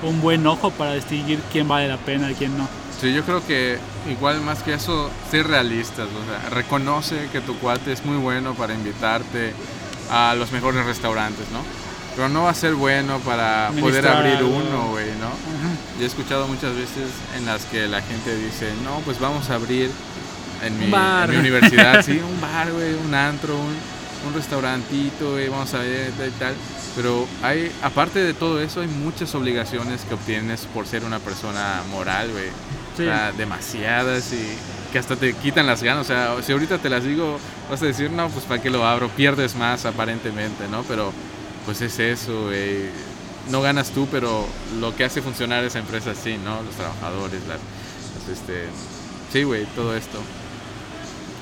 [0.01, 2.67] Un buen ojo para distinguir quién vale la pena y quién no.
[2.99, 3.77] Sí, yo creo que
[4.09, 8.53] igual más que eso, ser realistas, o sea, reconoce que tu cuate es muy bueno
[8.53, 9.53] para invitarte
[10.09, 11.59] a los mejores restaurantes, ¿no?
[12.15, 14.49] Pero no va a ser bueno para poder abrir algo.
[14.49, 15.31] uno, güey, ¿no?
[15.97, 19.55] Yo he escuchado muchas veces en las que la gente dice, no, pues vamos a
[19.55, 19.89] abrir
[20.65, 21.29] en mi, bar.
[21.29, 23.75] en mi universidad, sí, un bar, güey, un antro, un,
[24.27, 26.53] un restaurantito, güey, vamos a ver, tal y tal.
[26.95, 31.81] Pero hay, aparte de todo eso, hay muchas obligaciones que obtienes por ser una persona
[31.89, 32.49] moral, güey.
[32.95, 33.03] Sí.
[33.03, 34.55] O sea, demasiadas y
[34.91, 36.01] que hasta te quitan las ganas.
[36.01, 37.39] O sea, si ahorita te las digo,
[37.69, 40.83] vas a decir, no, pues para qué lo abro, pierdes más aparentemente, ¿no?
[40.83, 41.11] Pero
[41.65, 42.89] pues es eso, güey.
[43.49, 44.47] No ganas tú, pero
[44.79, 46.61] lo que hace funcionar esa empresa sí, ¿no?
[46.61, 48.67] Los trabajadores, las, las, este...
[49.33, 50.19] Sí, güey, todo esto.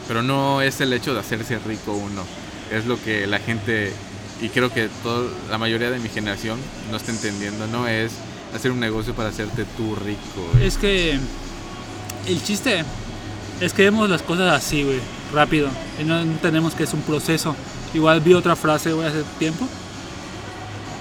[0.07, 2.23] Pero no es el hecho de hacerse rico uno.
[2.71, 3.91] Es lo que la gente,
[4.41, 8.13] y creo que todo, la mayoría de mi generación no está entendiendo, no es
[8.55, 10.65] hacer un negocio para hacerte tú rico, güey.
[10.65, 11.19] Es que
[12.27, 12.83] el chiste
[13.59, 14.99] es que vemos las cosas así, güey,
[15.33, 15.69] rápido.
[15.99, 17.55] Y no entendemos que es un proceso.
[17.93, 19.67] Igual vi otra frase, güey, hace tiempo.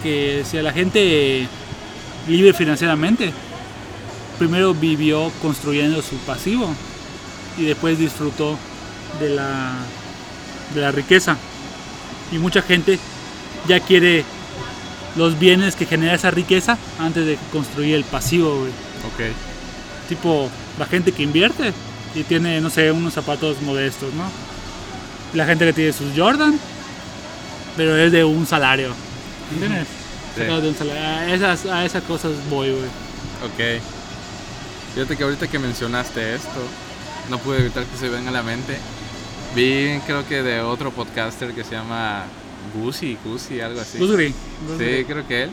[0.02, 1.46] Que si la gente
[2.28, 3.32] libre financieramente,
[4.38, 6.72] primero vivió construyendo su pasivo
[7.58, 8.58] y después disfrutó
[9.18, 9.72] de la,
[10.74, 11.36] de la riqueza.
[12.32, 12.98] Y mucha gente
[13.66, 14.24] ya quiere
[15.16, 18.70] los bienes que genera esa riqueza antes de construir el pasivo, güey
[19.12, 19.34] Ok.
[20.08, 20.48] tipo
[20.78, 21.72] la gente que invierte
[22.14, 24.24] y tiene, no sé, unos zapatos modestos, ¿no?
[25.34, 26.58] La gente que tiene sus Jordan,
[27.76, 28.92] pero es de un salario.
[29.52, 29.86] ¿Entiendes?
[30.34, 30.40] Sí.
[30.42, 31.02] Sacado de un salario.
[31.02, 32.84] A esas, a esas cosas voy, güey.
[33.44, 33.82] Ok.
[34.94, 36.60] Fíjate que ahorita que mencionaste esto,
[37.28, 38.76] no pude evitar que se venga a la mente.
[39.54, 42.24] Vi, creo que de otro podcaster que se llama
[42.74, 43.98] Gusi, Gusi, algo así.
[44.78, 45.50] Sí, creo que él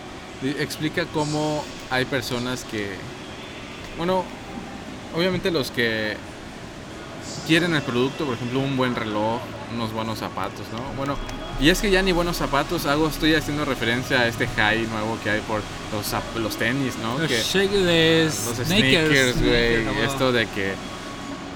[0.59, 2.89] explica cómo hay personas que,
[3.97, 4.23] bueno,
[5.15, 6.15] obviamente los que
[7.47, 9.39] quieren el producto, por ejemplo, un buen reloj,
[9.73, 10.79] unos buenos zapatos, ¿no?
[10.95, 11.17] Bueno,
[11.59, 15.17] y es que ya ni buenos zapatos hago, estoy haciendo referencia a este high nuevo
[15.23, 17.17] que hay por los, los tenis, ¿no?
[17.17, 17.41] Los Que,
[18.47, 19.41] los sneakers.
[19.41, 20.73] güey, esto de que,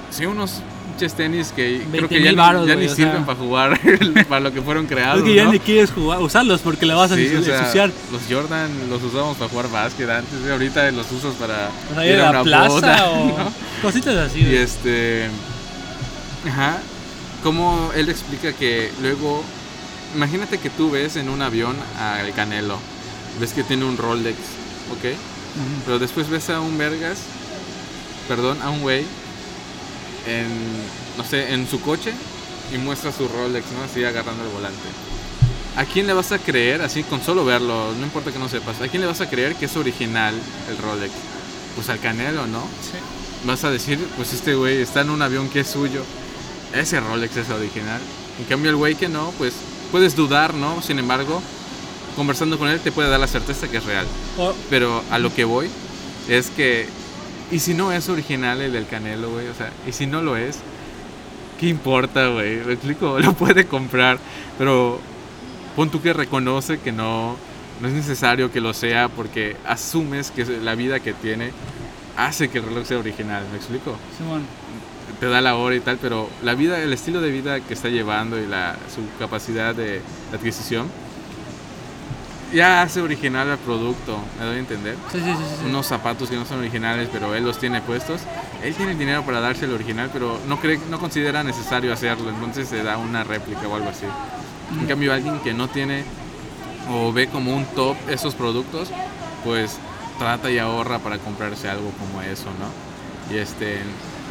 [0.10, 2.96] sí, unos pinches tenis que creo 20,000 que ya, güey, ni sea.
[2.96, 3.80] sirven para jugar,
[4.30, 5.52] para lo que fueron creados, Es que ya ¿no?
[5.54, 7.92] ni quieres jugar, usarlos porque le vas a Sí, o ensu- sea, ensuciar.
[8.12, 12.06] los Jordan los usamos para jugar básquet antes, y ahorita los usas para O sea,
[12.06, 13.52] ir a la plaza boda, o ¿no?
[13.82, 14.42] cositas así.
[14.42, 15.28] Y este,
[16.48, 16.78] ajá,
[17.44, 19.44] como él explica que luego,
[20.16, 22.78] imagínate que tú ves en un avión al Canelo,
[23.40, 24.38] ves que tiene un Rolex,
[24.92, 25.16] ¿ok?
[25.86, 27.20] Pero después ves a un Vergas,
[28.28, 29.04] perdón, a un güey,
[30.28, 30.48] en,
[31.18, 32.14] no sé, en su coche
[32.74, 33.84] y muestra su Rolex, ¿no?
[33.84, 34.80] Así agarrando el volante.
[35.76, 38.82] ¿A quién le vas a creer, así con solo verlo, no importa que no sepas,
[38.82, 40.36] ¿a quién le vas a creer que es original
[40.70, 41.14] el Rolex?
[41.76, 42.62] Pues al Canelo, ¿no?
[42.82, 42.98] Sí.
[43.46, 46.04] Vas a decir, pues este güey está en un avión que es suyo.
[46.74, 48.02] Ese Rolex es original.
[48.40, 49.54] En cambio el güey que no, pues
[49.92, 50.82] puedes dudar, ¿no?
[50.82, 51.42] Sin embargo,
[52.16, 54.06] conversando con él te puede dar la certeza que es real.
[54.70, 55.70] Pero a lo que voy
[56.28, 56.88] es que,
[57.52, 59.48] ¿y si no es original el del Canelo, güey?
[59.48, 60.60] O sea, ¿y si no lo es?
[61.60, 62.64] ¿Qué importa, güey?
[62.66, 64.18] Me explico, lo puede comprar,
[64.58, 65.00] pero
[65.76, 67.36] pon tú que reconoce que no,
[67.82, 71.52] no es necesario que lo sea porque asumes que la vida que tiene
[72.18, 73.98] hace que el reloj sea original, ¿me explico?
[74.18, 74.44] Simón.
[75.20, 77.90] te da la hora y tal, pero la vida, el estilo de vida que está
[77.90, 80.02] llevando y la, su capacidad de
[80.34, 80.88] adquisición
[82.54, 84.96] ya hace original el producto, me doy a entender.
[85.12, 85.66] Sí, sí, sí.
[85.66, 88.22] Unos zapatos que no son originales, pero él los tiene puestos.
[88.64, 92.30] Él tiene el dinero para darse el original, pero no cree, no considera necesario hacerlo,
[92.30, 94.06] entonces se da una réplica o algo así.
[94.80, 96.04] En cambio, alguien que no tiene
[96.90, 98.90] o ve como un top esos productos,
[99.44, 99.78] pues
[100.20, 103.34] trata y ahorra para comprarse algo como eso, ¿no?
[103.34, 103.80] Y este,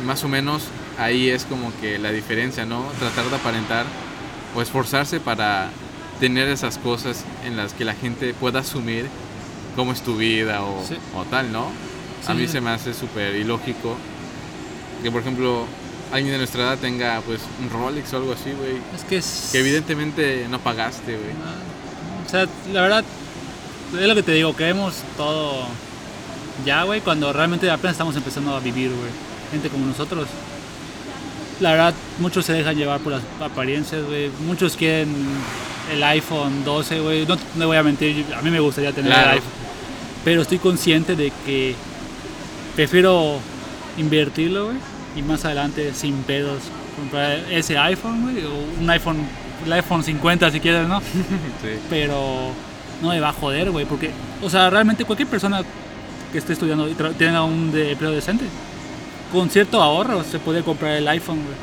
[0.05, 0.65] más o menos
[0.99, 2.85] ahí es como que la diferencia, ¿no?
[2.99, 3.87] Tratar de aparentar
[4.55, 5.71] o esforzarse para
[6.21, 9.07] tener esas cosas en las que la gente pueda asumir
[9.77, 10.97] cómo es tu vida o, Sí.
[11.17, 11.71] o tal, ¿no?
[12.25, 13.97] Sí, A mí se me hace súper ilógico
[15.03, 15.65] que, por ejemplo,
[16.13, 18.77] alguien de nuestra edad tenga pues un Rolex o algo así, güey.
[18.95, 19.49] Es que es.
[19.53, 21.31] Que evidentemente no pagaste, güey.
[22.27, 23.05] O sea, la verdad,
[23.99, 25.65] es lo que te digo, queremos todo
[26.67, 29.11] ya, güey, cuando realmente apenas estamos empezando a vivir, güey.
[29.51, 30.29] Gente como nosotros.
[31.61, 34.31] La verdad, muchos se dejan llevar por las apariencias, güey.
[34.47, 35.15] Muchos quieren
[35.93, 37.27] el iPhone 12, güey.
[37.27, 39.31] No, no voy a mentir, a mí me gustaría tener Claro.
[39.31, 39.51] el iPhone.
[40.25, 41.75] Pero estoy consciente de que
[42.77, 43.39] prefiero
[43.99, 44.77] invertirlo, güey.
[45.17, 46.63] Y más adelante, sin pedos,
[46.97, 48.45] comprar ese iPhone, güey.
[48.45, 49.19] O un iPhone,
[49.67, 51.01] el iPhone 50 si quieres, ¿no?
[51.63, 51.79] Sí.
[51.89, 52.51] pero
[53.03, 54.11] no me va a joder, güey, porque,
[54.43, 55.63] o sea, realmente cualquier persona
[56.33, 58.45] que esté estudiando y tenga un de empleo decente,
[59.33, 61.57] con cierto ahorro se puede comprar el iPhone, güey,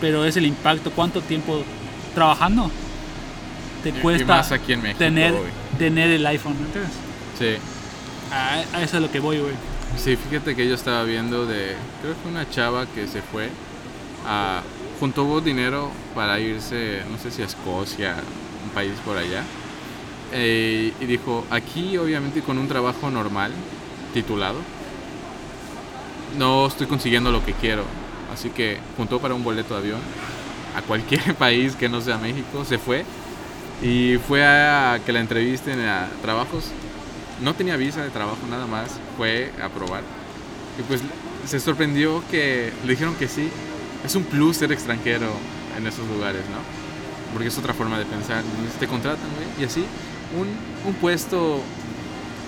[0.00, 1.62] pero es el impacto, cuánto tiempo
[2.14, 2.70] trabajando
[3.84, 5.34] te Y- y cuesta más aquí en México, tener,
[5.78, 6.92] tener el iPhone, ¿me entiendes?
[7.38, 7.56] Sí.
[8.32, 9.52] A, a eso es lo que voy, güey.
[9.96, 13.48] Sí, fíjate que yo estaba viendo de, creo que una chava que se fue
[14.26, 14.62] a,
[14.98, 18.16] juntó dinero para irse, no sé si a Escocia,
[18.64, 19.44] un país por allá,
[20.32, 23.52] eh, y dijo, aquí obviamente con un trabajo normal,
[24.12, 24.56] titulado,
[26.38, 27.84] no estoy consiguiendo lo que quiero,
[28.32, 30.00] así que juntó para un boleto de avión
[30.76, 33.04] a cualquier país que no sea México, se fue
[33.82, 36.64] y fue a que la entrevisten a trabajos
[37.40, 40.02] no tenía visa de trabajo nada más, fue a probar.
[40.78, 41.00] Y pues
[41.46, 43.48] se sorprendió que le dijeron que sí.
[44.04, 45.28] Es un plus ser extranjero
[45.76, 46.58] en esos lugares, ¿no?
[47.32, 48.42] Porque es otra forma de pensar.
[48.78, 49.62] Te contratan, güey.
[49.62, 49.84] Y así,
[50.38, 50.48] un,
[50.88, 51.60] un puesto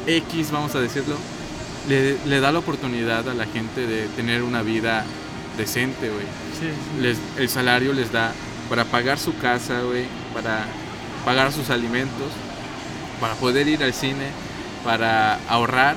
[0.07, 1.17] X, vamos a decirlo,
[1.89, 5.05] le, le da la oportunidad a la gente de tener una vida
[5.57, 6.25] decente, güey
[6.59, 6.69] Sí,
[7.39, 8.33] el salario les da
[8.69, 10.65] para pagar su casa, güey, para
[11.27, 12.29] pagar sus alimentos,
[13.21, 14.29] para poder ir al cine,
[14.85, 15.97] para ahorrar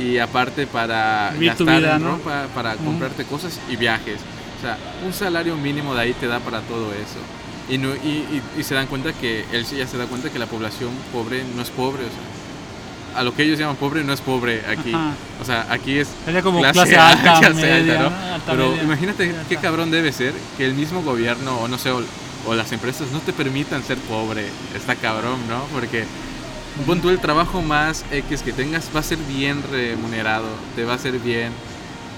[0.00, 2.08] y aparte para Vivir gastar vida, en ¿no?
[2.16, 4.16] ropa, para comprarte cosas y viajes.
[4.58, 7.20] O sea, un salario mínimo de ahí te da para todo eso.
[7.68, 10.30] Y, no, y, y- y se dan cuenta que él sí ya se da cuenta
[10.30, 14.02] que la población pobre no es pobre, o sea, a lo que ellos llaman pobre
[14.04, 14.92] no es pobre aquí.
[14.94, 15.12] Ajá.
[15.40, 18.06] O sea, aquí es Sería como clase alta, media, ¿no?
[18.06, 18.82] Alta, Pero media.
[18.84, 19.42] imagínate Alta.
[19.48, 21.90] qué cabrón debe ser que el mismo gobierno o no sé,
[22.46, 24.46] o, las empresas no te permitan ser pobre.
[24.74, 25.62] Está cabrón, ¿no?
[25.72, 26.04] Porque
[26.86, 30.94] pon tú el trabajo más X que tengas va a ser bien remunerado, te va
[30.94, 31.52] a ser bien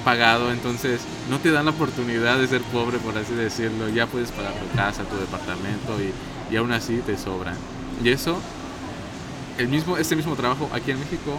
[0.04, 1.00] pagado, entonces
[1.30, 3.88] no te dan la oportunidad de ser pobre, por así decirlo.
[3.88, 7.56] Ya puedes pagar tu casa, tu departamento y, y aún así te sobran.
[8.02, 8.38] Y eso,
[9.58, 11.38] el mismo, este mismo trabajo aquí en México,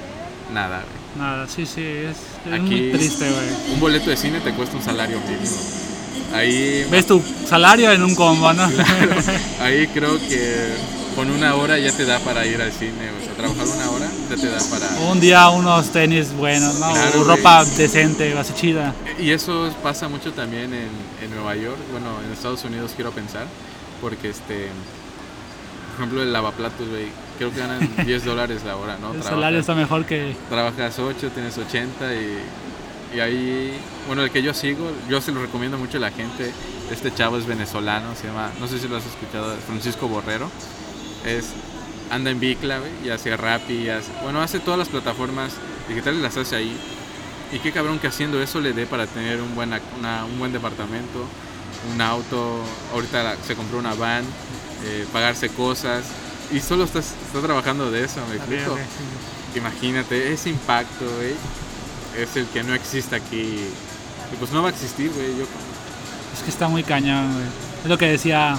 [0.54, 1.06] nada, güey.
[1.28, 3.74] Nada, sí, sí, es, es Aquí- muy triste, güey.
[3.74, 5.56] Un boleto de cine te cuesta un salario mínimo.
[6.34, 8.64] Ahí, Ves tu salario en un combo, ¿no?
[9.62, 10.74] ahí creo que
[11.16, 13.10] con una hora ya te da para ir al cine.
[13.22, 15.10] O sea, trabajar una hora ya te da para...
[15.12, 16.92] un día unos tenis buenos, ¿no?
[16.92, 17.38] Claro, o güey.
[17.38, 18.94] ropa decente, así chida.
[19.20, 20.90] Y eso pasa mucho también en,
[21.24, 23.46] en Nueva York, bueno, en Estados Unidos quiero pensar,
[24.02, 24.68] porque este,
[25.96, 27.06] por ejemplo, el lavaplatos, güey,
[27.38, 29.14] creo que ganan 10 dólares la hora, ¿no?
[29.14, 30.36] El Trabajas- salario está mejor que...
[30.50, 33.74] trabajas 8, tienes 80 y, y ahí,
[34.08, 36.52] bueno, el que yo sigo, yo se lo recomiendo mucho a la gente.
[36.92, 40.50] Este chavo es venezolano, se llama, no sé si lo has escuchado, Francisco Borrero.
[41.26, 41.46] Es,
[42.12, 45.54] anda en Bicla, y hace Rappi, y hace, bueno, hace todas las plataformas
[45.90, 46.78] digitales, las hace ahí.
[47.52, 50.52] Y qué cabrón que haciendo eso le dé para tener un buen, una- un buen
[50.54, 51.26] departamento,
[51.94, 52.60] un auto,
[52.94, 54.24] ahorita la- se compró una van,
[54.84, 56.04] eh, pagarse cosas.
[56.52, 57.02] Y solo está
[57.42, 58.74] trabajando de eso, me explico.
[58.74, 58.80] Ok,
[59.54, 59.58] sí.
[59.60, 61.34] Imagínate, ese impacto, güey,
[62.24, 63.60] es el que no existe aquí.
[64.34, 65.38] Y pues no va a existir, güey.
[65.38, 65.46] Yo,
[66.34, 67.46] Es que está muy cañón, güey.
[67.84, 68.58] Es lo que decía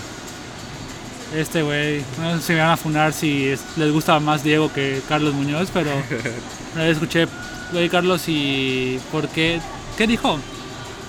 [1.34, 2.02] este güey.
[2.20, 5.34] No sé si me van a funar si es- les gusta más Diego que Carlos
[5.34, 5.90] Muñoz, pero
[6.74, 7.26] una vez escuché,
[7.72, 9.60] oye Carlos, ¿y por qué?
[9.98, 10.38] ¿Qué dijo?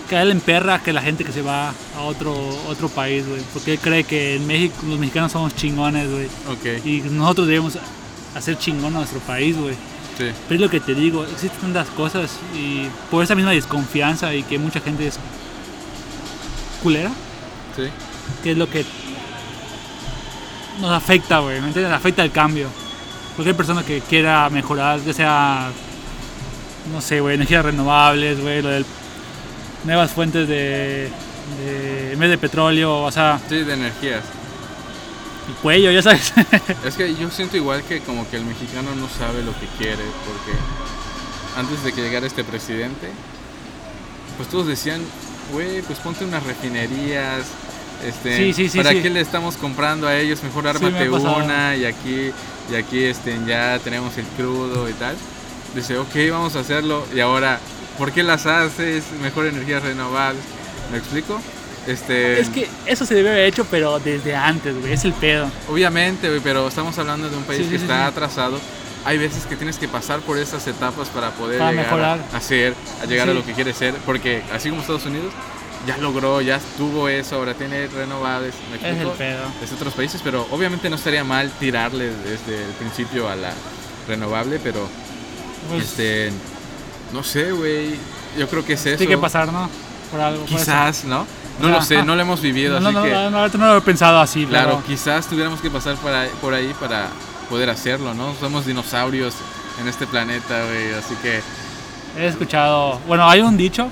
[0.09, 2.33] Que a él emperra que la gente que se va a otro,
[2.67, 3.41] otro país, güey.
[3.53, 6.25] Porque él cree que en México los mexicanos somos chingones, güey.
[6.49, 7.77] ok, Y nosotros debemos
[8.35, 9.75] hacer chingón a nuestro país, güey.
[10.17, 14.33] Sí, Pero es lo que te digo, existen tantas cosas y por esa misma desconfianza
[14.33, 15.19] y que mucha gente es
[16.81, 17.11] culera,
[17.75, 17.83] sí.
[18.43, 18.85] que es lo que
[20.81, 21.93] nos afecta, güey, ¿me entiendes?
[21.93, 22.69] Afecta el cambio.
[23.35, 25.69] Cualquier persona que quiera mejorar, ya sea,
[26.91, 28.85] no sé, güey, energías renovables, güey, lo del
[29.83, 31.09] nuevas fuentes de,
[31.63, 34.23] de en vez de petróleo, o sea, Sí, de energías.
[35.47, 36.33] El cuello, ya sabes.
[36.85, 40.03] Es que yo siento igual que como que el mexicano no sabe lo que quiere,
[40.25, 40.57] porque
[41.57, 43.09] antes de que llegara este presidente,
[44.37, 45.01] pues todos decían,
[45.51, 47.45] güey, pues ponte unas refinerías,
[48.05, 50.43] este, Sí, sí, sí, ¿para qué le estamos comprando a ellos?
[50.43, 52.31] Mejor ármate una y aquí,
[52.71, 55.15] y aquí este, ya tenemos el crudo y tal.
[55.75, 57.59] Dice, ok, vamos a hacerlo, y ahora,
[57.97, 59.03] ¿por qué las haces?
[59.21, 60.43] Mejor energías renovables,
[60.91, 61.41] ¿me explico?
[61.87, 65.49] Este, es que eso se debe haber hecho, pero desde antes, güey, es el pedo.
[65.69, 68.09] Obviamente, güey, pero estamos hablando de un país Sí, que sí, está sí.
[68.11, 68.59] atrasado.
[69.05, 72.19] Hay veces que tienes que pasar por esas etapas para poder Para llegar mejorar.
[72.33, 75.31] a, ser, a llegar a lo que quiere ser, porque así como Estados Unidos
[75.85, 79.43] ya logró, ya tuvo eso, ahora tiene renovables, ¿me Es el pedo.
[79.61, 83.51] Desde otros países, pero obviamente no estaría mal tirarle desde el principio a la
[84.09, 84.89] renovable, pero
[85.69, 86.31] Pues, este
[87.13, 87.95] no sé, güey,
[88.37, 88.97] yo creo que es eso.
[88.97, 89.69] tiene que pasar, ¿no?
[90.11, 90.41] Por algo.
[90.45, 90.49] por.
[90.49, 91.25] Quizás, ¿no?
[91.59, 93.65] No lo sé, no lo hemos vivido, No, así no, que no, no, ahorita no
[93.67, 97.07] lo he pensado así, Claro, pero- quizás tuviéramos que pasar por ahí, por ahí para
[97.49, 98.35] poder hacerlo, ¿no?
[98.39, 99.33] Somos dinosaurios
[99.81, 101.41] en este planeta, güey, así que
[102.17, 102.99] He escuchado.
[103.07, 103.89] Bueno, hay un dicho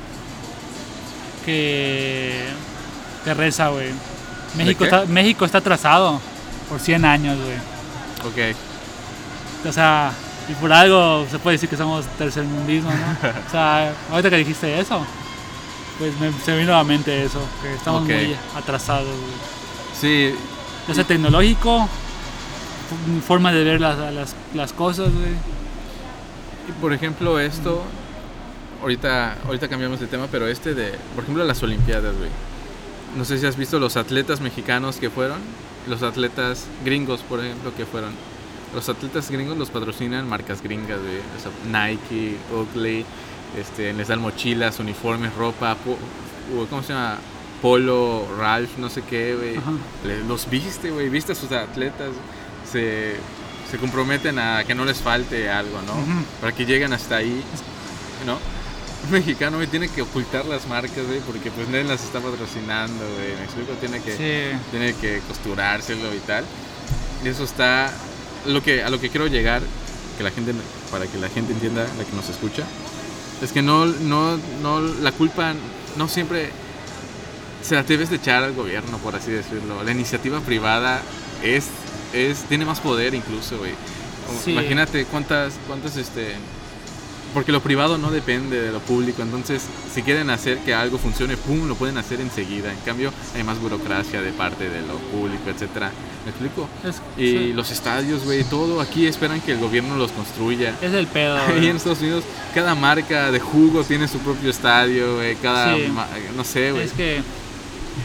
[1.46, 2.44] que.
[3.24, 3.90] que reza, güey.
[4.58, 6.20] México está, México está atrasado
[6.70, 8.52] por 100 años, güey.
[8.52, 8.56] Ok.
[9.68, 10.12] O sea,
[10.50, 13.30] y por algo se puede decir que somos tercermundismo, ¿no?
[13.48, 15.06] o sea, ahorita que dijiste eso,
[16.00, 18.10] pues me, se me vino a la mente eso, que estamos Ok.
[18.10, 19.56] muy atrasados, güey.
[20.00, 20.36] Sí,
[20.88, 21.88] Ya sea tecnológico,
[23.26, 25.34] forma de ver las, las, las cosas, güey.
[26.68, 27.82] y por ejemplo esto,
[28.82, 32.30] ahorita, ahorita cambiamos de tema, pero este de, por ejemplo, las Olimpiadas, güey.
[33.18, 35.40] No sé si has visto los atletas mexicanos que fueron,
[35.88, 38.12] los atletas gringos, por ejemplo, que fueron.
[38.74, 41.20] Los atletas gringos los patrocinan marcas gringas, güey.
[41.38, 41.40] O
[41.72, 43.06] sea, Nike, Oakley,
[43.58, 45.76] este, les dan mochilas, uniformes, ropa,
[46.70, 47.18] ¿cómo se llama?
[47.62, 50.18] Polo, Ralph, no sé qué, güey.
[50.28, 51.10] Los viste, güey.
[51.10, 52.10] Viste a sus atletas.
[52.72, 53.16] Se,
[53.72, 55.94] se comprometen a que no les falte algo, ¿no?
[56.42, 57.42] Para que lleguen hasta ahí,
[58.26, 58.38] ¿no?
[59.06, 63.04] Un mexicano, güey, tiene que ocultar las marcas, güey, porque pues nadie las está patrocinando,
[63.16, 63.36] güey.
[63.38, 64.60] Me explico, tiene que Sí.
[64.72, 66.44] tiene que costurárselo y tal.
[67.24, 67.92] Y eso está
[68.46, 69.62] lo que a lo que quiero llegar,
[70.18, 70.54] que la gente
[70.92, 72.64] para que la gente entienda, la que nos escucha,
[73.42, 75.54] es que no no no la culpa
[75.98, 76.50] no siempre
[77.62, 79.84] se la debes de echar al gobierno, por así decirlo.
[79.84, 81.02] La iniciativa privada
[81.44, 81.68] es
[82.14, 83.74] es tiene más poder incluso, güey.
[84.44, 84.52] Sí.
[84.52, 86.36] Imagínate cuántas cuántas este
[87.36, 89.62] porque lo privado no depende de lo público, entonces
[89.94, 92.72] si quieren hacer que algo funcione, pum, lo pueden hacer enseguida.
[92.72, 95.92] En cambio, hay más burocracia de parte de lo público, etcétera.
[96.24, 96.68] ¿Me explico?
[96.84, 97.54] Es, Y sí.
[97.54, 100.74] los estadios, güey, todo aquí esperan que el gobierno los construya.
[100.82, 101.68] es el pedo, Ahí güey.
[101.68, 102.24] en Estados Unidos,
[102.56, 105.36] cada marca de jugo tiene su propio estadio, güey.
[105.36, 105.94] Cada, Sí.
[106.36, 106.86] no sé, güey.
[106.86, 107.22] Es que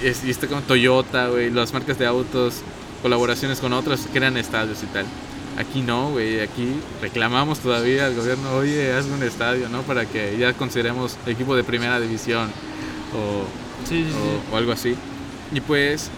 [0.04, 2.62] Es- y está como Toyota, güey, las marcas de autos,
[3.02, 5.04] colaboraciones con otras, crean estadios y tal.
[5.60, 9.82] Aquí no, güey, aquí reclamamos todavía al gobierno, oye, haz un estadio, ¿no?
[9.82, 12.48] Para que ya consideremos equipo de primera división
[13.14, 13.44] o,
[13.88, 14.14] sí, sí,
[14.50, 14.94] o- o algo así.
[15.52, 16.08] Y pues,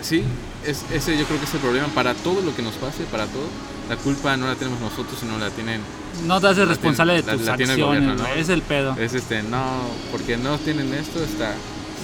[0.00, 0.22] sí,
[0.64, 3.26] es, ese yo creo que es el problema para todo lo que nos pase, para
[3.26, 3.44] todo.
[3.90, 5.80] La culpa no la tenemos nosotros, sino la tienen,
[6.26, 8.40] No te haces responsable de tiene- tus la- la tiene el acciones, gobierno, ¿no?
[8.40, 8.96] Es el pedo.
[8.98, 9.62] es este, no,
[10.10, 11.54] porque no tienen esto, está.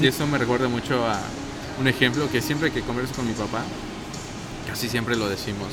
[0.01, 1.19] Y eso me recuerda mucho a
[1.81, 3.63] un ejemplo que siempre que converso con mi papá,
[4.69, 5.69] casi siempre lo decimos.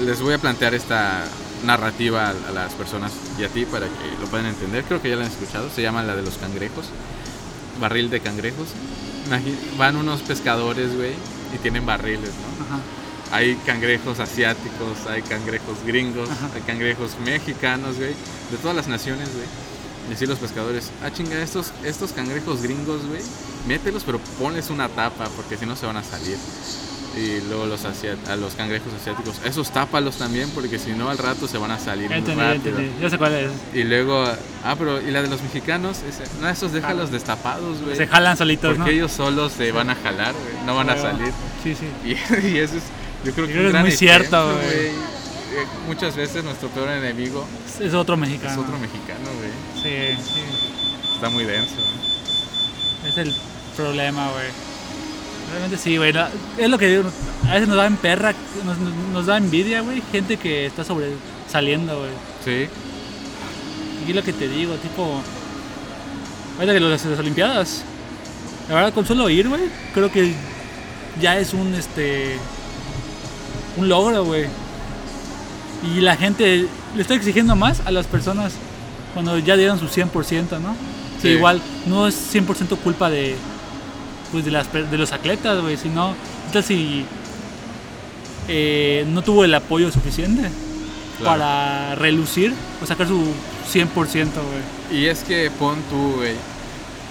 [0.00, 1.24] Les voy a plantear esta
[1.64, 4.84] narrativa a, a las personas y a ti para que lo puedan entender.
[4.84, 5.70] Creo que ya la han escuchado.
[5.70, 6.86] Se llama la de los cangrejos.
[7.80, 8.68] Barril de cangrejos.
[9.78, 11.12] Van unos pescadores, güey,
[11.54, 12.64] y tienen barriles, ¿no?
[12.64, 12.80] Ajá.
[13.32, 16.50] Hay cangrejos asiáticos, hay cangrejos gringos, Ajá.
[16.54, 18.10] hay cangrejos mexicanos, güey,
[18.50, 19.46] de todas las naciones, güey.
[20.10, 23.22] Y así los pescadores, ah, chinga, estos, estos cangrejos gringos, güey,
[23.66, 26.36] mételos, pero ponles una tapa, porque si no se van a salir.
[27.16, 31.46] Y luego los a los cangrejos asiáticos, esos tápalos también, porque si no al rato
[31.46, 32.78] se van a salir muy entendí, ya rápido.
[32.78, 33.02] entendí.
[33.02, 33.50] Ya sé cuál es.
[33.72, 34.24] Y luego,
[34.64, 35.98] ah, pero, ¿y la de los mexicanos?
[36.40, 37.96] No, esos déjalos destapados, güey.
[37.96, 38.96] Se jalan solitos, Porque ¿no?
[38.96, 41.32] ellos solos se van a jalar, güey, no van a salir.
[41.62, 41.86] Sí, sí.
[42.04, 42.82] Y, y eso es,
[43.24, 44.66] yo creo que, Yo creo un que es muy cierto, güey.
[44.86, 44.92] Eh,
[45.86, 47.46] Muchas veces nuestro peor enemigo
[47.80, 48.52] Es otro mexicano.
[48.54, 49.50] es otro mexicano, güey.
[50.16, 50.40] Sí, sí.
[51.14, 51.76] Está muy denso.
[51.76, 53.08] ¿no?
[53.08, 53.32] Es el
[53.76, 54.46] problema, güey.
[55.50, 56.12] Realmente sí, güey.
[56.58, 57.04] Es lo que digo.
[57.48, 58.34] A veces nos da en perra,
[59.12, 60.02] nos, da envidia, güey.
[60.10, 62.10] Gente que está sobresaliendo, güey.
[62.44, 62.68] Sí,
[64.06, 65.20] Y es lo que te digo, tipo.
[66.56, 67.82] Ahorita que las Olimpiadas.
[68.68, 70.32] La verdad, con solo ir, güey, creo que
[71.20, 72.36] ya es un, este.
[73.76, 74.46] Un logro, güey.
[75.94, 78.54] Y la gente le está exigiendo más a las personas
[79.12, 80.74] cuando ya dieron su 100%, ¿no?
[81.16, 81.22] Sí.
[81.22, 83.36] Que igual no es 100% culpa de.
[84.34, 86.12] Pues de, las, de los atletas, güey, sino.
[86.46, 87.04] Entonces, si.
[88.48, 90.42] eh, no tuvo el apoyo suficiente
[91.18, 91.38] Claro.
[91.38, 93.22] para relucir o sacar su
[93.72, 93.86] 100%,
[94.90, 95.00] güey.
[95.00, 96.34] Y es que pon tú, güey.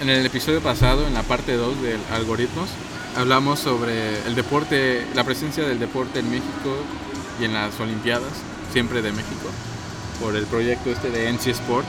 [0.02, 2.68] En el episodio pasado, en la parte 2 del algoritmos,
[3.16, 6.76] hablamos sobre el deporte, la presencia del deporte en México
[7.40, 8.32] y en las Olimpiadas,
[8.74, 9.48] siempre de México,
[10.20, 11.88] por el proyecto este de NC Sports,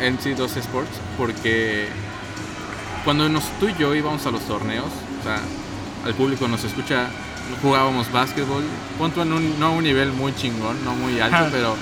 [0.00, 1.88] NC2 Sports, porque
[3.06, 4.90] cuando nos, tú y yo íbamos a los torneos,
[5.20, 5.38] o sea,
[6.04, 7.06] al público nos escucha,
[7.62, 8.64] jugábamos básquetbol,
[8.98, 11.76] pon tú en un, no a un nivel muy chingón, no muy alto, pero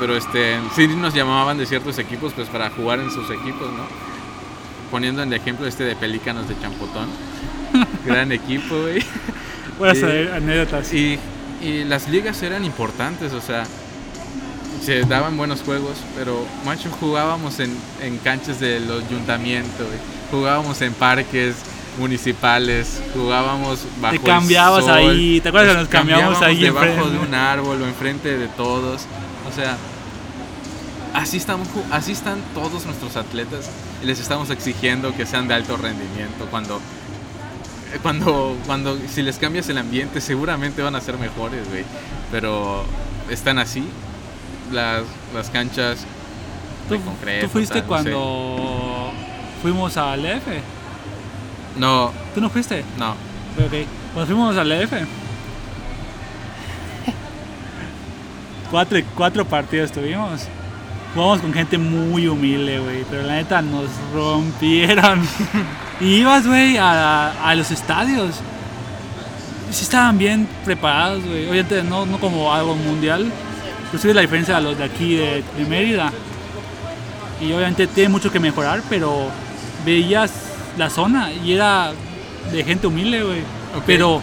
[0.00, 3.84] pero este sí nos llamaban de ciertos equipos pues para jugar en sus equipos, ¿no?
[4.90, 7.08] Poniendo en el ejemplo este de Pelícanos de Champotón.
[8.04, 9.04] Gran equipo, güey.
[9.78, 10.92] Buenas anécdotas.
[10.92, 11.16] Y,
[11.62, 13.64] y las ligas eran importantes, o sea,
[14.82, 20.14] se daban buenos juegos, pero macho jugábamos en, en canchas del ayuntamiento, güey.
[20.34, 21.56] Jugábamos en parques
[21.98, 26.86] municipales, jugábamos bajo Te cambiabas el sol, ahí, ¿te acuerdas que nos cambiábamos ahí debajo
[26.86, 27.12] enfrente?
[27.12, 29.02] de un árbol o enfrente de todos?
[29.48, 29.76] O sea,
[31.14, 33.70] así estamos, así están todos nuestros atletas
[34.02, 36.80] y les estamos exigiendo que sean de alto rendimiento cuando
[38.02, 41.84] cuando, cuando, si les cambias el ambiente, seguramente van a ser mejores, güey.
[42.32, 42.84] Pero
[43.30, 43.84] están así,
[44.72, 46.04] las, las canchas
[46.88, 47.46] ¿Tú, de concreto.
[47.46, 49.12] tú fuiste no cuando
[49.64, 50.60] fuimos al F?
[51.78, 52.84] No, ¿Tú no fuiste?
[52.98, 53.12] no.
[53.12, 53.86] Ok.
[54.12, 55.06] Cuando fuimos al F.
[58.70, 60.42] Cuatro, cuatro partidos tuvimos.
[61.14, 63.04] Jugamos con gente muy humilde, güey.
[63.08, 65.22] Pero la neta nos rompieron.
[66.00, 68.36] y ibas, güey, a, a los estadios.
[69.70, 71.48] Sí estaban bien preparados, güey.
[71.48, 73.32] Obviamente no, no como algo mundial.
[73.86, 76.12] Pero sí ves la diferencia a los de aquí de, de Mérida.
[77.40, 79.30] Y obviamente tiene mucho que mejorar, pero
[79.84, 80.30] veías
[80.78, 81.92] la zona y era
[82.52, 83.42] de gente humilde, güey.
[83.86, 84.20] Pero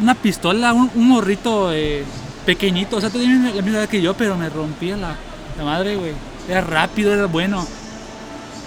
[0.00, 2.04] una pistola, un, un morrito eh,
[2.44, 5.14] pequeñito, o sea, tenía la misma edad que yo, pero me rompía la,
[5.56, 6.12] la madre, güey.
[6.48, 7.66] Era rápido, era bueno.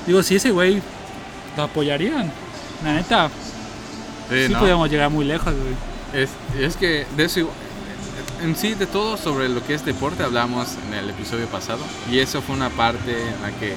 [0.08, 0.82] Digo, si ese güey
[1.56, 2.32] lo apoyarían,
[2.84, 3.30] la neta,
[4.30, 4.60] Sí, sí no.
[4.60, 6.24] podíamos llegar muy lejos, güey.
[6.24, 7.56] Es, es que de eso, igual-
[8.44, 11.80] en sí, de todo sobre lo que es deporte hablamos en el episodio pasado.
[12.12, 13.74] Y eso fue una parte en la que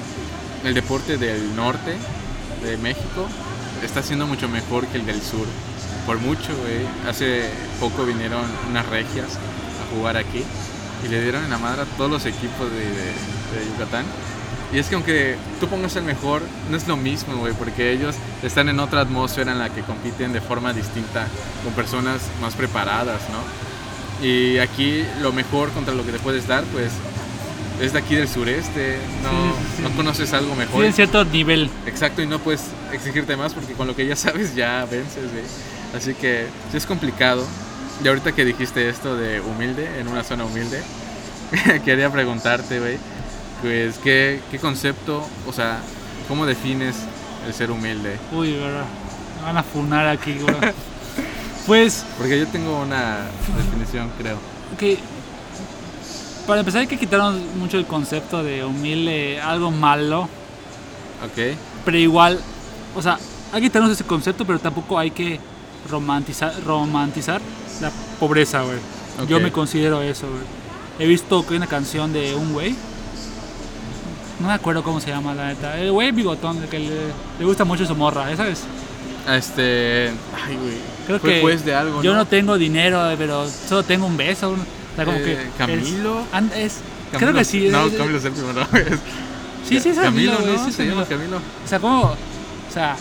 [0.63, 1.95] el deporte del norte
[2.63, 3.27] de México
[3.83, 5.45] está siendo mucho mejor que el del sur.
[6.05, 6.85] Por mucho, güey.
[7.09, 7.49] Hace
[7.79, 10.43] poco vinieron unas regias a jugar aquí
[11.05, 14.05] y le dieron en la madre a todos los equipos de, de- Yucatán.
[14.73, 18.15] Y es que aunque tú pongas el mejor, no es lo mismo, güey, porque ellos
[18.41, 21.27] están en otra atmósfera en la que compiten de forma distinta
[21.63, 24.25] con personas más preparadas, ¿no?
[24.25, 26.91] Y aquí lo mejor contra lo que te puedes dar, pues,
[27.79, 29.81] es de aquí del sureste, no, Sí, sí, sí.
[29.83, 30.83] no conoces algo mejor.
[30.83, 31.69] En cierto nivel.
[31.85, 35.43] Exacto, y no puedes exigirte más porque con lo que ya sabes ya vences, güey.
[35.95, 37.45] Así que sí es complicado.
[38.03, 40.81] Y ahorita que dijiste esto de humilde, en una zona humilde,
[41.85, 42.97] quería preguntarte, güey,
[43.61, 45.79] pues, ¿qué, ¿qué concepto, o sea,
[46.27, 46.95] cómo defines
[47.45, 48.17] el ser humilde?
[48.31, 48.85] Uy, verdad.
[49.39, 50.55] Me van a funar aquí, güey.
[51.67, 53.19] pues, Porque yo tengo una
[53.57, 54.37] definición, creo.
[54.79, 54.97] que
[56.51, 60.23] para empezar hay que quitarnos mucho el concepto de humilde, algo malo,
[61.23, 61.55] ¿Ok?
[61.85, 62.37] pero igual,
[62.93, 63.17] o sea,
[63.53, 65.39] hay que quitarnos ese concepto, pero tampoco hay que
[65.89, 67.39] romantizar, romantizar
[67.79, 67.89] la
[68.19, 68.77] pobreza, güey.
[69.29, 69.43] Yo Ok.
[69.43, 70.41] me considero eso, güey.
[70.99, 72.75] He visto que hay una canción de un güey,
[74.41, 76.89] no me acuerdo cómo se llama, la neta, el güey bigotón, el que le,
[77.39, 78.63] le gusta mucho su morra, ¿ya ¿sabes?
[79.29, 80.09] Este.
[80.45, 80.73] Ay, güey.
[81.07, 82.03] Creo Fue que juez de algo.
[82.03, 84.49] yo no tengo dinero, pero solo tengo un beso.
[84.49, 86.19] un- o sea, como Eh, que ¿Camilo?
[86.21, 86.77] Es, and- es-
[87.11, 87.67] creo Camilo- que sí.
[87.69, 88.67] No, es- Camilo es el primero.
[89.67, 90.63] Sí, sí, es Camilo, Camilo, ¿no?
[90.63, 91.37] sí es Se llama Camilo.
[91.37, 91.37] Camilo.
[91.37, 92.01] O sea, como.
[92.01, 92.95] O sea,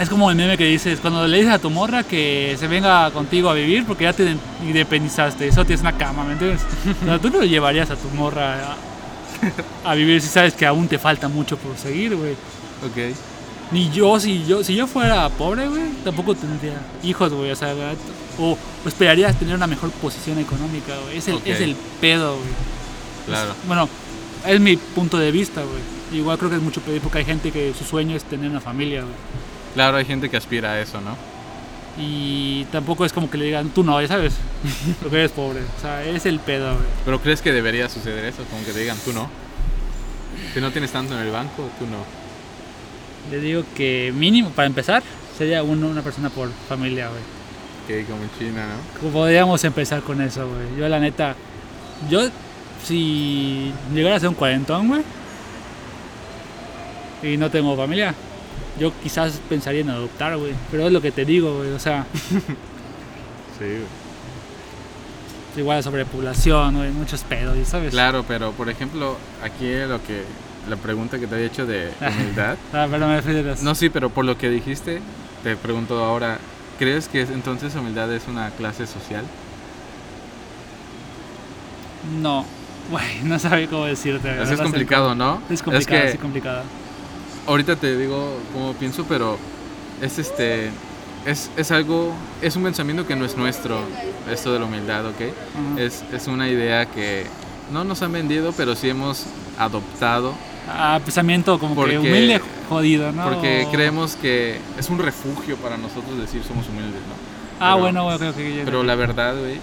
[0.00, 3.10] es como el meme que dices: cuando le dices a tu morra que se venga
[3.10, 4.36] contigo a vivir porque ya te
[4.66, 6.62] independizaste, eso tienes una cama, ¿me entiendes?
[7.02, 8.74] O sea, tú no llevarías a tu morra
[9.84, 12.32] a, a vivir si sabes que aún te falta mucho por seguir, güey.
[12.32, 13.14] Ok.
[13.72, 17.50] Ni yo, si yo, si yo fuera pobre, güey, tampoco tendría hijos, güey.
[17.52, 17.94] O sea, ¿verdad?
[18.38, 18.56] o,
[18.86, 21.18] esperaría tener una mejor posición económica, güey.
[21.18, 22.48] Es el, es el pedo, güey.
[23.26, 23.50] Claro.
[23.52, 23.88] Es- bueno,
[24.46, 26.18] es mi punto de vista, güey.
[26.20, 28.60] Igual creo que es mucho pedir porque hay gente que su sueño es tener una
[28.60, 29.14] familia, güey.
[29.74, 31.16] Claro, hay gente que aspira a eso, ¿no?
[31.98, 34.34] Y tampoco es como que le digan, tú no, ya sabes,
[35.02, 35.60] porque eres pobre.
[35.78, 36.86] O sea, es el pedo, güey.
[37.04, 38.42] Pero ¿crees que debería suceder eso?
[38.50, 39.28] Como que te digan, tú no.
[40.54, 41.98] Si no tienes tanto en el banco, tú no.
[43.30, 45.02] Le digo que mínimo, para empezar,
[45.36, 47.20] sería uno, una persona por familia, güey.
[47.86, 48.66] Que como en China,
[49.02, 49.10] ¿no?
[49.10, 50.76] Podríamos empezar con eso, güey.
[50.78, 51.34] Yo, la neta,
[52.08, 52.28] yo,
[52.84, 55.02] si llegara a ser un cuarentón, güey,
[57.22, 58.14] y no tengo familia,
[58.78, 60.52] yo quizás pensaría en adoptar, güey.
[60.70, 61.70] Pero es lo que te digo, güey.
[61.72, 62.06] O sea,
[63.58, 63.84] Sí, güey.
[65.56, 67.90] igual la sobrepoblación, güey, muchos pedos, ¿y ¿sabes?
[67.90, 70.22] Claro, pero por ejemplo, aquí lo que.
[70.68, 72.56] La pregunta que te había hecho de humildad.
[72.72, 75.00] Ah, pero me refiero a No, sí, pero por lo que dijiste,
[75.42, 76.38] te pregunto ahora,
[76.78, 79.24] ¿crees que es- entonces humildad es una clase social?
[82.20, 82.44] No,
[82.90, 84.42] güey, no sabía cómo decirte.
[84.42, 85.40] Eso es complicado, ¿no?
[85.50, 86.62] Es complicado, que sí, complicado.
[87.46, 89.38] ahorita te digo cómo pienso, pero
[90.00, 90.70] es este
[91.26, 93.78] es, es algo, es un pensamiento que no es nuestro,
[94.30, 95.20] esto de la humildad, ¿ok?
[95.78, 97.26] Es, es una idea que
[97.70, 99.26] no nos han vendido, pero sí hemos
[99.58, 100.32] adoptado
[101.04, 103.24] pensamiento como Porque- que humilde, jodido, ¿no?
[103.24, 107.14] porque creemos que es un refugio para nosotros decir somos humildes, ¿no?
[107.60, 109.58] Ah, pero- bueno, güey, creo que ya Pero la verdad, güey,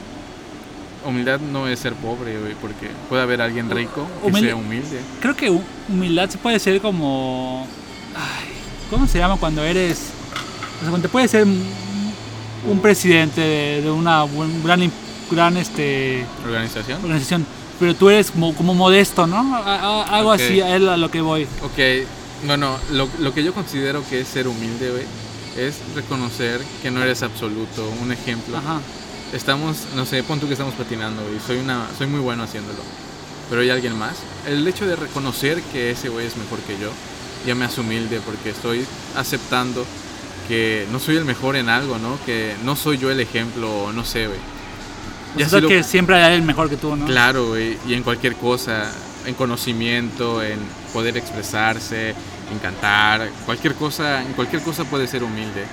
[1.06, 5.00] humildad no es ser pobre, güey, porque puede haber alguien rico que Humilde- sea humilde.
[5.22, 7.66] Creo que hu- humildad se puede ser como.
[8.16, 8.50] Ay,
[8.90, 10.12] ¿Cómo se llama cuando eres.?
[10.78, 13.42] O sea, cuando te puede ser un presidente
[13.82, 14.92] de, una buen- gran,
[15.32, 17.00] gran este, ¿Organización?
[17.04, 17.46] organización,
[17.80, 19.56] pero tú eres como, como modesto, ¿no?
[19.56, 20.36] A- a- algo Ok.
[20.42, 21.44] así, es a lo que voy.
[21.64, 22.06] Ok,
[22.46, 25.04] bueno, lo, lo que yo considero que es ser humilde, güey,
[25.58, 27.88] es reconocer que no eres absoluto.
[28.02, 28.58] Un ejemplo.
[28.58, 28.80] Ajá.
[29.34, 32.80] Estamos, no sé, pon tú que estamos patinando y soy, una, soy muy bueno haciéndolo.
[33.50, 34.16] Pero hay alguien más.
[34.48, 36.90] El hecho de reconocer que ese güey es mejor que yo
[37.46, 39.86] ya me hace humilde porque estoy aceptando
[40.48, 42.18] que no soy el mejor en algo, ¿no?
[42.26, 44.40] Que no soy yo el ejemplo, no sé, güey.
[45.46, 47.06] O sea, que siempre hay alguien mejor que tú, ¿no?
[47.06, 48.92] Claro, güey, y en cualquier cosa,
[49.26, 50.60] en conocimiento, en
[50.94, 52.10] poder expresarse,
[52.52, 55.66] en cantar, cualquier cosa, en cualquier cosa puede ser humilde.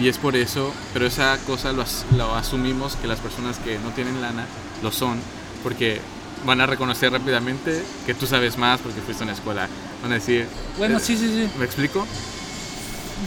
[0.00, 3.78] Y es por eso, pero esa cosa lo, as- lo asumimos que las personas que
[3.78, 4.44] no tienen lana
[4.82, 5.18] lo son,
[5.62, 6.00] porque
[6.44, 9.68] van a reconocer rápidamente que tú sabes más porque fuiste a una escuela.
[10.02, 10.46] Van a decir,
[10.78, 11.48] Bueno, eh, sí, sí, sí.
[11.58, 12.06] ¿me explico?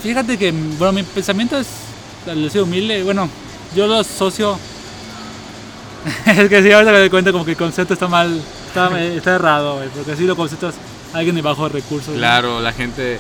[0.04, 1.68] Fíjate que, bueno, mi pensamiento es
[2.28, 3.04] al ser humilde.
[3.04, 3.30] Bueno,
[3.76, 4.58] yo lo asocio.
[6.26, 9.36] es que sí, ahorita me doy cuenta como que el concepto está mal, está, está
[9.36, 10.76] errado, güey, porque así lo conceptas
[11.14, 12.08] alguien de bajos recursos.
[12.08, 12.20] güey.
[12.20, 13.20] Claro, la gente...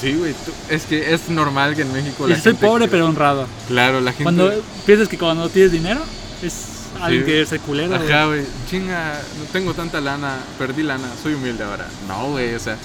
[0.00, 2.66] Sí, güey, tú- es que es normal que en México Y la soy gente...
[2.66, 3.46] pobre pero honrado.
[3.68, 4.24] Claro, la gente...
[4.24, 4.52] Cuando
[4.84, 6.00] piensas que cuando tienes dinero
[6.42, 6.66] es
[7.00, 7.26] alguien Sí.
[7.30, 7.96] que es culero.
[7.98, 8.12] güey.
[8.12, 8.42] Ajá, güey.
[8.70, 11.86] Chinga, no tengo tanta lana, perdí lana, soy humilde ahora.
[12.08, 12.76] No, güey, o sea,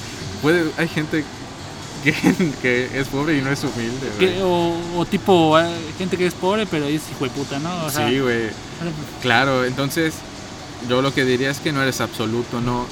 [0.41, 1.25] puede, hay gente
[2.01, 2.13] que,
[2.61, 4.41] que es pobre y no es humilde, güey.
[4.41, 5.57] o, o tipo
[5.97, 7.85] gente que es pobre pero es hijo de puta, ¿no?
[7.85, 8.49] O sea, Sí, güey.
[9.21, 10.13] Claro, entonces
[10.89, 12.85] yo lo que diría es que no eres absoluto, no,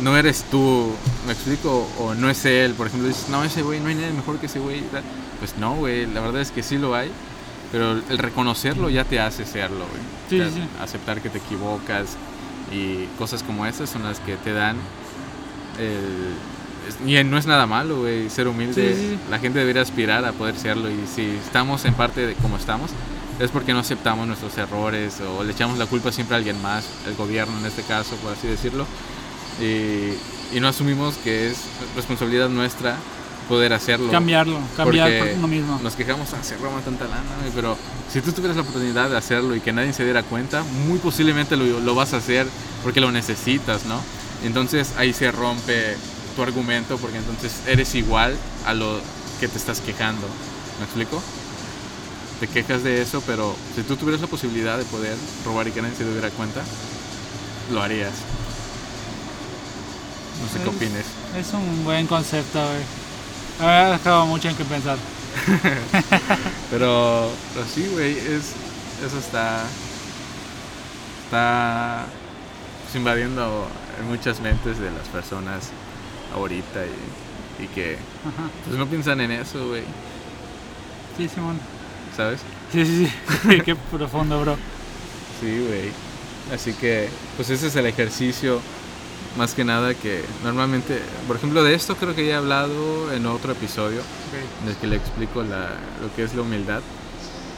[0.00, 0.90] no eres tú,
[1.26, 1.88] ¿me explico?
[1.98, 4.46] O no es él, por ejemplo, dices, no, ese güey, no hay nadie mejor que
[4.46, 4.82] ese güey.
[5.40, 7.10] Pues no, güey, la verdad es que sí lo hay,
[7.72, 10.02] pero el reconocerlo ya te hace serlo, güey.
[10.30, 10.68] Sí, O sea, sí.
[10.80, 12.10] Aceptar que te equivocas
[12.72, 14.76] y cosas como esas son las que te dan
[15.78, 16.34] el...
[17.06, 18.94] Y no es nada malo, güey, ser humilde.
[18.94, 19.18] Sí, sí, sí.
[19.30, 22.90] La gente debería aspirar a poder serlo y si estamos en parte de como estamos,
[23.38, 26.84] es porque no aceptamos nuestros errores o le echamos la culpa siempre a alguien más,
[27.06, 28.86] el gobierno en este caso, por así decirlo,
[29.60, 31.58] y, y no asumimos que es
[31.96, 32.96] responsabilidad nuestra
[33.48, 34.10] poder hacerlo.
[34.10, 35.80] cambiarlo, cambiar Porque por uno mismo.
[35.82, 37.76] Nos quejamos, ah, se roban tanta lana, güey", pero
[38.10, 41.56] si tú tuvieras la oportunidad de hacerlo y que nadie se diera cuenta, muy posiblemente
[41.56, 42.46] lo, lo vas a hacer
[42.82, 44.00] porque lo necesitas, ¿no?
[44.44, 45.96] Entonces ahí se rompe
[46.36, 49.00] tu argumento porque entonces eres igual a lo
[49.40, 50.26] que te estás quejando.
[50.78, 51.22] ¿Me explico?
[52.40, 55.80] Te quejas de eso, pero si tú tuvieras la posibilidad de poder robar y que
[55.82, 56.62] nadie se diera cuenta,
[57.72, 58.12] lo harías.
[60.42, 61.06] No sé qué Es- opines.
[61.38, 63.68] Es un buen concepto, güey.
[63.70, 64.98] Ha dejado mucho en qué pensar.
[66.70, 68.52] Pero, pero sí, güey, es,
[69.04, 69.62] eso está,
[71.24, 72.04] está
[72.84, 73.66] pues, invadiendo
[74.00, 75.64] en muchas mentes de las personas
[76.34, 76.80] ahorita
[77.60, 78.48] y, y que Ajá.
[78.66, 79.82] pues no piensan en eso, güey,
[81.16, 81.58] Sí, Simón.
[82.16, 82.40] ¿sabes?
[82.72, 83.60] Sí, sí, sí.
[83.64, 84.56] qué profundo, bro.
[85.40, 85.90] Sí, güey.
[86.52, 88.60] Así que, pues ese es el ejercicio
[89.38, 93.26] más que nada que normalmente, por ejemplo, de esto creo que ya he hablado en
[93.26, 94.00] otro episodio.
[94.62, 96.80] en el que le explico la- lo que es la humildad.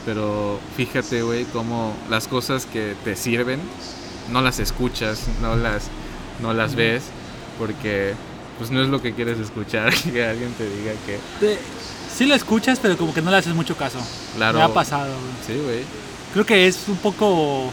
[0.05, 3.59] Pero fíjate, güey, cómo las cosas que te sirven
[4.31, 5.89] no las escuchas, no las,
[6.41, 7.03] no las ves,
[7.59, 8.13] porque
[8.57, 11.59] pues no es lo que quieres escuchar, que alguien te diga que, Te-
[12.15, 13.99] sí lo escuchas, pero como que no le haces mucho caso.
[14.35, 15.57] claro, Me ha pasado, güey.
[15.57, 15.83] sí, güey,
[16.33, 17.71] Creo que es un poco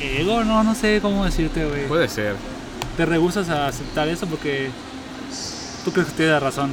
[0.00, 1.86] ego, no, no sé cómo decirte, güey.
[1.88, 2.34] puede ser,
[2.96, 4.70] Te rehusas a aceptar eso porque
[5.84, 6.70] tú crees que tienes la razón.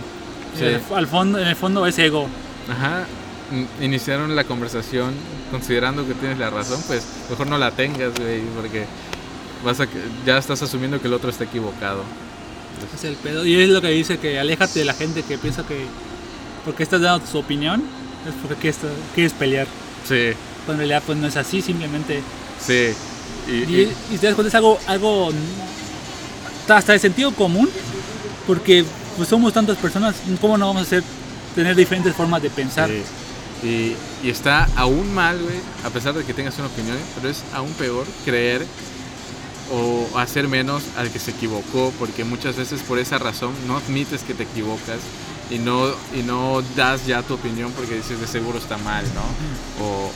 [0.58, 0.66] Sí.
[0.94, 2.28] Al fondo, en el fondo es ego.
[2.70, 3.06] ajá,
[3.52, 5.14] in- iniciaron la conversación
[5.52, 8.86] considerando que tienes la razón, pues mejor no la tengas, güey, porque
[9.64, 9.88] vas a,
[10.26, 12.04] ya estás asumiendo que el otro está equivocado.
[12.96, 13.46] Es el pedo.
[13.46, 15.86] Y es lo que dice que aléjate de la gente que piensa que
[16.64, 17.84] porque estás dando tu opinión
[18.28, 18.80] es porque quieres,
[19.14, 19.68] quieres pelear.
[20.08, 20.32] Sí,
[20.66, 22.22] Cuando en realidad pues no es así, simplemente.
[22.60, 22.90] sí.
[23.48, 23.82] Y, Y,
[24.12, 25.32] y- y te das cuenta es algo, algo
[26.68, 27.70] hasta de sentido común,
[28.48, 28.84] porque
[29.18, 31.04] pues somos tantas personas, ¿cómo no vamos a hacer
[31.54, 32.90] tener diferentes formas de pensar?
[32.90, 33.04] Sí.
[33.68, 37.44] Y, y está aún mal, güey, a pesar de que tengas una opinión, pero es
[37.54, 38.66] aún peor creer
[39.72, 44.24] o hacer menos al que se equivocó, porque muchas veces por esa razón no admites
[44.24, 45.00] que te equivocas
[45.50, 49.86] y no, y no das ya tu opinión porque dices de seguro está mal, ¿no?
[49.86, 50.12] O,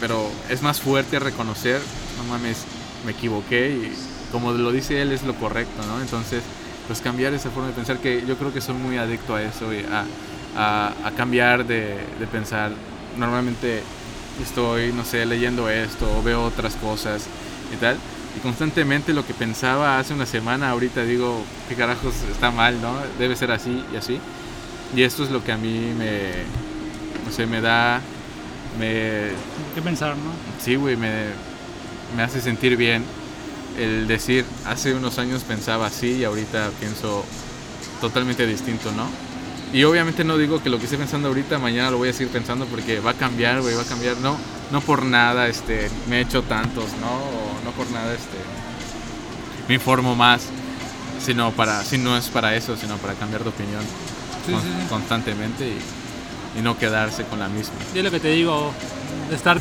[0.00, 1.80] pero es más fuerte reconocer,
[2.18, 2.58] no mames,
[3.04, 3.92] me equivoqué y
[4.32, 6.00] como lo dice él es lo correcto, ¿no?
[6.00, 6.42] Entonces,
[6.86, 9.72] pues cambiar esa forma de pensar que yo creo que soy muy adicto a eso
[9.72, 10.04] y a,
[10.56, 12.72] a, a cambiar de, de pensar.
[13.16, 13.82] Normalmente
[14.42, 17.22] estoy, no sé, leyendo esto o veo otras cosas
[17.72, 17.96] y tal.
[18.38, 22.94] Y constantemente lo que pensaba hace una semana, ahorita digo, qué carajos está mal, ¿no?
[23.18, 24.20] Debe ser así y así.
[24.94, 26.44] Y esto es lo que a mí me,
[27.26, 28.00] no sé, me da,
[28.78, 29.30] me,
[29.74, 30.30] ¿Qué pensar, no?
[30.62, 31.10] sí, güey, me,
[32.16, 33.02] me hace sentir bien
[33.76, 37.24] el decir, hace unos años pensaba así y ahorita pienso
[38.00, 39.08] totalmente distinto, ¿no?
[39.72, 42.32] Y obviamente no digo que lo que esté pensando ahorita, mañana lo voy a seguir
[42.32, 44.16] pensando porque va a cambiar, güey, va a cambiar.
[44.18, 44.36] No,
[44.70, 47.47] no por nada este, me he hecho tantos, ¿no?
[47.68, 48.38] No por nada este,
[49.68, 50.42] me informo más,
[51.22, 53.82] sino para, si no es para eso, sino para cambiar de opinión
[54.46, 54.86] Sí, con- sí, sí.
[54.88, 57.74] constantemente y, y no quedarse con la misma.
[57.94, 58.72] Y es lo que te digo,
[59.30, 59.60] estar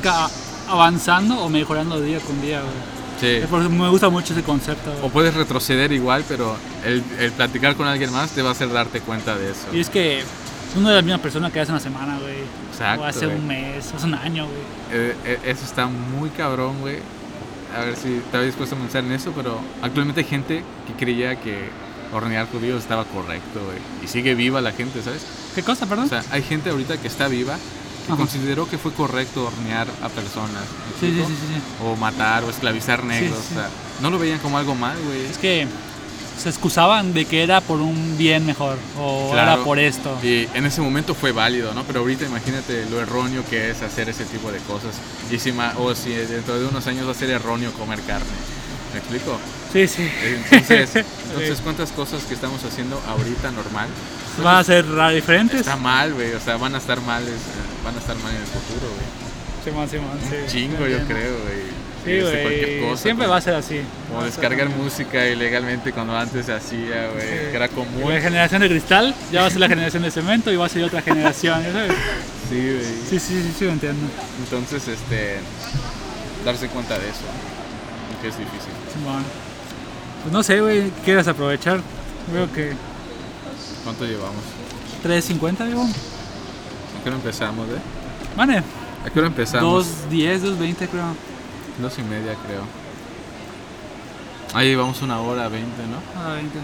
[0.69, 2.61] avanzando o mejorando día con día,
[3.69, 4.89] me gusta mucho ese concepto.
[5.03, 6.55] O puedes retroceder igual, pero
[6.85, 9.67] el, el platicar con alguien más te va a hacer darte cuenta de eso.
[9.73, 10.23] Y es que
[10.77, 12.35] uno es la misma persona que hace una semana, güey.
[12.71, 13.37] Exacto, O hace güey.
[13.37, 14.57] un mes, hace un año, güey.
[14.91, 16.99] Eh, eh, eso está muy cabrón, güey.
[17.75, 21.35] A ver si estaba dispuesto a pensar en eso, pero actualmente hay gente que creía
[21.39, 21.69] que
[22.13, 23.77] hornear judíos estaba correcto, güey.
[24.03, 25.25] Y sigue viva la gente, ¿sabes?
[25.55, 26.05] ¿Qué cosa, perdón?
[26.05, 27.57] O sea, hay gente ahorita que está viva
[28.05, 28.17] que Ajá.
[28.17, 30.63] consideró que fue correcto hornear a personas.
[31.01, 31.61] ¿me sí, sí, sí.
[31.83, 33.37] O matar o esclavizar negros.
[33.39, 33.53] sí.
[33.55, 33.69] O sea,
[34.01, 35.25] no lo veían como algo mal, güey.
[35.25, 35.67] Es que
[36.37, 39.53] se excusaban de que era por un bien mejor o Claro.
[39.53, 40.17] era por esto.
[40.23, 41.83] Y en ese momento fue válido, ¿no?
[41.83, 44.95] Pero ahorita imagínate lo erróneo que es hacer ese tipo de cosas.
[45.31, 48.25] Y si o si dentro de unos años va a ser erróneo comer carne.
[48.93, 49.37] ¿Me explico?
[49.73, 50.09] Sí, sí.
[50.23, 50.95] Entonces,
[51.29, 53.87] entonces ¿cuántas cosas que estamos haciendo ahorita normal
[54.43, 55.59] Van a ser diferentes.
[55.61, 56.31] está mal, güey?
[56.33, 57.23] O sea, van a estar mal,
[57.83, 59.27] van a estar mal en el futuro, güey.
[59.65, 60.35] Simón, Simón, sí.
[60.51, 61.07] Chingo, Sí, yo entiendo.
[61.13, 61.86] creo, güey.
[62.07, 62.89] Sí, cualquier güey.
[62.89, 63.81] cosa, Siempre como- va a ser así.
[64.07, 67.21] Como ser descargar música ilegalmente cuando antes se hacía, güey.
[67.27, 67.35] Sí.
[67.51, 68.13] Que era común.
[68.13, 70.69] La generación de cristal ya va a ser la generación de cemento y va a
[70.69, 71.91] ser otra generación, ¿ya ¿sabes?
[72.49, 72.85] Sí, güey.
[73.09, 74.05] Sí, sí, sí, sí, lo entiendo.
[74.43, 75.37] Entonces, este.
[76.45, 77.25] Darse cuenta de eso.
[78.21, 78.71] Que es difícil.
[80.23, 81.79] Pues no sé, güey, ¿quieres aprovechar?
[82.33, 82.71] Veo que
[83.83, 84.43] ¿Cuánto llevamos?
[85.03, 85.83] 3.50, digo.
[85.83, 87.79] ¿A qué hora empezamos, eh?
[88.35, 89.85] Vale, ¿A qué hora empezamos?
[90.09, 91.15] 2.10, 2.20 creo.
[91.79, 92.63] Dos y media, creo.
[94.53, 95.97] Ahí vamos una hora, veinte, ¿no?
[96.19, 96.57] Ah, 20.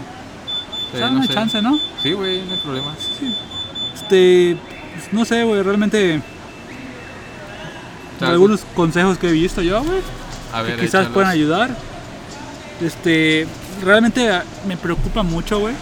[0.92, 1.34] Sí, no sé.
[1.34, 1.78] chance, ¿no?
[2.02, 2.94] Sí, güey, no hay problema.
[3.94, 4.56] Este,
[4.94, 6.20] pues, no sé, güey, realmente
[8.20, 9.98] algunos consejos que he visto yo, güey,
[10.52, 11.12] A ver, que quizás échalos.
[11.12, 11.76] puedan ayudar.
[12.80, 13.46] Este,
[13.82, 15.74] realmente ah, me preocupa mucho, güey,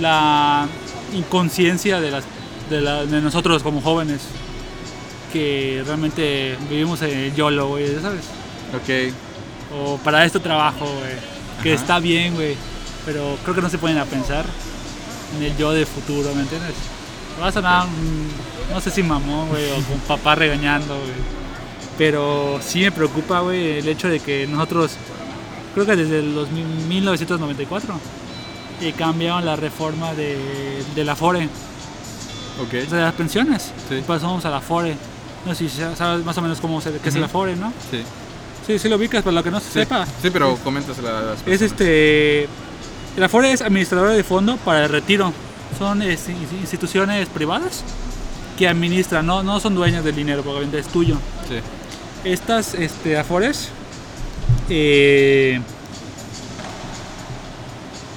[0.00, 0.66] la
[1.14, 2.24] inconsciencia de las
[2.70, 4.20] de, la- de nosotros como jóvenes
[5.34, 8.22] que realmente vivimos en el YOLO, güey, ¿sabes?
[8.74, 9.12] Ok,
[9.76, 11.12] O para esto trabajo, güey.
[11.62, 11.80] Que Ajá.
[11.82, 12.54] está bien, güey.
[13.04, 14.44] Pero creo que no se ponen a pensar
[15.36, 16.72] en el yo de futuro, ¿me entiendes?
[17.42, 17.86] Va a sonar,
[18.72, 21.34] no sé si mamón, güey, o con papá regañando, güey.
[21.98, 24.92] Pero sí me preocupa, güey, el hecho de que nosotros,
[25.74, 27.94] creo que desde los mil- 1994,
[28.80, 30.36] eh, cambiaron la reforma de,
[30.94, 31.44] de la FORE,
[32.62, 32.74] ok.
[32.86, 33.72] o sea, de las pensiones.
[33.88, 34.02] Sí.
[34.06, 34.96] Pasamos a la FORE.
[35.46, 37.20] No sé si sabes más o menos cómo se, qué es Ujú.
[37.22, 37.72] la FORE, ¿no?
[37.90, 38.02] Sí.
[38.66, 40.06] Sí, sí lo ubicas, para lo que no se Sí, sepa.
[40.22, 41.70] sí, pero coméntasela a las Es personas.
[41.72, 42.48] este.
[43.16, 45.32] La FORE es administradora de fondo para el retiro.
[45.78, 47.82] Son este, in- instituciones privadas
[48.58, 51.16] que administran, no, no son dueñas del dinero, porque es tuyo.
[51.48, 51.56] Sí.
[52.28, 53.68] Estas este, Afores,
[54.70, 55.60] eh,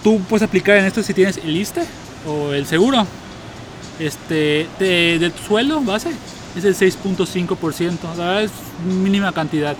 [0.04, 1.84] tú puedes aplicar en esto si tienes el ISTE
[2.26, 3.06] o el seguro.
[4.00, 6.12] Este, de, de tu sueldo base
[6.60, 8.52] es el 6.5%, la verdad es
[8.86, 9.76] mínima cantidad.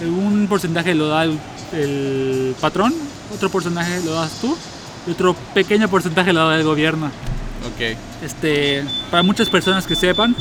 [0.00, 1.38] Un porcentaje lo da el,
[1.72, 2.94] el patrón,
[3.34, 4.56] otro porcentaje lo das tú
[5.06, 7.06] y otro pequeño porcentaje lo da el gobierno
[7.66, 7.96] Ok.
[8.24, 10.34] este, para muchas personas que sepan,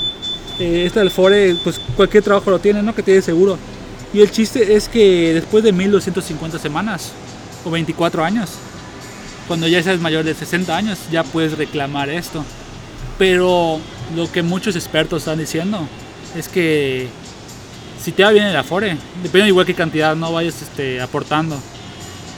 [0.60, 2.95] eh, este Alfore, pues cualquier trabajo lo tiene, ¿no?
[2.95, 3.57] Que tiene seguro.
[4.14, 7.11] Y el chiste es que después de 1250 semanas
[7.65, 8.51] o 24 años,
[9.47, 12.43] cuando ya seas mayor de 60 años, ya puedes reclamar esto.
[13.18, 13.80] Pero
[14.15, 15.88] lo que muchos expertos están diciendo
[16.36, 17.07] es que
[18.03, 21.60] si te va bien el Afore, depende igual qué cantidad no vayas este, aportando,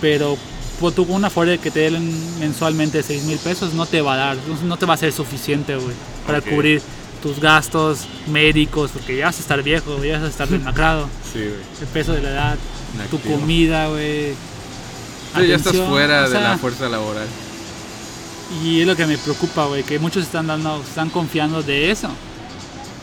[0.01, 0.37] pero
[0.79, 4.13] pues, tú con una Afore que te den mensualmente 6 mil pesos no te va
[4.13, 5.93] a dar, no- te va a ser suficiente, güey,
[6.25, 6.81] para cubrir
[7.21, 11.39] tus gastos médicos, porque ya vas a estar viejo, ya vas a estar demacrado, Sí,
[11.39, 12.57] el peso de la edad,
[13.09, 14.31] tu comida, güey.
[15.35, 17.27] Sí, ya estás fuera o de la fuerza laboral.
[18.63, 22.09] Y es lo que me preocupa, güey, que muchos están dando, están confiando de eso.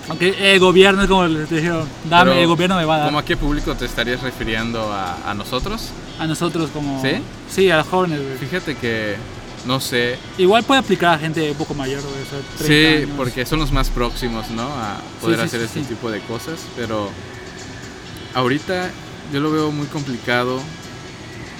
[0.08, 3.06] Aunque el gobierno es como les dijeron, dame, Pero, el gobierno me va a dar.
[3.08, 5.90] ¿Cómo a qué público te estarías refiriendo a, a nosotros?
[6.18, 7.02] A nosotros como...
[7.02, 7.10] ¿Sí?
[7.50, 8.38] Sí, a los jóvenes, güey.
[8.38, 9.16] Fíjate que
[9.66, 10.18] no sé.
[10.38, 12.14] Igual puede aplicar a gente un poco mayor, güey.
[12.22, 13.10] o sea, 30 Sí, años.
[13.18, 14.62] porque son los más próximos, ¿no?
[14.62, 16.58] A poder sí, hacer sí, este tipo de cosas.
[16.74, 17.10] Pero
[18.34, 18.90] ahorita
[19.32, 20.58] yo lo veo muy complicado.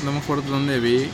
[0.04, 1.08] No me acuerdo dónde vi,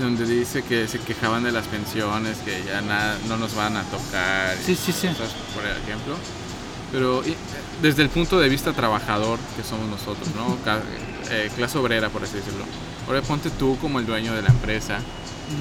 [0.00, 3.82] donde dice que se quejaban de las pensiones, que ya nada, no nos van a
[3.84, 4.56] tocar.
[4.64, 5.08] Sí, sí, sí.
[5.08, 6.16] cosas, por ejemplo.
[6.92, 7.36] Pero y,
[7.82, 10.56] desde el punto de vista trabajador que somos nosotros, ¿no?
[11.30, 12.64] Eh, clase obrera, por así decirlo.
[13.06, 15.00] Ahora ponte tú como el dueño de la empresa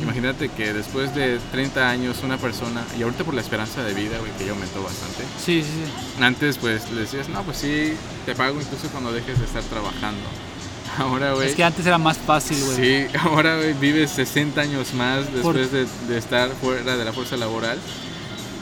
[0.01, 4.17] Imagínate que después de 30 años una persona, y ahorita por la esperanza de vida,
[4.19, 5.23] güey, que ya aumentó bastante.
[5.37, 6.23] Sí, sí, sí.
[6.23, 7.93] Antes pues le decías, no, pues sí,
[8.25, 10.27] te pago incluso cuando dejes de estar trabajando.
[10.97, 11.49] Ahora, güey.
[11.49, 12.75] Es que antes era más fácil, güey.
[13.07, 17.37] Sí, ahora, güey, vives 60 años más después de, de estar fuera de la fuerza
[17.37, 17.77] laboral.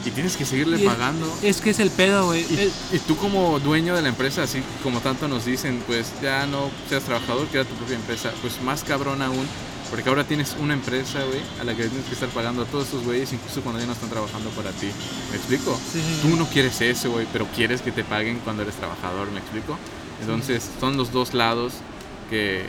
[0.06, 1.32] Y tienes que seguirle es- pagando.
[1.42, 2.42] Es que es el pedo, güey.
[2.50, 6.12] Y, Eh, y tú como dueño de la empresa, así como tanto nos dicen, pues
[6.22, 8.30] ya no seas trabajador, crea tu propia empresa.
[8.42, 9.46] Pues más cabrón aún,
[9.90, 12.84] porque ahora tienes una empresa, güey, a la que tienes que estar pagando a todos
[12.84, 14.88] estos güeyes, incluso cuando ya no están trabajando para ti.
[15.30, 15.74] ¿Me explico?
[15.90, 16.34] Sí, sí, Tú sí.
[16.36, 19.78] no quieres eso, güey, pero quieres que te paguen cuando eres trabajador, ¿me explico?
[20.20, 21.72] Entonces, son los dos lados
[22.28, 22.66] que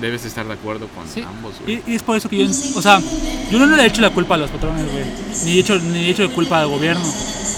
[0.00, 1.22] debes estar de acuerdo con Sí.
[1.22, 1.82] ambos, güey.
[1.86, 3.00] Y, y es por eso que yo, o sea,
[3.50, 5.04] yo no le he hecho la culpa a los patrones, güey.
[5.44, 7.04] Ni he hecho, ni he hecho la culpa al gobierno.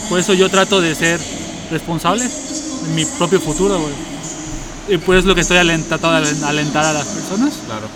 [0.09, 1.21] Por eso yo trato de ser
[1.71, 3.93] responsable en mi propio futuro, güey.
[4.89, 5.59] Y pues lo que estoy
[5.89, 7.89] tratando de alen- alentar a las personas, Claro.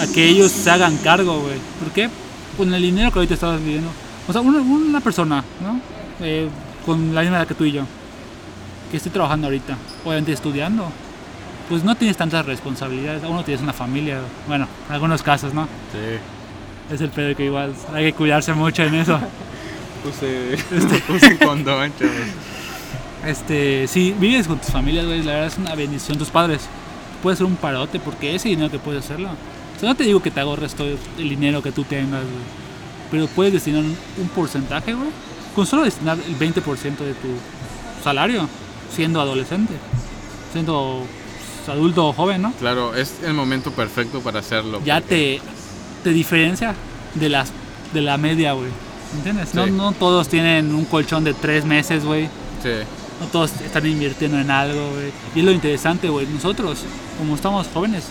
[0.00, 1.58] a que ellos se hagan cargo, güey.
[1.80, 2.08] ¿Por qué?
[2.56, 3.90] Con el dinero que ahorita estás viviendo.
[4.28, 5.80] O sea, una, una persona, ¿no?
[6.24, 6.48] Eh,
[6.86, 7.82] con la misma edad que tú y yo,
[8.90, 10.90] que esté trabajando ahorita, obviamente estudiando,
[11.68, 13.22] pues no tienes tantas responsabilidades.
[13.24, 15.64] Aún no tienes una familia, bueno, en algunos casos, ¿no?
[15.92, 16.94] Sí.
[16.94, 19.18] Es el pedo que igual hay que cuidarse mucho en eso.
[20.04, 20.58] Puse,
[21.06, 22.12] puse condón, chavos.
[23.24, 26.18] Este, si vives con tus familias, güey, la verdad es una bendición.
[26.18, 26.68] Tus padres,
[27.22, 29.30] puedes hacer un parote porque ese dinero que puedes hacerlo.
[29.30, 32.44] O sea, no te digo que te ahorres todo el dinero que tú tengas, güey.
[33.10, 35.08] Pero puedes destinar un, un porcentaje, güey.
[35.54, 36.62] Con solo destinar el 20%
[36.98, 37.28] de tu
[38.02, 38.46] salario,
[38.94, 39.72] siendo adolescente,
[40.52, 41.06] siendo
[41.72, 42.52] adulto o joven, ¿no?
[42.52, 44.80] Claro, es el momento perfecto para hacerlo.
[44.84, 45.40] ya porque-
[46.02, 46.74] te, te diferencia
[47.14, 47.52] de las
[47.92, 48.70] de la media, güey.
[49.16, 49.54] ¿Entiendes?
[49.54, 49.70] No, Sí.
[49.70, 52.24] no todos tienen un colchón de tres meses, güey.
[52.62, 52.70] Sí,
[53.20, 55.12] No todos están invirtiendo en algo, güey.
[55.36, 56.26] Y es lo interesante, güey.
[56.26, 56.80] Nosotros,
[57.16, 58.04] como estamos jóvenes,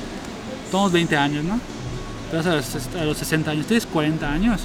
[0.72, 1.60] somos 20 años, ¿no?
[2.32, 2.66] Te vas a los,
[2.98, 4.62] a los 60 años, tienes 40 años.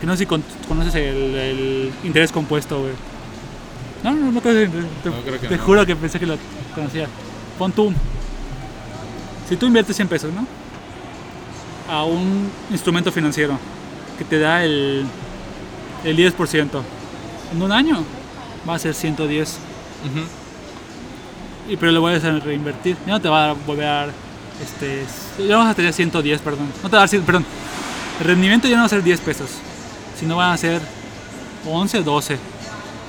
[0.00, 2.92] Que no sé si con- conoces el, el interés compuesto, güey.
[4.02, 5.62] No, no, no interés- Te, No, creo que te no.
[5.62, 6.36] juro que pensé que lo
[6.74, 7.06] conocía.
[7.56, 7.92] Pon tú.
[9.48, 10.46] Si tú inviertes 100 pesos, ¿no?
[11.88, 13.58] A un instrumento financiero
[14.18, 15.04] que te da el,
[16.04, 16.68] el 10%.
[17.52, 18.02] En un año
[18.68, 19.48] va a ser 110.
[19.48, 21.72] Ujú.
[21.72, 22.96] Y pero le voy a reinvertir.
[23.06, 24.10] Ya no te va a volver a dar.
[24.62, 25.04] Este,
[25.46, 26.68] ya vas a tener 110, perdón.
[26.82, 27.44] No te va a dar 100, perdón.
[28.20, 29.50] El rendimiento ya no va a ser 10 pesos.
[30.18, 30.80] Sino van a ser
[31.66, 32.38] 11 o 12.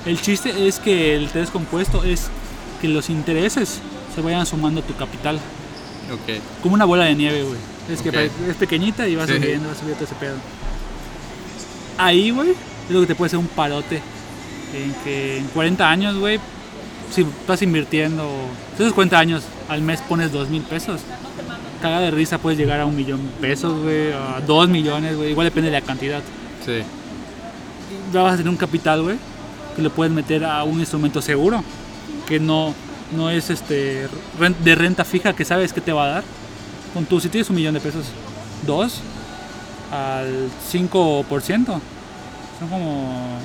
[0.06, 2.28] El chiste es que el interés compuesto es
[2.80, 3.80] que los intereses
[4.14, 5.40] se vayan sumando a tu capital.
[6.12, 6.40] Ok.
[6.62, 7.58] Como una bola de nieve, güey.
[7.90, 8.08] Es que
[8.50, 9.34] es pequeñita y va Sí.
[9.34, 10.36] subiendo, va subiendo ese pedo.
[11.96, 14.00] Ahí, güey, es lo que te puede hacer un parote.
[14.74, 16.38] En que en 40 años, güey,
[17.10, 18.28] si estás invirtiendo,
[18.76, 21.00] si haces 40 años, al mes pones 2 mil pesos.
[21.80, 25.30] Caga de risa puedes llegar a un millón de pesos, güey, a 2 millones, güey.
[25.30, 26.20] Igual depende de la cantidad.
[26.66, 26.82] Sí.
[28.12, 29.16] Ya vas a tener un capital, güey,
[29.76, 31.62] que lo puedes meter a un instrumento seguro,
[32.26, 32.74] que no,
[33.16, 34.08] no es este
[34.64, 36.24] de renta fija que sabes que te va a dar.
[36.94, 38.06] Con tú, si tienes un millón de pesos,
[38.66, 39.00] dos
[39.92, 43.38] al 5%, son como.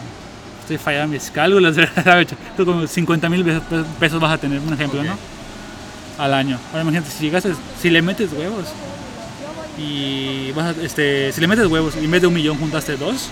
[0.61, 2.27] Estoy fallando mis cálculos, ¿sabes?
[2.55, 3.43] Creo como 50 mil
[3.99, 5.03] pesos vas a tener, un ejemplo.
[5.03, 5.17] ¿no?
[6.17, 6.57] Al año.
[6.71, 7.43] Ahora imagínate, si llegas,
[7.81, 8.65] si le metes huevos
[9.77, 12.95] y vas a- este, si le metes huevos y en vez de un millón juntaste
[12.95, 13.27] dos,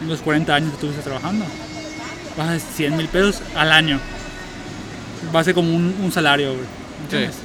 [0.00, 1.44] en los 40 años que estuviste trabajando,
[2.36, 4.00] vas a 100 mil pesos al año.
[5.34, 6.64] Va a ser como un, un salario, güey.
[7.02, 7.36] ¿entiendes?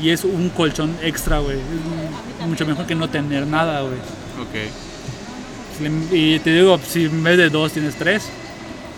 [0.00, 1.56] Y es un colchón extra, güey.
[2.40, 3.94] Es mucho mejor que no tener nada, güey.
[4.40, 5.80] Ok.
[6.10, 8.24] Le- Y te digo, si en vez de dos tienes tres,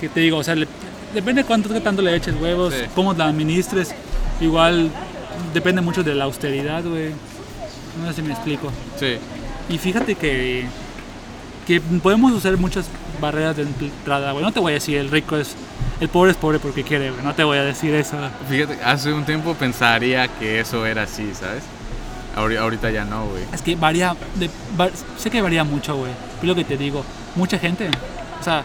[0.00, 0.68] que te digo, o sea, le-
[1.14, 2.80] depende cuánto tanto le eches huevos, Sí.
[2.94, 3.90] cómo la administres.
[4.40, 4.90] Igual
[5.52, 7.10] depende mucho de la austeridad, güey.
[8.00, 8.70] No sé si me explico.
[8.98, 9.16] Sí.
[9.68, 10.66] Y fíjate que,
[11.66, 12.86] que podemos usar muchas
[13.20, 14.44] barreras de entrada, güey.
[14.44, 15.54] No te voy a decir el rico es.
[16.00, 17.22] El pobre es pobre porque quiere, güey.
[17.24, 18.16] No te voy a decir eso.
[18.48, 21.62] Fíjate, hace un tiempo pensaría que eso era así, ¿sabes?
[22.36, 23.44] Ahori- Ahorita ya no, güey.
[23.52, 24.16] Es que varía.
[24.34, 26.10] De, va- sé que varía mucho, güey.
[26.40, 27.04] Es lo que te digo.
[27.36, 27.88] Mucha gente,
[28.40, 28.64] o sea,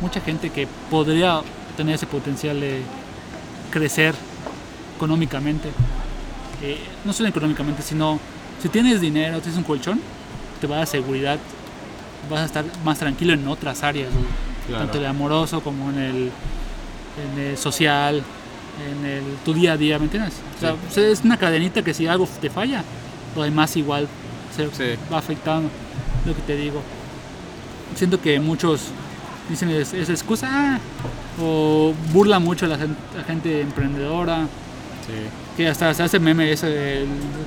[0.00, 1.40] mucha gente que podría
[1.76, 2.82] tener ese potencial de
[3.70, 4.14] crecer
[4.96, 5.68] económicamente.
[6.62, 8.18] eh, no solo económicamente, sino
[8.60, 10.00] si tienes dinero, tienes un colchón,
[10.60, 11.38] te va a dar seguridad.
[12.30, 14.24] Vas a estar más tranquilo en otras áreas, güey.
[14.68, 14.84] Claro.
[14.84, 16.30] tanto en el amoroso como en el,
[17.34, 18.22] en el social,
[18.86, 20.34] en el, tu día a día, ¿me entiendes?
[20.58, 21.00] O sea, Sí.
[21.00, 22.84] es una cadenita que si algo te falla,
[23.34, 24.06] lo demás igual
[24.54, 24.98] se Sí.
[25.10, 25.70] va afectando,
[26.26, 26.82] lo que te digo.
[27.94, 28.88] Siento que muchos
[29.48, 30.78] dicen es, es excusa ah,
[31.40, 34.42] o burla mucho a la, gen- la gente emprendedora,
[35.06, 35.14] Sí.
[35.58, 37.04] Que hasta se hace meme eso de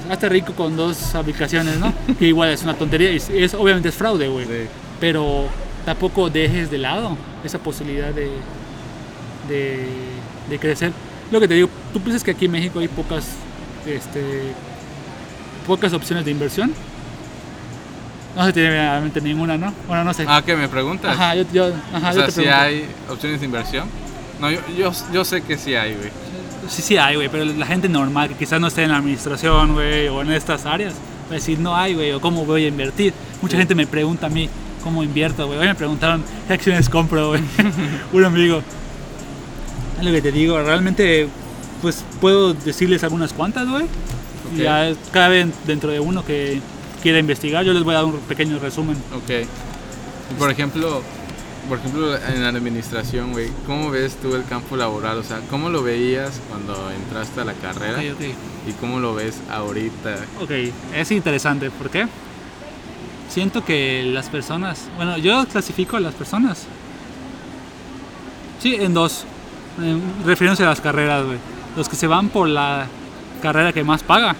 [0.09, 1.93] hazte rico con dos aplicaciones, ¿no?
[2.19, 4.45] que igual es una tontería y es, es- obviamente es fraude, güey.
[4.45, 4.51] Sí.
[4.99, 5.45] Pero
[5.85, 8.29] tampoco dejes de lado esa posibilidad de,
[9.47, 9.87] de,
[10.49, 10.91] de crecer.
[11.31, 13.25] Lo que te digo, ¿tú piensas que aquí en México hay pocas,
[13.87, 14.41] este,
[15.65, 16.73] pocas opciones de inversión?
[18.35, 19.73] No se tiene a la mente ninguna, ¿no?
[19.87, 20.25] Bueno, no sé.
[20.27, 21.13] Ah, ¿qué me preguntas?
[21.13, 23.87] Ajá, yo, yo, ajá, o yo sea, te si hay opciones de inversión.
[24.41, 26.09] No, yo, yo, yo sé que sí hay, güey.
[26.69, 29.73] Sí, sí hay, güey, pero la gente normal que quizás no esté en la administración,
[29.73, 30.93] güey, o en estas áreas,
[31.27, 33.13] va a decir, no hay, güey, o cómo voy a invertir.
[33.41, 33.57] Mucha Sí.
[33.59, 34.47] gente me pregunta a mí,
[34.83, 35.57] ¿cómo invierto, güey?
[35.59, 37.41] Hoy me preguntaron, ¿qué acciones compro, güey?
[38.13, 38.61] Un amigo.
[39.99, 41.27] Es lo que te digo, realmente,
[41.81, 43.83] pues puedo decirles algunas cuantas, güey.
[43.83, 44.57] Ok.
[44.57, 46.59] Y Ya cada vez dentro de uno que
[47.01, 48.95] quiera investigar, yo les voy a dar un pequeño resumen.
[49.15, 49.47] Ok.
[50.39, 51.01] Por ejemplo,
[51.67, 55.17] por ejemplo, en la administración, güey, ¿cómo ves tú el campo laboral?
[55.17, 58.03] O sea, ¿cómo lo veías cuando entraste a la carrera?
[58.03, 60.17] ¿Y cómo lo ves ahorita?
[60.41, 60.51] Ok,
[60.95, 61.69] es interesante.
[61.71, 62.07] ¿Por qué?
[63.29, 66.65] Siento que las personas, bueno, yo clasifico a las personas.
[68.59, 69.25] Sí, en dos.
[70.25, 71.37] refiriéndose a las carreras, güey.
[71.77, 72.87] Los que se van por la
[73.41, 74.35] carrera que más paga,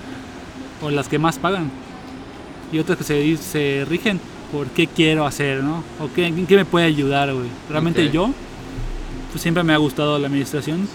[0.82, 1.72] o las que más pagan.
[2.72, 4.20] Y otros que se, se rigen
[4.52, 5.84] por qué quiero hacer, ¿no?
[6.00, 7.48] O qué, en qué me puede ayudar, güey.
[7.70, 8.12] Realmente Ok.
[8.12, 8.30] yo,
[9.32, 10.88] pues siempre me ha gustado la administración,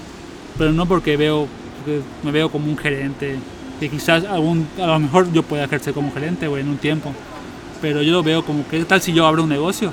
[0.59, 3.37] pero no porque veo, porque me veo como un gerente,
[3.81, 7.13] que quizás algún, a lo mejor yo pueda ejercer como gerente, güey, en un tiempo.
[7.81, 9.93] Pero yo lo veo como que, ¿qué tal si yo abro un negocio?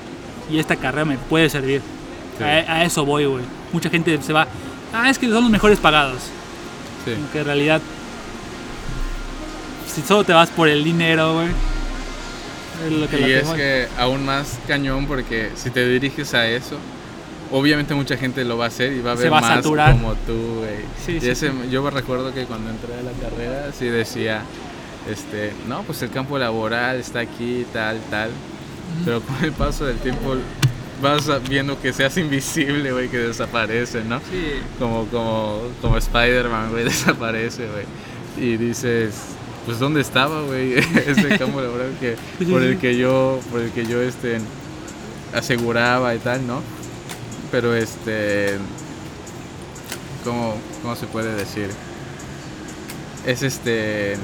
[0.51, 1.81] Y esta carrera me puede servir.
[2.37, 2.43] Sí.
[2.43, 3.43] A, a eso voy, güey.
[3.71, 4.47] Mucha gente se va,
[4.93, 6.21] ah, es que son los mejores pagados.
[7.05, 7.11] Sí.
[7.33, 7.81] Que en realidad,
[9.93, 11.47] si solo te vas por el dinero, güey.
[12.85, 16.47] Es lo que la Y es que aún más cañón porque si te diriges a
[16.47, 16.77] eso,
[17.51, 20.59] obviamente mucha gente lo va a hacer y va a ver va más como tú,
[20.59, 20.79] güey.
[21.03, 21.69] Sí, y sí, ese, sí.
[21.69, 24.41] yo me recuerdo que cuando entré a la carrera sí decía,
[25.09, 28.31] este, no, pues el campo laboral está aquí, tal, tal.
[29.05, 30.35] Pero con el paso del tiempo
[31.01, 34.19] vas viendo que se hace invisible, güey, que desaparece, ¿no?
[34.19, 34.61] Sí.
[34.79, 37.85] Como, como, como Spider-Man, güey, desaparece, güey.
[38.37, 39.32] Y dices,
[39.65, 40.73] pues ¿dónde estaba, güey?
[41.07, 42.15] Ese campo laboral que,
[42.45, 44.39] por el que yo, por el que yo, este,
[45.33, 46.61] aseguraba y tal, ¿no?
[47.51, 48.57] Pero, este,
[50.23, 51.69] ¿cómo, cómo se puede decir?
[53.25, 54.17] Es este,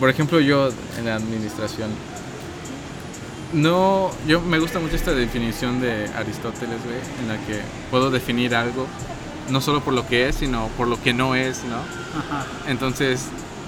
[0.00, 1.90] por ejemplo, yo en la administración,
[3.52, 8.54] no, yo me gusta mucho esta definición de Aristóteles, güey, en la que puedo definir
[8.54, 8.86] algo
[9.50, 11.76] no solo por lo que es, sino por lo que no es, ¿no?
[11.76, 12.46] Ajá.
[12.68, 13.26] Entonces,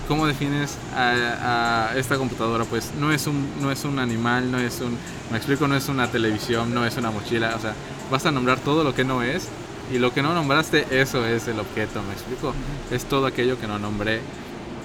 [0.08, 2.64] ¿cómo defines a, a esta computadora?
[2.64, 4.96] Pues no es un no es un animal, no es un,
[5.30, 7.74] me explico, no es una televisión, no es una mochila, o sea,
[8.10, 9.48] vas a nombrar todo lo que no es
[9.92, 12.54] y lo que no nombraste, eso es el objeto, ¿me explico?
[12.90, 14.20] Es todo aquello que no nombré.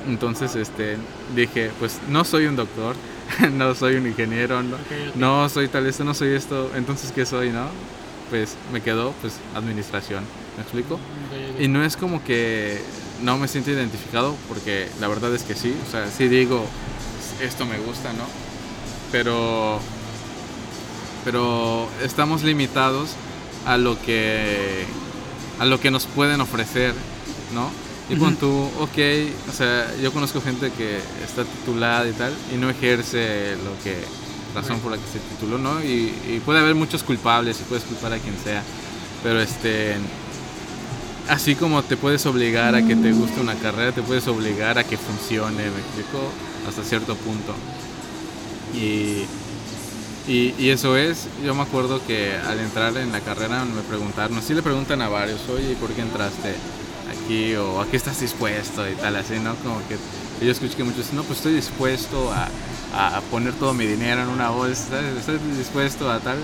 [0.08, 0.98] Entonces, este,
[1.36, 2.96] dije, pues no soy un doctor,
[3.52, 5.16] no soy un ingeniero, no, Ok, ok.
[5.16, 7.66] no soy tal esto, no soy esto, entonces ¿qué soy, no?
[8.30, 10.24] Pues me quedó pues administración,
[10.56, 10.96] ¿me explico?
[10.96, 11.62] Ok, ok.
[11.62, 12.82] Y no es como que
[13.22, 16.66] no me siento identificado, porque la verdad es que sí, o sea, sí digo,
[17.42, 18.24] esto me gusta, ¿no?
[19.12, 19.80] Pero,
[21.26, 23.12] pero estamos limitados
[23.66, 24.86] a lo que,
[25.60, 26.94] a lo que nos pueden ofrecer,
[27.54, 27.70] ¿no?
[28.10, 28.98] Y con tú, ok,
[29.50, 33.96] o sea, yo conozco gente que está titulada y tal, y no ejerce lo que,
[34.56, 35.84] razón por la que se tituló, ¿no?
[35.84, 38.64] Y, y puede haber muchos culpables y puedes culpar a quien sea,
[39.22, 39.96] pero este,
[41.30, 44.84] así como te puedes obligar a que te guste una carrera, te puedes obligar a
[44.86, 46.20] que funcione, me explico,
[46.68, 47.56] hasta cierto punto.
[48.74, 49.30] Y,
[50.28, 54.54] y, eso es, yo me acuerdo que al entrar en la carrera me preguntaron, sí
[54.54, 56.56] le preguntan a varios, oye, ¿y por qué entraste
[57.12, 57.56] aquí?
[57.56, 58.88] O ¿a qué estás dispuesto?
[58.90, 59.56] Y tal, así, ¿no?
[59.58, 59.98] Como que
[60.46, 62.50] yo escuché que muchos dicen, no, pues estoy dispuesto a,
[62.94, 65.18] a- a poner todo mi dinero en una bolsa, ¿sabes?
[65.18, 66.38] estoy dispuesto a tal.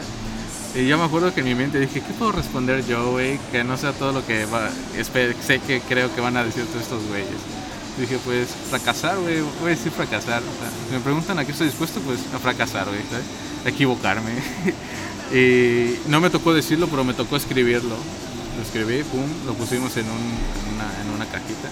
[0.76, 3.39] Y yo me acuerdo que en mi mente dije, ¿qué puedo responder yo, güey?
[3.49, 4.69] Que no sea todo lo que va,
[5.41, 7.30] sé que creo que van a decir todos estos güeyes.
[7.97, 10.41] Dije, pues fracasar, güey, voy a decir fracasar.
[10.41, 12.99] O sea, si me preguntan a qué estoy dispuesto, pues a fracasar, güey.
[13.65, 14.31] A equivocarme.
[15.34, 17.95] y no me tocó decirlo, pero me tocó escribirlo.
[18.57, 21.69] Lo escribí, pum, lo pusimos en, un, en, una, en una cajita.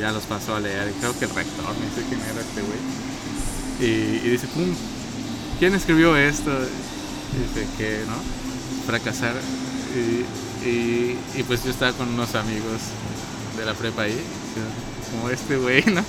[0.00, 0.92] Ya los pasó a leer.
[0.98, 3.88] Creo que el rector, no sé quién era este güey.
[3.88, 4.66] Y dice, pum,
[5.60, 6.50] ¿quién escribió esto?
[7.38, 8.14] Dice que, ¿no?
[8.86, 9.34] Fracasar.
[9.94, 12.80] Y, y, pues yo estaba con unos amigos
[13.56, 14.18] de la prepa ahí,
[15.10, 16.02] como este güey, ¿no?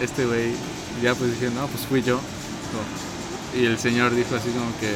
[0.00, 0.52] Este güey,
[1.02, 2.20] ya pues dije, no, pues fui yo.
[3.54, 4.94] Y el señor dijo así como que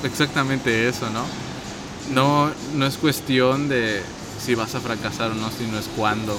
[0.00, 1.24] pues, exactamente eso, ¿no?
[2.12, 4.02] No, no es cuestión de
[4.40, 6.38] si vas a fracasar o no, sino es cuándo.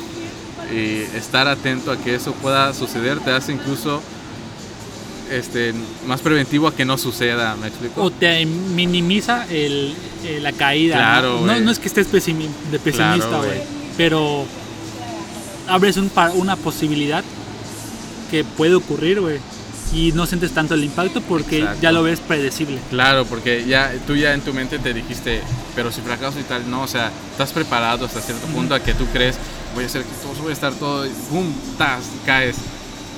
[0.71, 4.01] y estar atento a que eso pueda suceder te hace incluso
[5.31, 5.73] este,
[6.05, 8.01] más preventivo a que no suceda, ¿me explico?
[8.03, 9.95] O te minimiza el,
[10.25, 10.95] eh, la caída.
[10.97, 11.53] Claro, ¿no?
[11.53, 13.43] No, no es que estés pesimi- de pesimista, Claro,
[13.97, 14.45] pero
[15.67, 17.23] abres un una posibilidad
[18.29, 19.39] que puede ocurrir, güey.
[19.93, 21.81] Y no sientes tanto el impacto porque Exacto.
[21.81, 22.77] ya lo ves predecible.
[22.89, 25.41] Claro, porque ya tú ya en tu mente te dijiste,
[25.75, 28.93] pero si fracaso y tal, no, o sea, estás preparado hasta cierto punto a que
[28.93, 29.35] tú crees,
[29.75, 31.45] voy a hacer que todo, voy a estar todo, y ¡pum!
[31.77, 32.05] ¡Tas!
[32.25, 32.55] caes.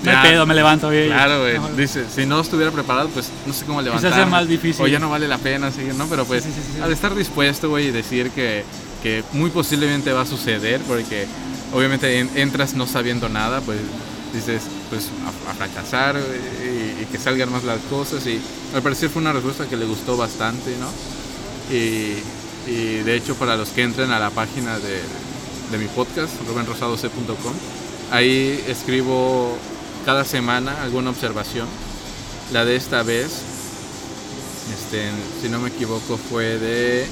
[0.03, 0.21] Me Ya.
[0.21, 1.07] pedo, me levanto, güey.
[1.07, 1.57] Claro, güey.
[1.77, 4.13] Dice, si no estuviera preparado, pues no sé cómo Se levantar.
[4.13, 4.83] hace más difícil.
[4.83, 6.07] O ya no vale la pena seguir, ¿no?
[6.07, 8.63] Pero pues Sí, sí, sí, al estar dispuesto, güey, y decir que,
[9.01, 11.25] que muy posiblemente va a suceder, porque
[11.73, 13.79] obviamente en- entras no sabiendo nada, pues
[14.33, 18.25] dices, pues a, a fracasar y, y que salgan más las cosas.
[18.27, 18.39] Y
[18.75, 20.89] al parecer fue una respuesta que le gustó bastante, ¿no?
[21.73, 22.17] Y,
[22.69, 25.01] y de hecho, para los que entren a la página de,
[25.71, 27.53] de mi podcast, rubenrosadoc.com,
[28.11, 29.57] ahí escribo
[30.05, 31.67] cada semana alguna observación.
[32.51, 33.31] La de esta vez,
[34.73, 35.09] este,
[35.41, 37.07] si no me equivoco, fue de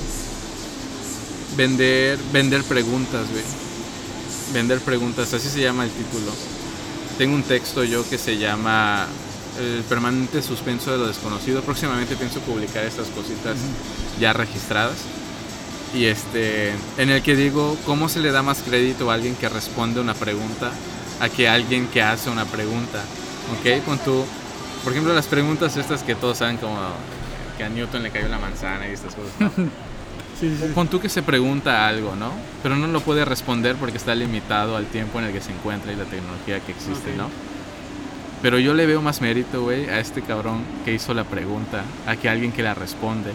[1.55, 3.43] vender, vender preguntas, güey.
[4.53, 6.31] Vender preguntas, así se llama el título.
[7.17, 9.07] Tengo un texto yo que se llama
[9.59, 11.61] El permanente suspenso de lo desconocido.
[11.61, 13.57] Próximamente pienso publicar estas cositas
[14.19, 14.97] ya registradas.
[15.93, 19.49] Y este, en el que digo cómo se le da más crédito a alguien que
[19.49, 20.71] responde una pregunta
[21.21, 23.01] a que alguien que hace una pregunta.
[23.53, 23.85] ¿Ok?
[23.85, 24.25] Con tu,
[24.83, 26.77] por ejemplo, las preguntas estas que todos saben como
[27.57, 29.33] que a Newton le cayó la manzana y estas cosas.
[29.39, 29.51] ¿no?
[30.39, 30.71] Sí, sí.
[30.73, 32.31] Pon tú que se pregunta algo, ¿no?
[32.63, 35.91] Pero no lo puede responder porque está limitado al tiempo en el que se encuentra
[35.91, 37.17] y la tecnología que existe, Ok.
[37.17, 37.29] ¿no?
[38.41, 42.15] Pero yo le veo más mérito, güey, a este cabrón que hizo la pregunta, a
[42.15, 43.33] que alguien que la responde.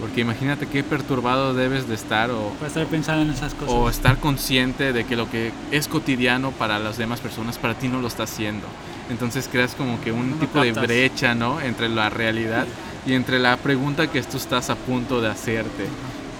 [0.00, 3.72] Porque imagínate qué perturbado debes de estar o, Para estar pensando en esas cosas.
[3.74, 7.88] o estar consciente de que lo que es cotidiano para las demás personas, para ti
[7.88, 8.66] no lo está haciendo.
[9.10, 10.86] Entonces creas como que un No tipo de captas.
[10.88, 11.60] brecha, ¿no?
[11.60, 12.66] Entre la realidad
[13.06, 15.86] y entre la pregunta que tú estás a punto de hacerte.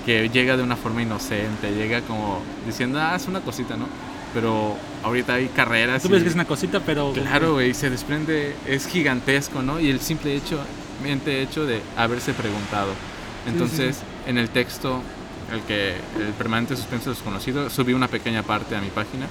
[0.06, 3.86] Que llega de una forma inocente, llega como diciendo, ah, es una cosita, ¿no?
[4.34, 4.74] Pero
[5.04, 6.02] ahorita hay carreras.
[6.02, 7.12] Tú y- ves que es una cosita, pero.
[7.12, 9.78] Claro, güey, se desprende, es gigantesco, ¿no?
[9.78, 10.58] Y el simple hecho,
[11.02, 12.88] mente hecho de haberse preguntado.
[13.46, 15.02] Entonces, en el texto,
[15.52, 19.26] el que el permanente suspenso desconocido, subí una pequeña parte a mi página.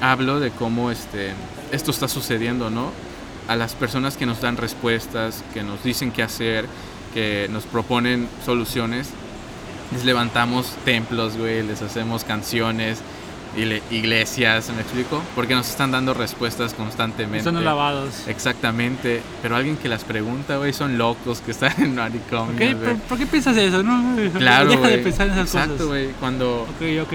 [0.00, 1.32] Hablo de cómo este,
[1.70, 2.90] esto está sucediendo, ¿no?
[3.48, 6.66] A las personas que nos dan respuestas, que nos dicen qué hacer,
[7.14, 9.10] que nos proponen soluciones,
[9.92, 12.98] les levantamos templos, güey, les hacemos canciones,
[13.90, 15.22] iglesias, ¿me explico?
[15.34, 17.44] Porque nos están dando respuestas constantemente.
[17.44, 18.26] Son lavados.
[18.26, 22.74] Exactamente, pero alguien que las pregunta, güey, son locos que están en ¿Por manicomios, qué,
[22.74, 22.94] güey.
[22.94, 23.82] ¿Por, por qué piensas eso?
[23.82, 25.86] No, Claro, Deja de pensar en esas Exacto, cosas.
[25.88, 26.66] güey, cuando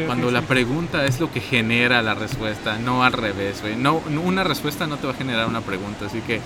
[0.06, 0.46] cuando la sí.
[0.48, 3.76] pregunta es lo que genera la respuesta, no al revés, güey.
[3.76, 6.40] No, una respuesta no te va a generar una pregunta, así que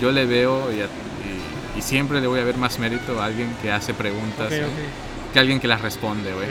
[0.00, 3.50] yo le veo y, y- y siempre le voy a ver más mérito a alguien
[3.62, 5.32] que hace preguntas ok.
[5.32, 6.48] que alguien que las responde, güey.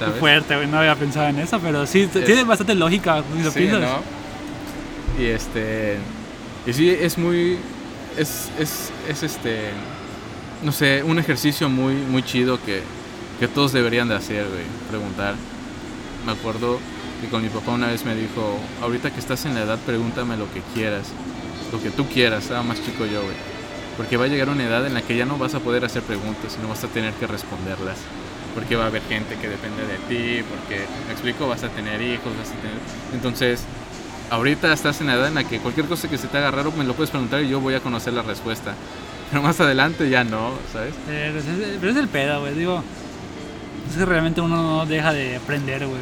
[0.00, 0.66] Es fuerte, güey.
[0.68, 3.22] No había pensado en eso, pero sí, tiene bastante lógica.
[3.36, 3.80] Si lo Sí, piensas.
[3.80, 5.22] ¿no?
[5.22, 5.98] Y este.
[6.66, 7.58] Y sí, es muy.
[8.16, 9.70] Es, es, es este.
[10.62, 12.82] No sé, un ejercicio muy, muy chido que,
[13.40, 14.64] que todos deberían de hacer, güey.
[14.90, 15.34] Preguntar.
[16.24, 16.78] Me acuerdo
[17.20, 20.36] que con mi papá una vez me dijo: Ahorita que estás en la edad, pregúntame
[20.36, 21.08] lo que quieras.
[21.72, 23.34] Lo que tú quieras, estaba más chico yo, güey.
[23.96, 26.02] Porque va a llegar una edad en la que ya no vas a poder hacer
[26.02, 27.98] preguntas, sino vas a tener que responderlas.
[28.54, 32.02] Porque va a haber gente que depende de ti, porque, me explico, vas a tener
[32.02, 32.76] hijos, vas a tener...
[33.14, 33.64] Entonces,
[34.30, 36.72] ahorita estás en la edad en la que cualquier cosa que se te haga raro
[36.72, 38.74] me lo puedes preguntar y yo voy a conocer la respuesta.
[39.30, 40.94] Pero más adelante ya no, ¿sabes?
[41.06, 41.44] Pero es,
[41.80, 42.54] pero es el pedo, güey.
[42.54, 42.82] Digo,
[43.90, 46.00] es que realmente uno no deja de aprender, güey.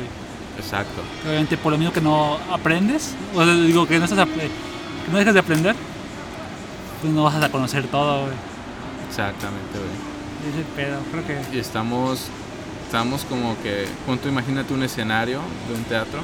[0.59, 1.03] Exacto.
[1.25, 5.19] Obviamente, por lo mismo que no aprendes, o sea, digo que no, estás que no
[5.19, 5.77] dejas de aprender,
[7.01, 8.35] pues no vas a conocer todo, güey.
[9.09, 10.11] Exactamente, güey.
[10.51, 11.57] Es el pedo, creo que.
[11.57, 12.29] Y estamos,
[12.91, 15.39] estamos como que, punto, imagínate un escenario
[15.69, 16.23] de un teatro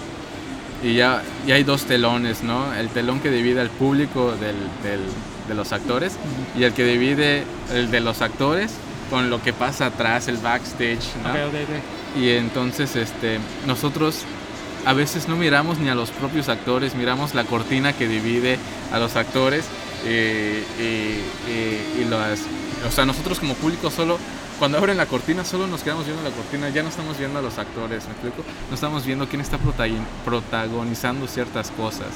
[0.83, 2.75] y ya, ya hay dos telones, ¿no?
[2.75, 5.07] El telón que divide al público del, del-
[5.47, 6.15] de los actores
[6.59, 8.73] y el que divide el de los actores
[9.11, 11.33] con lo que pasa atrás, el backstage, ¿no?
[12.21, 14.23] Y entonces este, nosotros
[14.85, 18.59] a veces no miramos ni a los propios actores, miramos la cortina que divide
[18.93, 19.67] a los actores
[20.05, 20.09] y,
[20.83, 22.41] y- y las...
[22.87, 24.19] O sea, nosotros como público solo,
[24.59, 27.43] cuando abren la cortina, solo nos quedamos viendo la cortina, ya no estamos viendo a
[27.43, 28.43] los actores, ¿me explico?
[28.69, 29.59] No estamos viendo quién está
[30.24, 32.09] protagonizando ciertas cosas,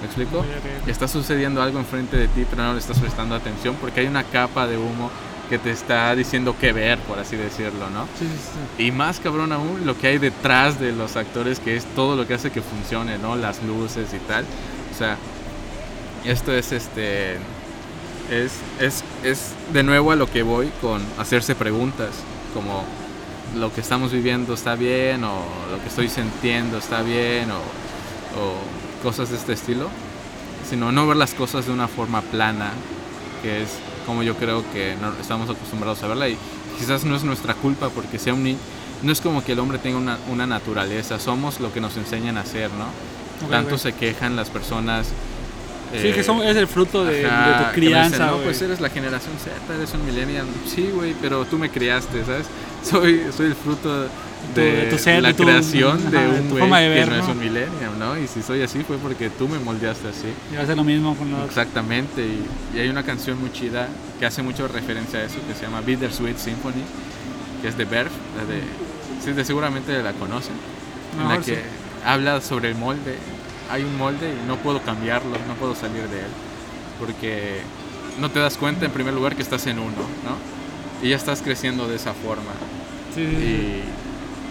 [0.00, 0.44] ¿me explico?
[0.86, 4.24] Está sucediendo algo enfrente de ti, pero no le estás prestando atención porque hay una
[4.24, 5.10] capa de humo
[5.48, 8.04] que te está diciendo qué ver, por así decirlo, ¿no?
[8.18, 8.84] Sí, sí, sí.
[8.84, 12.26] Y más cabrón aún lo que hay detrás de los actores, que es todo lo
[12.26, 13.34] que hace que funcione, ¿no?
[13.34, 14.44] Las luces y tal.
[14.94, 15.16] O sea,
[16.24, 17.38] esto es este.
[18.30, 22.10] Es, es, es de nuevo a lo que voy con hacerse preguntas,
[22.52, 22.84] como
[23.56, 29.02] lo que estamos viviendo está bien, o lo que estoy sintiendo está bien, o, o
[29.02, 29.88] cosas de este estilo,
[30.68, 32.70] sino no ver las cosas de una forma plana,
[33.42, 33.70] que es
[34.04, 36.36] como yo creo que no, estamos acostumbrados a verla, y
[36.78, 38.58] quizás no es nuestra culpa porque sea un
[39.02, 42.36] no es como que el hombre tenga una, una naturaleza, somos lo que nos enseñan
[42.36, 42.86] a hacer, ¿no?
[43.48, 45.08] Tanto se quejan las personas.
[45.92, 48.36] Sí, eh, que son- es el fruto de, Ajá, de tu me dicen, crianza, no,
[48.38, 50.46] pues eres la generación Z, eres un millennial.
[50.66, 52.46] Sí, güey, pero tú me criaste, ¿sabes?
[52.82, 54.06] Soy, soy el fruto
[54.54, 56.88] Tu- de, de tu ser, la de tu- creación de ajá, de un güey que
[56.90, 57.32] ver, no, es ¿no?
[57.32, 58.16] un millennial, ¿no?
[58.18, 60.28] Y si soy así fue porque tú me moldeaste así.
[60.52, 61.44] Y va a ser lo mismo con los...
[61.46, 63.88] Exactamente, y, y hay una canción muy chida
[64.20, 66.82] que hace mucho referencia a eso, que se llama Bittersweet Symphony,
[67.62, 68.62] que es de la de,
[69.24, 70.54] sí, de seguramente la conocen,
[71.20, 71.60] en la que sí.
[72.06, 73.16] habla sobre el molde.
[73.70, 76.30] Hay un molde y no puedo cambiarlo, no puedo salir de él,
[76.98, 77.60] porque
[78.18, 81.06] no te das cuenta en primer lugar que estás en uno, ¿no?
[81.06, 82.50] Y ya estás creciendo de esa forma
[83.14, 83.42] Sí, sí, sí.
[83.44, 83.82] y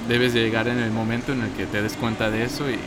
[0.08, 2.78] debes de llegar en el momento en el que te des cuenta de eso y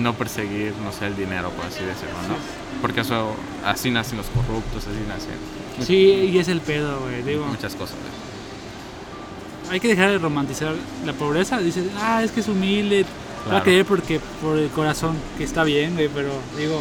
[0.00, 2.34] no perseguir, no sé, el dinero, por así decirlo, ¿no?
[2.80, 3.34] Porque eso,
[3.64, 7.22] así nacen los corruptos, así nacen Sí, y es el pedo, güey.
[7.22, 7.96] Digo, muchas cosas.
[8.00, 9.72] güey.
[9.74, 10.74] hay que dejar de romantizar
[11.06, 11.58] la pobreza.
[11.58, 13.04] Dices, ah, es que es humilde.
[13.44, 13.64] Va a Claro.
[13.64, 16.80] querer porque por el corazón, que está bien, güey, pero digo,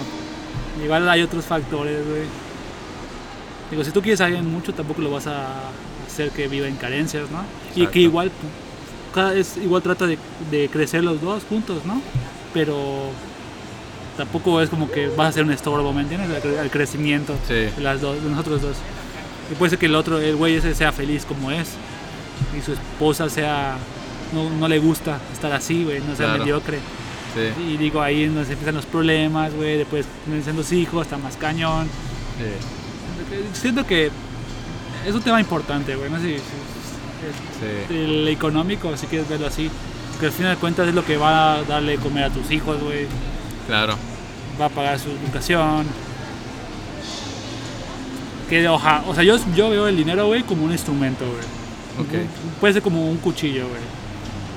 [0.83, 2.21] igual hay otros factores, güey.
[3.71, 5.47] Digo, si tú quieres a alguien mucho, tampoco lo vas a
[6.07, 7.39] hacer que viva en carencias, ¿no?
[7.75, 7.91] Y Exacto.
[7.93, 8.31] que igual,
[9.13, 10.17] cada vez igual trata de,
[10.51, 12.01] de crecer los dos juntos, ¿no?
[12.53, 12.75] Pero
[14.17, 16.29] tampoco es como que vas a ser un estorbo, ¿me entiendes?
[16.59, 18.75] Al crecimiento Sí, de las dos, de nosotros dos.
[19.51, 21.69] Y puede ser que el otro, el güey ese sea feliz como es.
[22.57, 23.77] Y su esposa sea,
[24.33, 26.39] no, no le gusta estar así, güey, no sea Claro.
[26.43, 26.79] mediocre.
[27.33, 31.35] sí, Y digo, ahí nos empiezan los problemas, güey, después nacen los hijos, está más
[31.37, 31.87] cañón.
[32.37, 34.11] sí, Siento que
[35.07, 39.47] es un tema importante, güey, no sé si, si- sí, el económico, si quieres verlo
[39.47, 39.69] así.
[40.19, 42.81] Que al final de cuentas es lo que va a darle comer a tus hijos,
[42.81, 43.07] güey.
[43.67, 43.95] claro,
[44.59, 45.85] va a pagar su educación.
[48.49, 51.39] Que, oja, o sea, yo, yo veo el dinero, güey, como un instrumento, güey.
[52.21, 52.27] ok,
[52.59, 53.81] Puede ser como un cuchillo, güey.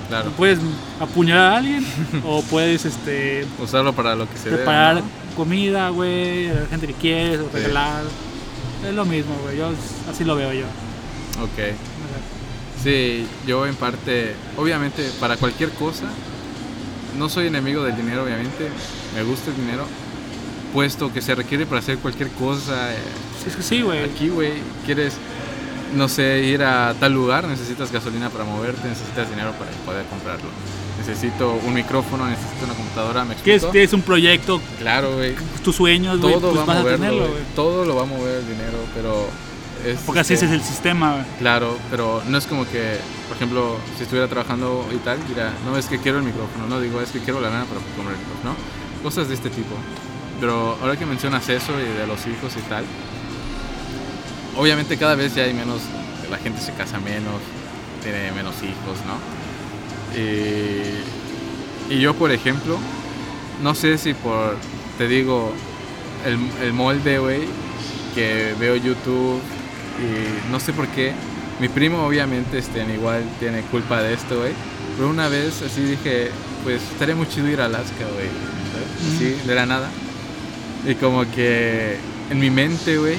[0.08, 0.30] Claro.
[0.32, 0.58] Puedes
[1.00, 1.84] apuñalar a alguien
[2.24, 5.02] o puedes este, Usarlo para lo que se debe, preparar ¿no?
[5.36, 7.48] comida, güey, a la gente que quieres o Sí.
[7.54, 8.02] regalar.
[8.86, 9.56] Es lo mismo, güey.
[9.56, 9.70] Yo
[10.10, 10.66] así lo veo yo.
[11.42, 11.74] Ok.
[12.82, 16.04] Sí, yo en parte, obviamente, para cualquier cosa,
[17.18, 18.68] no soy enemigo del dinero, obviamente,
[19.14, 19.86] me gusta el dinero,
[20.72, 22.92] puesto que se requiere para hacer cualquier cosa.
[22.92, 22.98] eh,
[23.42, 24.04] Sí, es que sí, güey.
[24.04, 24.52] Aquí, güey,
[24.84, 25.14] quieres,
[25.94, 30.48] no sé, ir a tal lugar, necesitas gasolina para moverte, necesitas dinero para poder comprarlo.
[30.98, 33.84] Necesito un micrófono, necesito una computadora, ¿me Que es, explico?
[33.84, 35.34] es un proyecto, Claro, güey.
[35.62, 37.28] tus sueños, güey, Todo pues va a tenerlo.
[37.54, 39.26] Todo lo va a mover el dinero, pero
[39.84, 39.98] es...
[40.06, 41.24] Porque así este, ese es el sistema, güey.
[41.38, 42.96] Claro, pero no es como que,
[43.28, 46.80] por ejemplo, si estuviera trabajando y tal, dirá, no es que quiero el micrófono, no
[46.80, 49.02] digo, es que quiero la lana para comprar el micrófono, ¿no?
[49.02, 49.74] Cosas de este tipo.
[50.40, 52.84] Pero ahora que mencionas eso y de los hijos y tal,
[54.56, 55.80] obviamente cada vez ya hay menos,
[56.30, 57.40] la gente se casa menos,
[58.02, 59.18] tiene menos hijos, ¿no?
[60.18, 62.78] Y, y yo, por ejemplo,
[63.62, 64.56] no sé si por,
[64.98, 65.52] te digo,
[66.26, 67.42] el, el molde, güey,
[68.14, 69.40] que veo YouTube
[70.00, 71.12] y no sé por qué.
[71.60, 74.52] Mi primo obviamente este, igual tiene culpa de esto, güey.
[74.96, 76.30] Pero una vez así dije,
[76.62, 78.28] pues estaría muy chido ir a Alaska, güey.
[79.14, 79.88] Así, de la nada.
[80.86, 81.96] Y como que
[82.30, 83.16] en mi mente, güey,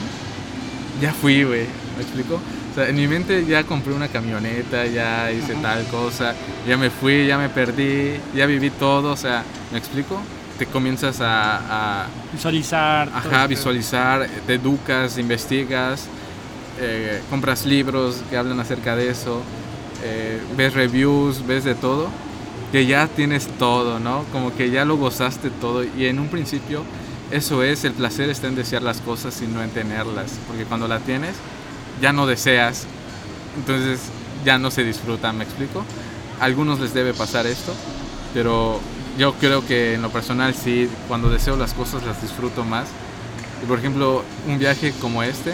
[1.01, 1.65] ya fui, güey.
[1.97, 2.35] ¿Me explico?
[2.35, 5.61] O sea, en mi mente ya compré una camioneta, ya hice Ajá.
[5.61, 6.35] tal cosa,
[6.67, 10.19] ya me fui, ya me perdí, ya viví todo, o sea, ¿me explico?
[10.59, 13.09] Te comienzas a- a, Visualizar.
[13.13, 16.07] Ajá, ese- visualizar, te educas, investigas,
[16.81, 19.41] eh, compras libros que hablan acerca de eso,
[20.03, 22.07] eh, ves reviews, ves de todo,
[22.73, 24.25] que ya tienes todo, ¿no?
[24.33, 26.83] Como que ya lo gozaste todo y en un principio
[27.31, 30.87] eso es, el placer está en desear las cosas y no en tenerlas, porque cuando
[30.87, 31.35] la tienes
[32.01, 32.85] ya no deseas,
[33.57, 34.01] entonces
[34.43, 35.85] ya no se disfrutan, ¿me explico?
[36.39, 37.73] A algunos les debe pasar esto,
[38.33, 38.79] pero
[39.17, 42.87] yo creo que en lo personal sí, cuando deseo las cosas las disfruto más.
[43.63, 45.53] Y por ejemplo, un viaje como este,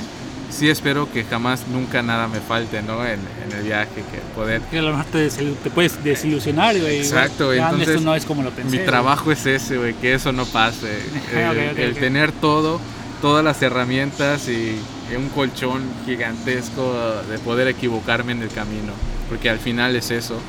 [0.51, 3.05] sí espero que jamás, nunca nada me falte, ¿no?
[3.05, 4.61] En, en el viaje, que poder...
[4.63, 6.99] Que a lo mejor te, te puedes desilusionar, güey.
[6.99, 8.77] Exacto, güey, entonces, Esto no es como lo pensé.
[8.77, 10.99] Mi trabajo es ese, güey, que eso no pase.
[11.77, 12.79] El, tener todo,
[13.21, 14.79] todas las herramientas y
[15.15, 16.93] un colchón gigantesco
[17.29, 18.93] de poder equivocarme en el camino.
[19.29, 20.39] Porque al final es eso.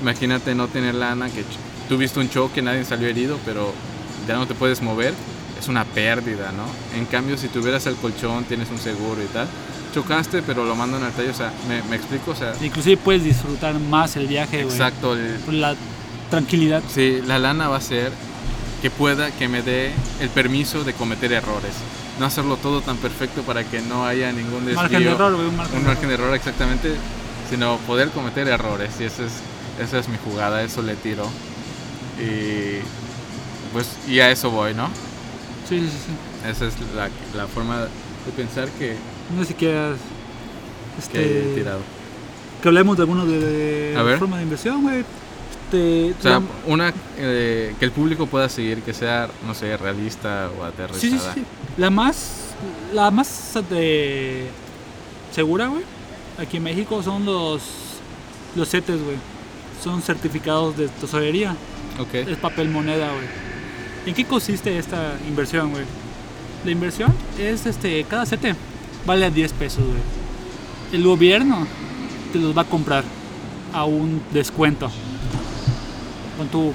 [0.00, 1.42] Imagínate no tener lana, que
[1.88, 3.72] tuviste un choque, nadie salió herido, pero
[4.26, 5.14] ya no te puedes mover.
[5.58, 6.64] Es una pérdida, ¿no?
[6.98, 9.48] En cambio, si tuvieras el colchón, tienes un seguro y tal.
[9.94, 11.30] Chocaste, pero lo mandan al taller.
[11.30, 12.32] O sea, ¿me, me explico?
[12.32, 14.74] O sea, Inclusive puedes disfrutar más el viaje, güey.
[14.74, 15.14] exacto.
[15.14, 15.74] el- Por la
[16.30, 16.82] tranquilidad.
[16.92, 18.12] Sí, la lana va a ser
[18.82, 21.72] que pueda, que me dé el permiso de cometer errores.
[22.20, 24.76] No hacerlo todo tan perfecto para que no haya ningún desvío.
[24.82, 25.34] Margen de error.
[25.34, 26.92] Un margen, Un de margen de error exactamente,
[27.50, 28.90] sino poder cometer errores.
[29.00, 29.32] Y esa es,
[29.80, 31.26] esa es mi jugada, eso le tiro.
[32.20, 32.80] Y
[33.72, 34.88] pues, y a eso voy, ¿no?
[35.68, 36.48] Sí, sí, sí.
[36.48, 38.94] Esa es la, la forma de pensar que,
[39.34, 39.96] No sé si quieras.
[41.12, 41.80] que he Este, tirado.
[42.62, 45.04] que hablemos de alguno de, de forma de inversión, güey.
[45.66, 50.48] Este, O sea, una eh, que el público pueda seguir, que sea, no sé, realista
[50.58, 51.00] o aterrizada.
[51.00, 51.44] sí, sí, sí.
[51.76, 52.54] La más,
[52.94, 54.46] la más de
[55.34, 55.82] segura, güey.
[56.38, 57.62] Aquí en México son los,
[58.54, 59.16] los CETES, güey.
[59.82, 61.56] Son certificados de tesorería.
[61.98, 62.14] Ok.
[62.14, 63.26] Es papel moneda, güey.
[64.06, 65.84] ¿En qué consiste esta inversión, güey?
[66.64, 68.54] La inversión es, este, cada CETE
[69.04, 69.98] vale a 10 pesos, güey.
[70.92, 71.66] El gobierno
[72.32, 73.02] te los va a comprar
[73.72, 74.88] a un descuento.
[76.38, 76.72] Con tu,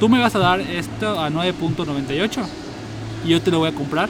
[0.00, 2.46] tú me vas a dar esto a 9.98
[3.26, 4.08] y yo te lo voy a comprar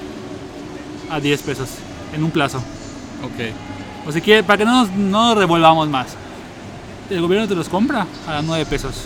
[1.11, 1.69] a 10 pesos
[2.15, 2.59] en un plazo.
[3.25, 4.07] Ok.
[4.07, 6.15] O si quieres, para que no nos, no nos revolvamos más.
[7.11, 9.03] El gobierno te los compra a 9 pesos.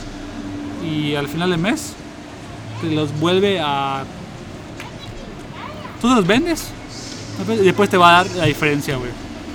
[0.84, 1.94] Y al final del mes
[2.80, 4.04] te los vuelve a.
[6.00, 6.68] Tú los vendes.
[7.48, 9.10] y después te va a dar la diferencia, güey.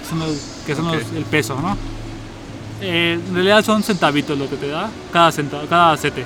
[0.09, 1.77] Son los- que son los- el peso, ¿no?
[2.81, 6.25] Eh, en realidad son centavitos lo que te da cada, centa- cada sete.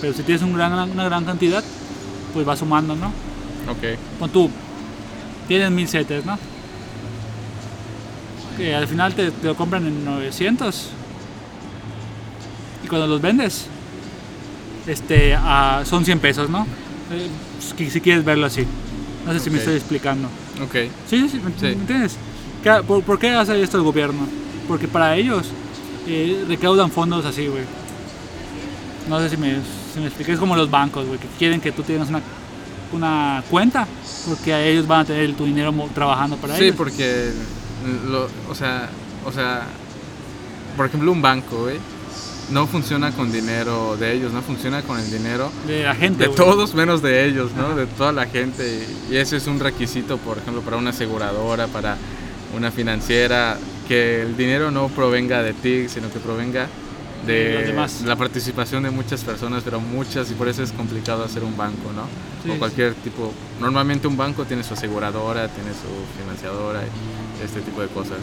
[0.00, 1.62] Pero si tienes un gran, una gran cantidad,
[2.32, 3.08] pues va sumando, ¿no?
[3.70, 3.98] Ok.
[4.18, 4.50] Pon tú,
[5.48, 6.38] tienes mil setes, ¿no?
[8.56, 10.88] Que al final te, te lo compran en 900.
[12.84, 13.66] Y cuando los vendes,
[14.86, 16.66] este, a- son 100 pesos, ¿no?
[17.12, 17.28] Eh,
[17.76, 18.64] si, si quieres verlo así.
[19.24, 20.28] No sé si me estoy explicando.
[20.62, 20.74] Ok.
[21.08, 21.66] Sí, sí, sí, ¿me, Sí.
[21.78, 22.16] entiendes?
[22.62, 24.26] ¿Qué- ¿Por, por qué hace esto el gobierno?
[24.68, 25.46] Porque para ellos
[26.06, 27.64] eh, recaudan fondos así, güey.
[29.08, 29.56] No sé si me,
[29.92, 30.32] si me expliqué.
[30.32, 32.20] Es como los bancos, güey, que quieren que tú tengas una,
[32.92, 33.86] una cuenta
[34.28, 36.76] porque a ellos van a tener tu dinero trabajando para Sí, ellos.
[36.76, 37.30] porque,
[38.08, 38.88] lo, o sea,
[39.24, 39.62] o sea,
[40.76, 41.76] por ejemplo, un banco, güey,
[42.50, 46.26] no funciona con dinero de ellos, no funciona con el dinero De la gente, de
[46.28, 46.36] güey.
[46.36, 47.74] todos menos de ellos, ¿no?
[47.74, 48.86] De toda la gente.
[49.10, 51.96] Y ese es un requisito, por ejemplo, para una aseguradora, para
[52.56, 53.58] una financiera,
[53.88, 56.68] que el dinero no provenga de ti, sino que provenga
[57.26, 57.74] De
[58.04, 61.92] la participación de muchas personas, pero muchas, y por eso es complicado hacer un banco,
[61.94, 62.04] ¿no?
[62.44, 62.58] Sí, o sí.
[62.58, 63.32] cualquier tipo.
[63.60, 68.18] Normalmente un banco tiene su aseguradora, tiene su financiadora, y este tipo de cosas.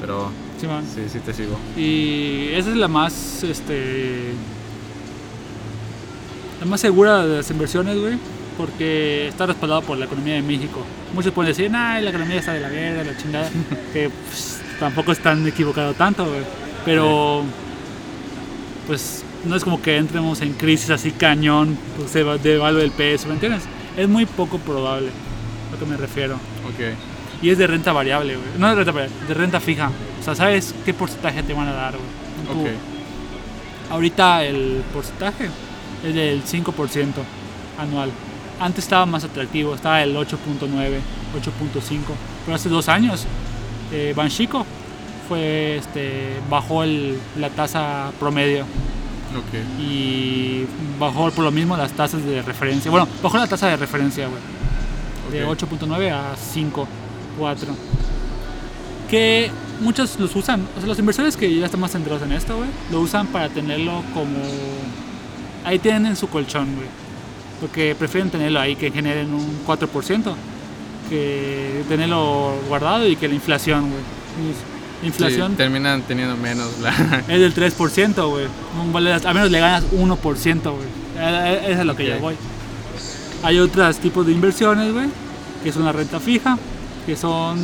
[0.00, 0.84] Pero Sí, man.
[0.94, 1.58] sí, sí te sigo.
[1.76, 4.32] Y esa es la más, este,
[6.60, 8.14] la más segura de las inversiones, güey,
[8.56, 10.80] porque está respaldado por la economía de México.
[11.14, 13.50] Muchos pueden decir, nah, la economía está de la verga, la chingada,
[13.92, 16.42] que pues, tampoco están equivocado tanto, güey.
[16.84, 17.42] Pero,
[18.86, 22.90] pues, no es como que entremos en crisis así cañón, pues, de, de valor del
[22.90, 23.62] peso, ¿me entiendes?
[23.96, 25.08] Es muy poco probable,
[25.68, 26.34] a lo que me refiero.
[26.34, 26.94] Ok.
[27.42, 28.48] Y es de renta variable, güey.
[28.58, 29.90] No de renta variable, de renta fija.
[30.20, 32.04] O sea, sabes qué porcentaje te van a dar, güey.
[32.54, 32.70] Tú- Ok.
[33.90, 35.48] Ahorita el porcentaje
[36.06, 37.22] es del 5%
[37.78, 38.10] anual.
[38.60, 41.00] Antes estaba más atractivo, estaba el 8.9,
[41.34, 42.14] 8.5.
[42.44, 43.24] Pero hace dos años,
[43.90, 44.64] eh, Banxico
[45.28, 49.80] fue, este, bajó el- la tasa promedio Ok.
[49.80, 50.66] y
[50.98, 52.90] bajó por lo mismo las tasas de referencia.
[52.90, 54.40] Bueno, bajó la tasa de referencia, güey
[55.32, 55.50] de Ok.
[55.50, 56.34] 8.9 a
[57.40, 57.56] 5.4.
[59.08, 59.50] Que
[59.80, 62.68] muchos los usan, o sea, los inversores que ya están más centrados en esto, güey,
[62.92, 64.36] lo usan para tenerlo como.
[65.64, 66.86] Ahí tienen su colchón, güey.
[67.60, 70.32] Porque prefieren tenerlo ahí que generen un 4%,
[71.10, 74.02] que tenerlo guardado y que la inflación, güey.
[75.02, 76.90] La inflación Sí, terminan teniendo menos la...
[77.28, 78.46] es del 3%, güey.
[78.82, 80.88] Un vale- A menos le ganas 1%, güey.
[81.70, 82.34] Eso es lo que yo voy.
[83.42, 85.06] Hay otros tipos de inversiones, güey,
[85.64, 86.58] que son la renta fija,
[87.06, 87.58] que son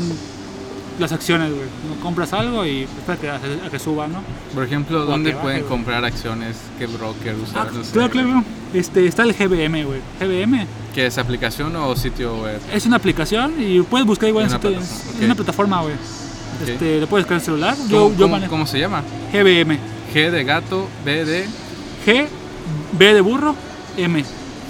[0.98, 1.66] las acciones, güey.
[2.02, 4.20] Compras algo y espera que, a que suba, ¿no?
[4.54, 6.56] Por ejemplo, ¿dónde baje, pueden comprar acciones?
[6.78, 7.68] ¿Qué broker usar?
[7.68, 7.92] Ah, No sé.
[7.92, 8.44] claro, claro.
[8.72, 10.00] Este, está el GBM, güey.
[10.20, 12.58] GBM ¿Qué es aplicación o sitio web?
[12.72, 15.24] es una aplicación y puedes buscar igual en Una sitio- plataforma, es ok.
[15.24, 15.94] una plataforma, güey.
[16.66, 17.74] Este, lo puedes buscar en el celular.
[17.76, 19.02] ¿Cómo, Yo, yo cómo- manejo cómo se llama?
[19.32, 19.78] GBM.
[20.14, 21.44] G de gato, B de
[22.06, 22.26] G,
[22.92, 23.54] B de burro,
[23.98, 24.24] M.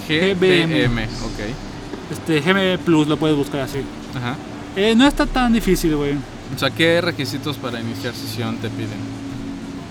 [0.07, 0.35] GBM.
[0.39, 1.03] B, M.
[1.05, 2.11] Ok.
[2.11, 3.79] Este, GM Plus lo puedes buscar así.
[4.15, 4.35] Ajá.
[4.77, 6.13] Eh, no está tan difícil, güey.
[6.55, 8.99] O sea, ¿qué requisitos para iniciar sesión te piden?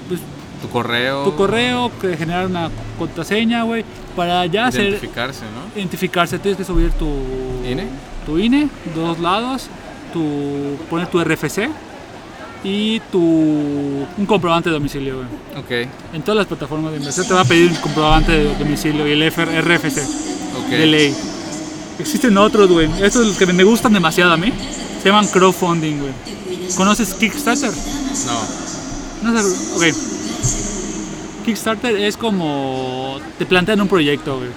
[0.09, 0.21] Pues
[0.63, 1.25] Tu correo.
[1.25, 3.85] tu correo, que generar una contraseña, güey,
[4.15, 5.79] para ya hacer Identificarse, ¿no?
[5.79, 6.39] identificarse.
[6.39, 7.07] Tienes que subir tu
[7.69, 7.87] ¿INE?
[8.25, 9.67] tu INE, dos lados,
[10.13, 11.69] tu poner tu RFC
[12.65, 15.27] y tu un comprobante de domicilio, güey.
[15.85, 19.07] Ok, En todas las plataformas de inversión te va a pedir el comprobante de domicilio
[19.07, 19.99] y el FR RFC
[20.65, 20.71] ok.
[20.71, 21.15] de ley.
[21.99, 22.91] Existen otros, güey.
[23.03, 24.53] Estos los que me gustan demasiado a mí.
[25.03, 26.13] Se llaman crowdfunding, güey.
[26.77, 27.71] ¿Conoces Kickstarter?
[29.23, 29.33] No.
[29.33, 29.97] No sé, ok.
[31.45, 34.51] Kickstarter es como te plantean un proyecto, güey.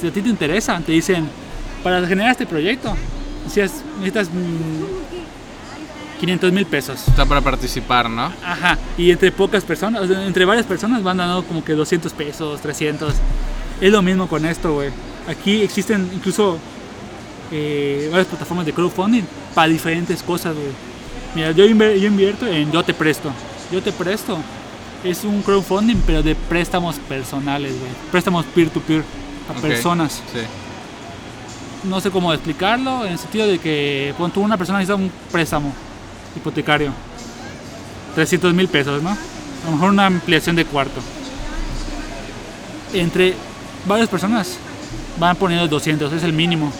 [0.00, 1.28] Si a ti te interesa, te dicen,
[1.82, 2.96] para generar este proyecto,
[3.44, 7.06] necesitas mm, 500 mil pesos.
[7.06, 8.32] Está para participar, ¿no?
[8.44, 8.78] Ajá.
[8.96, 13.14] Y entre pocas personas, entre varias personas van dando como que 200 pesos, 300.
[13.80, 14.90] Es lo mismo con esto, güey.
[15.32, 16.58] Aquí existen incluso
[17.50, 19.22] eh, varias plataformas de crowdfunding
[19.54, 20.68] para diferentes cosas, güey.
[21.34, 23.30] Mira, yo, invierto en Yo Te Presto.
[23.70, 24.38] Yo Te Presto
[25.02, 27.90] es un crowdfunding, pero de préstamos personales, güey.
[28.10, 29.02] Préstamos peer-to-peer
[29.48, 30.22] a personas.
[30.32, 30.40] Sí.
[31.88, 35.72] No sé cómo explicarlo, en el sentido de que cuando una persona necesita un préstamo
[36.36, 36.92] hipotecario,
[38.14, 39.10] 300 mil pesos, ¿no?
[39.10, 41.00] A lo mejor una ampliación de cuarto.
[42.92, 43.34] Entre
[43.86, 44.58] varias personas
[45.18, 46.72] van poniendo 200, es el mínimo,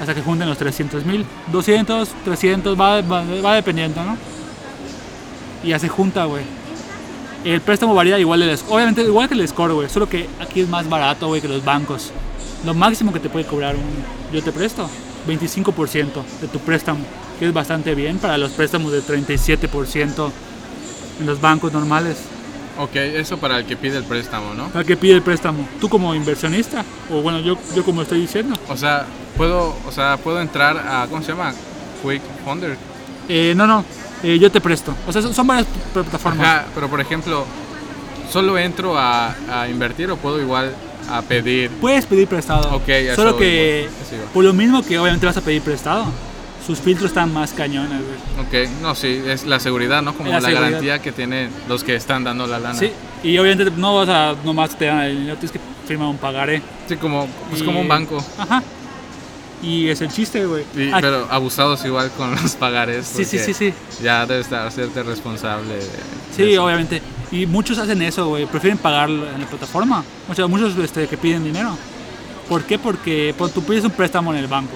[0.00, 1.24] hasta que junten los 300 mil.
[1.52, 4.16] 200, 300, va, va, va dependiendo, ¿no?
[5.64, 6.42] Y ya se junta, güey.
[7.44, 10.68] El préstamo varía igual, el, obviamente igual que el score, güey, solo que aquí es
[10.68, 12.10] más barato, güey, que los bancos.
[12.64, 13.82] Lo máximo que te puede cobrar un
[14.32, 14.88] yo te presto,
[15.26, 17.00] 25% de tu préstamo,
[17.38, 20.30] que es bastante bien para los préstamos de 37%
[21.20, 22.16] en los bancos normales.
[22.78, 24.68] Ok, eso para el que pide el préstamo, ¿no?
[24.68, 28.54] Para que pide el préstamo, tú como inversionista, o bueno, yo, yo como estoy diciendo.
[28.68, 31.52] O sea, puedo, o sea, puedo entrar a, ¿cómo se llama?
[32.02, 32.76] Quick Funder.
[33.28, 33.84] Eh, no, no,
[34.22, 34.94] eh, yo te presto.
[35.06, 36.46] O sea, son, son varias plataformas.
[36.46, 37.46] Ajá, pero por ejemplo,
[38.30, 40.74] ¿solo entro a, a invertir o puedo igual
[41.08, 41.70] a pedir?
[41.80, 42.76] Puedes pedir prestado.
[42.76, 43.88] Ok, a Solo que
[44.34, 46.06] por lo mismo que obviamente vas a pedir prestado,
[46.66, 48.64] sus filtros están más cañones, güey.
[48.64, 50.14] Ok, no, sí, es la seguridad, ¿no?
[50.14, 52.74] Como La garantía que tienen los que están dando la lana.
[52.78, 52.90] Sí,
[53.22, 56.60] y obviamente no vas a nomás te dan el dinero, tienes que firmar un pagaré.
[56.88, 58.24] Sí, como, pues Y- como un banco.
[58.38, 58.62] Ajá.
[59.62, 60.64] Y es el chiste, güey.
[60.76, 63.06] Y- Aquí- pero abusados igual con los pagares.
[63.06, 63.72] Sí, sí, sí, sí.
[64.02, 65.74] Ya debes de hacerte responsable.
[65.74, 65.82] de
[66.36, 66.64] Sí, eso.
[66.64, 67.00] obviamente.
[67.32, 68.46] Y muchos hacen eso, güey.
[68.46, 70.04] Prefieren pagar en la plataforma.
[70.28, 71.76] O sea, muchos este, que piden dinero.
[72.48, 72.78] ¿Por qué?
[72.78, 74.74] Porque pues, tú pides un préstamo en el banco.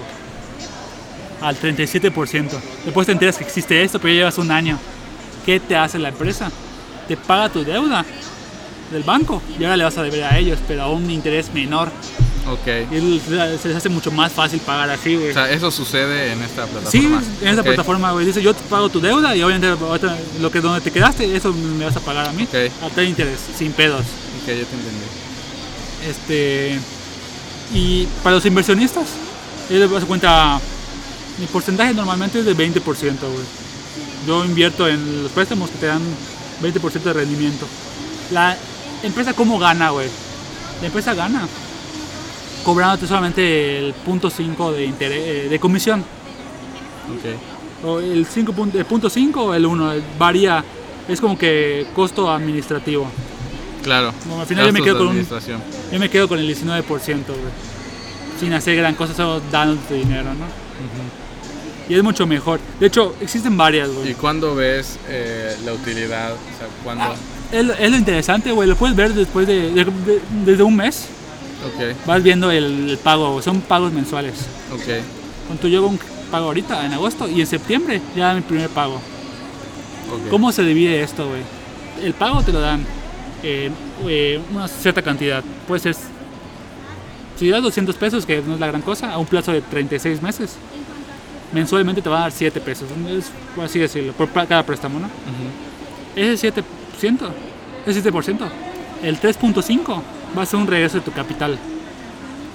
[1.41, 2.49] Al 37%.
[2.85, 4.77] Después te enteras que existe esto, pero ya llevas un año.
[5.45, 6.51] ¿Qué te hace la empresa?
[7.07, 8.05] Te paga tu deuda
[8.91, 11.89] del banco y ahora le vas a deber a ellos, pero a un interés menor.
[12.47, 12.67] Ok.
[12.91, 15.29] Y se les hace mucho más fácil pagar así, güey.
[15.29, 17.21] O sea, eso sucede en esta plataforma.
[17.21, 18.25] Sí, en esta Ok, plataforma, güey.
[18.25, 19.75] Dice, yo te pago tu deuda y obviamente
[20.39, 22.43] lo que donde te quedaste, eso me vas a pagar a mí.
[22.43, 22.55] Ok.
[22.83, 24.01] A tal interés, sin pedos.
[24.41, 25.05] Ok, ya te entendí.
[26.09, 26.79] Este.
[27.73, 29.05] Y para los inversionistas,
[29.69, 30.59] ellos les das cuenta.
[31.39, 33.45] Mi porcentaje normalmente es de 20%, güey.
[34.27, 36.01] Yo invierto en los préstamos que te dan
[36.61, 37.65] 20% de rendimiento.
[38.31, 38.55] La
[39.03, 40.07] empresa, ¿cómo gana, güey?
[40.81, 41.47] La empresa gana
[42.63, 46.01] cobrándote solamente el punto 5 de, interés, eh, de comisión.
[46.01, 47.85] Ok.
[47.85, 50.63] O el 5 punto, el punto 5 o el 1, varía.
[51.07, 53.07] Es como que costo administrativo.
[53.83, 54.13] Claro.
[54.25, 55.27] Bueno, al final yo me quedo con un-.
[55.91, 57.71] Yo me quedo con el 19%, güey.
[58.39, 60.45] Sin hacer gran cosa, solo dándote dinero, ¿no?
[61.89, 62.59] Y es mucho mejor.
[62.79, 64.13] De hecho, existen varias, ¿Y güey.
[64.13, 66.31] cuándo ves eh, la utilidad?
[66.33, 67.03] O sea, ¿cuándo?
[67.03, 67.15] Ah,
[67.51, 68.67] es, lo- es lo interesante, güey.
[68.69, 71.05] Lo puedes ver después de, de- de- desde un mes.
[71.65, 74.33] Ok, Vas viendo el, el pago, son pagos mensuales.
[74.71, 75.03] ok.
[75.47, 75.99] Cuando yo hago un
[76.31, 78.95] pago ahorita, en agosto, y en septiembre ya mi primer pago.
[78.95, 80.29] ok.
[80.29, 81.41] ¿Cómo se divide esto, güey?
[82.03, 82.83] El pago te lo dan
[83.43, 83.69] eh,
[84.07, 85.43] eh, una cierta cantidad.
[85.67, 85.95] Puede ser,
[87.37, 90.21] si das 200 pesos, que no es la gran cosa, a un plazo de 36
[90.21, 90.51] meses,
[91.53, 92.87] mensualmente te van a dar 7 pesos.
[93.09, 95.07] Es, por así decirlo, por cada préstamo, ¿no?
[95.07, 96.15] Ujú.
[96.15, 96.63] Ese 7%,
[97.85, 98.37] ese 7%,
[99.03, 100.01] el 3.5
[100.37, 101.57] va a ser un regreso de tu capital.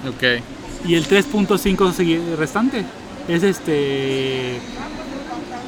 [0.07, 0.41] Ok,
[0.87, 2.85] Y el 3.5 segui- restante
[3.27, 4.59] es este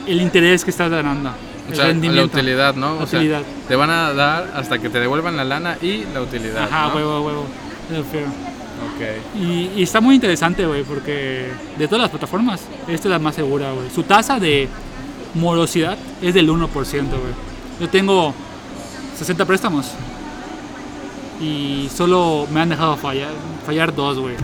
[0.08, 1.30] el interés que estás ganando.
[1.30, 2.96] o El sea, la utilidad, ¿no?
[2.96, 3.22] La O sea,
[3.68, 6.64] te van a dar hasta que te devuelvan la lana y la utilidad.
[6.64, 6.96] Ajá, ¿no?
[6.96, 7.46] huevo, huevo.
[7.92, 8.04] Es lo
[8.98, 9.10] feo.
[9.10, 11.48] Ok, Y, y está muy interesante, güey, porque
[11.78, 13.90] de todas las plataformas, esta es la más segura, güey.
[13.94, 14.68] Su tasa de
[15.36, 17.34] morosidad es del 1%, güey.
[17.80, 18.34] Yo tengo
[19.18, 19.88] 60 préstamos
[21.42, 23.30] y solo me han dejado fallar,
[23.66, 24.36] fallar dos, güey.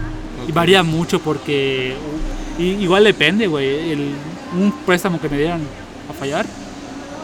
[0.47, 1.95] Y varía mucho porque
[2.57, 3.93] y- igual depende, güey.
[4.53, 5.61] Un préstamo que me dieron
[6.09, 6.45] a fallar,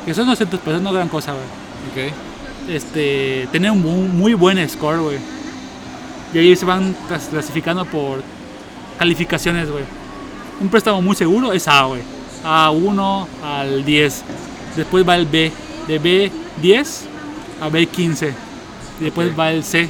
[0.05, 2.07] que son 200 pesos, no gran cosa, güey.
[2.07, 2.13] Ok.
[2.69, 5.17] Este, tener un mu- muy buen score, güey.
[6.33, 8.21] Y ahí se van clas- clasificando por
[8.97, 9.83] calificaciones, güey.
[10.59, 12.01] Un préstamo muy seguro es A, güey.
[12.43, 14.23] A1 al 10.
[14.75, 15.51] Después va el B.
[15.87, 17.01] De B10
[17.59, 18.31] a B15.
[18.99, 19.89] Y después va el C.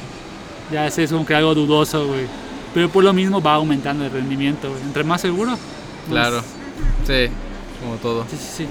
[0.72, 2.26] Ya ese es como que algo dudoso, güey.
[2.74, 4.82] Pero por lo mismo va aumentando el rendimiento, güey.
[4.82, 5.50] Entre más seguro.
[5.50, 5.60] más-
[6.08, 6.42] Claro.
[7.06, 7.28] Sí,
[7.82, 8.24] como todo.
[8.30, 8.66] Sí, sí, sí.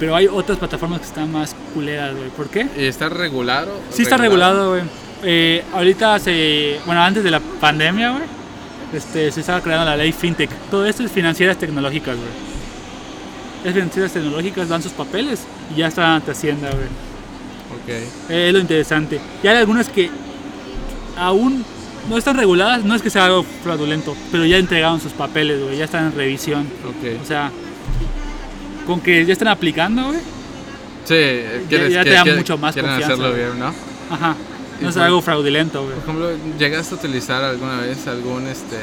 [0.00, 2.28] Pero hay otras plataformas que están más culeras, güey.
[2.30, 2.66] ¿Por qué?
[2.76, 3.70] ¿Y está regulado?
[3.90, 4.82] Sí está regulado, güey.
[5.22, 6.78] Eh, ahorita se...
[6.86, 8.22] Bueno, antes de la pandemia, güey.
[8.92, 10.50] Este, se estaba creando la ley FinTech.
[10.70, 12.28] Todo esto es financieras tecnológicas, güey.
[13.64, 15.40] Es financieras tecnológicas, dan sus papeles
[15.74, 16.84] y ya están ante Hacienda, güey.
[17.74, 18.30] Ok.
[18.30, 19.20] Es lo interesante.
[19.42, 20.08] Y hay algunas que
[21.18, 21.64] aún
[22.08, 25.78] no están reguladas, no es que sea algo fraudulento, pero ya entregaron sus papeles, güey.
[25.78, 26.62] Ya están en revisión.
[26.84, 27.20] Ok.
[27.22, 27.50] O sea,
[28.86, 30.20] con que ya están aplicando, güey.
[31.04, 33.74] Sí, quieres, ya te que- da mucho más confianza, hacerlo bien, ¿no?
[34.10, 34.36] Ajá.
[34.80, 35.94] No es algo fraudulento, güey.
[35.94, 38.76] Por ejemplo, ¿llegaste a utilizar alguna vez algún, este...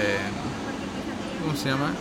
[1.41, 1.91] ¿Cómo se llama?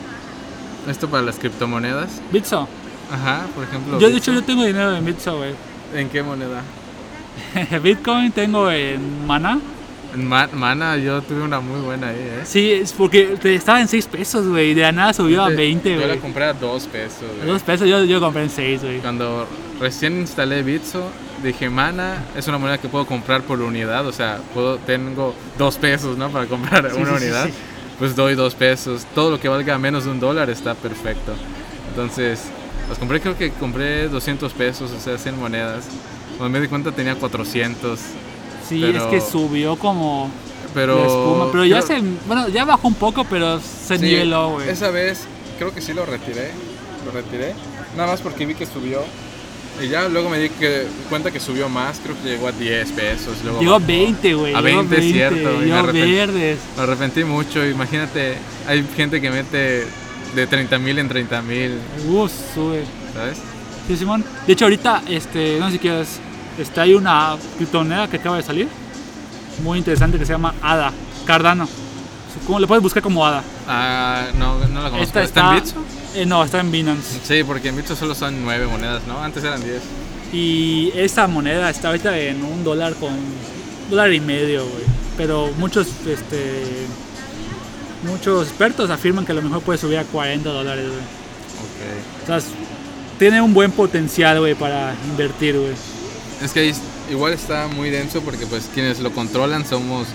[0.89, 2.21] Esto para las criptomonedas.
[2.33, 2.69] Bitso.
[3.11, 3.99] Ajá, por ejemplo.
[3.99, 5.53] Yo de hecho yo tengo dinero en Bitso, güey.
[5.95, 6.63] ¿En qué moneda?
[7.83, 9.59] Bitcoin tengo en Mana.
[10.15, 12.41] En Ma- Mana, yo tuve una muy buena ahí, ¿eh?
[12.45, 14.75] Sí, es porque te- estaba en 6 pesos, güey.
[14.75, 16.19] De la nada subió a Yo- 20, Yo la güey.
[16.19, 17.49] compré a dos pesos, A güey.
[17.49, 18.99] 2 pesos yo, yo compré en 6, güey.
[19.01, 19.47] Cuando
[19.81, 21.03] recién instalé Bitso,
[21.43, 25.77] dije, Mana es una moneda que puedo comprar por unidad, o sea, puedo, tengo dos
[25.77, 26.29] pesos, ¿no?
[26.31, 27.47] Para comprar Sí, una sí, unidad.
[27.47, 27.53] sí.
[27.99, 29.05] Pues doy dos pesos.
[29.15, 31.33] Todo lo que valga menos de un dólar está perfecto.
[31.91, 32.41] Entonces,
[32.89, 35.85] los compré, creo que compré 200 pesos, o sea, 100 monedas.
[36.39, 37.99] Cuando me di cuenta tenía 400.
[38.69, 40.31] Sí, pero- es que subió como
[40.75, 41.53] Pero, la espuma.
[41.53, 42.05] Pero ya creo- se.
[42.27, 44.69] Bueno, ya bajó un poco, pero se Sí, niveló, güey.
[44.69, 45.25] Esa vez
[45.59, 46.51] creo que sí lo retiré.
[47.05, 47.55] Lo retiré.
[47.97, 49.01] Nada más porque vi que subió.
[49.81, 51.99] Y ya luego me di que, cuenta que subió más.
[52.03, 53.39] Creo que llegó a 10 pesos.
[53.43, 53.87] Luego Llegó a bajó.
[53.89, 54.55] 20, güey.
[54.55, 56.13] A llegó 20, es cierto, y me Llegó arrepentí.
[56.13, 56.59] verdes.
[56.77, 57.67] Me arrepentí mucho.
[57.67, 58.35] Imagínate,
[58.67, 59.87] hay gente que mete
[60.35, 61.79] de 30 mil en 30 mil.
[62.09, 62.85] Uh, sube.
[63.15, 63.39] ¿Sabes?
[63.89, 64.25] Sí, Simón.
[64.47, 66.21] De hecho, ahorita, este, no sé si quieres,
[66.59, 68.69] este, hay una criptomoneda que acaba de salir,
[69.63, 70.93] muy interesante, que se llama ADA,
[71.27, 71.69] Cardano.
[72.47, 73.43] ¿Cómo le puedes buscar como ADA?
[73.69, 74.97] Ah, no, no la conozco.
[75.03, 75.75] Esta ¿Está, está, en Bitso?
[76.15, 77.21] Eh, no, está en Binance.
[77.25, 79.23] Sí, porque en Bitso solo son 9 monedas, ¿no?
[79.23, 79.81] Antes eran 10.
[80.33, 83.11] Y esa moneda está ahorita en un dólar con
[83.91, 84.85] dólar y medio, güey.
[85.17, 86.63] Pero muchos, este,
[88.05, 90.99] muchos expertos afirman que a lo mejor puede subir a 40 dólares, güey.
[90.99, 92.23] Ok.
[92.25, 92.47] O sea, es-
[93.19, 95.73] tiene un buen potencial, güey, para invertir, güey.
[96.43, 96.73] Es que ahí
[97.11, 100.09] igual está muy denso porque pues quienes lo controlan somos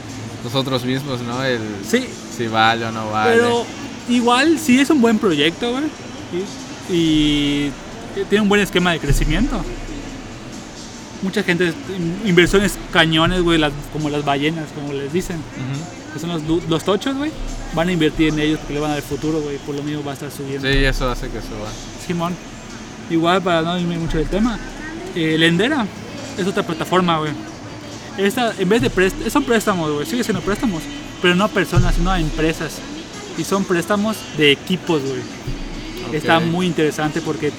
[0.44, 1.44] nosotros mismos, ¿no?
[1.44, 3.34] El Sí, si vale o no vale.
[3.38, 3.66] Pero
[4.10, 5.84] igual sí es un buen proyecto, güey.
[6.90, 7.70] Y,
[8.30, 9.62] tiene un buen esquema de crecimiento.
[11.22, 11.74] Mucha gente,
[12.26, 16.14] inversiones cañones, güey, las- como las ballenas, como les dicen, Ujú.
[16.14, 17.32] que son los, los tochos, güey.
[17.74, 19.58] Van a invertir en ellos porque le van a dar futuro, güey.
[19.58, 20.68] Por lo mismo va a estar subiendo.
[20.68, 21.70] Sí, eso hace que suba.
[22.06, 22.36] Simón.
[23.10, 24.60] Igual, para no irme mucho del tema,
[25.16, 25.86] eh, Lendera
[26.38, 27.32] es otra plataforma, güey.
[28.18, 30.82] Esta, en vez de préstamos, son préstamos, güey, sigue siendo préstamos,
[31.22, 32.74] pero no a personas, sino a empresas.
[33.38, 35.22] Y son préstamos de equipos, güey.
[36.14, 37.52] Está muy interesante porque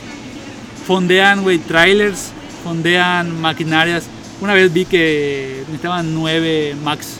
[0.87, 2.31] fondean, güey, trailers,
[2.65, 4.05] fondean maquinarias.
[4.41, 7.19] Una vez vi que necesitaban nueve max,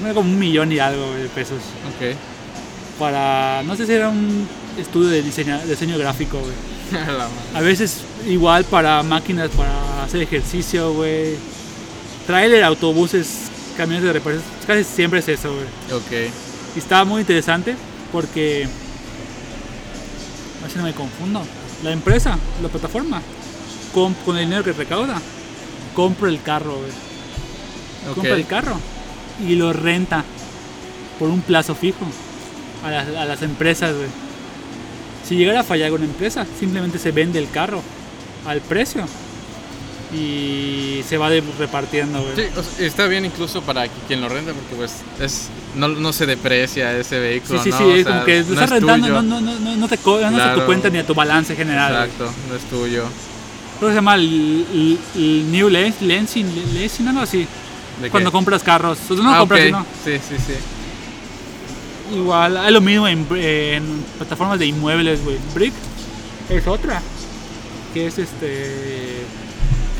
[0.00, 1.58] como- como un millón y algo de pesos
[1.88, 2.16] Ok.
[2.98, 6.52] para, no sé si era un estudio de diseño, diseño gráfico, güey.
[7.54, 11.34] A veces igual para máquinas para hacer ejercicio, güey.
[12.26, 15.66] Trailer, autobuses, camiones de reparación, casi siempre es eso, güey.
[16.00, 16.32] ok.
[16.74, 17.76] Y estaba muy interesante
[18.12, 18.64] porque,
[20.58, 21.42] a ver si no me confundo,
[21.82, 23.20] la empresa, la plataforma,
[23.92, 25.20] com- con el dinero que recauda,
[25.94, 26.78] compra el carro.
[28.14, 28.76] Compra el carro
[29.46, 30.24] y lo renta
[31.18, 32.04] por un plazo fijo
[32.84, 34.08] a las, a las empresas, güey.
[35.26, 37.80] Si llegara a fallar una empresa, simplemente se vende el carro
[38.46, 39.06] al precio
[40.14, 42.34] y se va de- repartiendo, güey.
[42.36, 46.12] Sí, o sea, está bien incluso para quien lo renta porque pues es no, no
[46.12, 47.78] se deprecia ese Sí, vehículo, sí, ¿no?
[47.78, 49.22] sí, O es sea, como que lo no estás es rentando, tuyo.
[49.22, 51.56] no, no, no, no, no te co- no se tu cuenta ni a tu balance
[51.56, 51.92] general.
[51.92, 52.04] güey.
[52.04, 53.04] Exacto, no es tuyo.
[53.78, 57.46] Creo que se llama el, el- el New Lens- Lensing, Lensing, algo así.
[58.00, 58.32] ¿De Cuando qué?
[58.32, 58.98] compras carros.
[59.10, 59.66] O sea, no Ah, compras, ok.
[59.66, 60.54] sino- Sí, sí, sí.
[62.16, 65.38] Igual, es lo mismo en, en plataformas de inmuebles, güey.
[65.54, 65.72] Brick
[66.50, 67.00] es otra.
[67.92, 69.13] Que es este.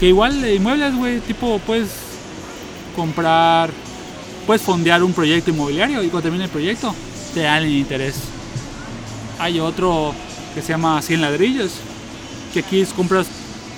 [0.05, 1.89] Que igual de inmuebles, güey, tipo puedes
[2.95, 3.71] comprar.
[4.47, 6.95] Puedes fondear un proyecto inmobiliario y cuando termine el proyecto
[7.33, 8.17] te dan el interés.
[9.39, 10.13] Hay otro
[10.55, 11.71] que se llama 100 ladrillos.
[12.53, 13.29] Que aquí es- compras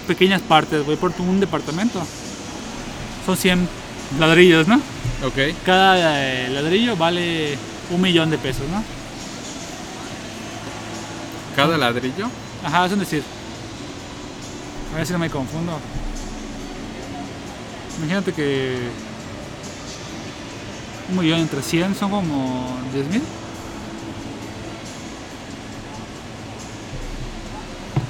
[0.08, 2.02] pequeñas partes, güey, por un departamento.
[3.24, 3.68] Son 100
[4.18, 4.80] ladrillos, ¿no?
[5.24, 5.54] Ok.
[5.64, 7.56] Cada eh, ladrillo vale
[7.92, 8.82] un millón de pesos, ¿no?
[11.54, 12.28] Cada ladrillo.
[12.64, 13.22] Ajá, es un decir.
[14.92, 15.78] A ver si no me confundo.
[17.98, 18.76] Imagínate que
[21.10, 23.22] un millón entre 100 son como 10 mil.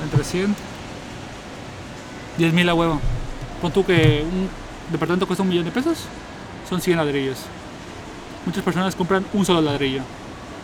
[0.04, 0.54] Entre 100.
[2.38, 3.00] 10 mil a huevo.
[3.60, 4.48] Pon tú que un
[4.92, 5.98] departamento cuesta un millón de pesos.
[6.68, 7.38] Son 100 ladrillos.
[8.44, 10.02] Muchas personas compran un solo ladrillo.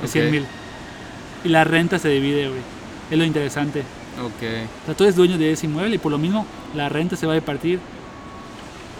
[0.00, 0.30] De 100 Ok.
[0.32, 0.46] mil.
[1.44, 2.60] Y la renta se divide, güey.
[3.10, 3.80] Es lo interesante.
[4.20, 4.42] Ok.
[4.82, 7.26] O sea, tú eres dueño de ese inmueble y por lo mismo la renta se
[7.26, 7.78] va a repartir.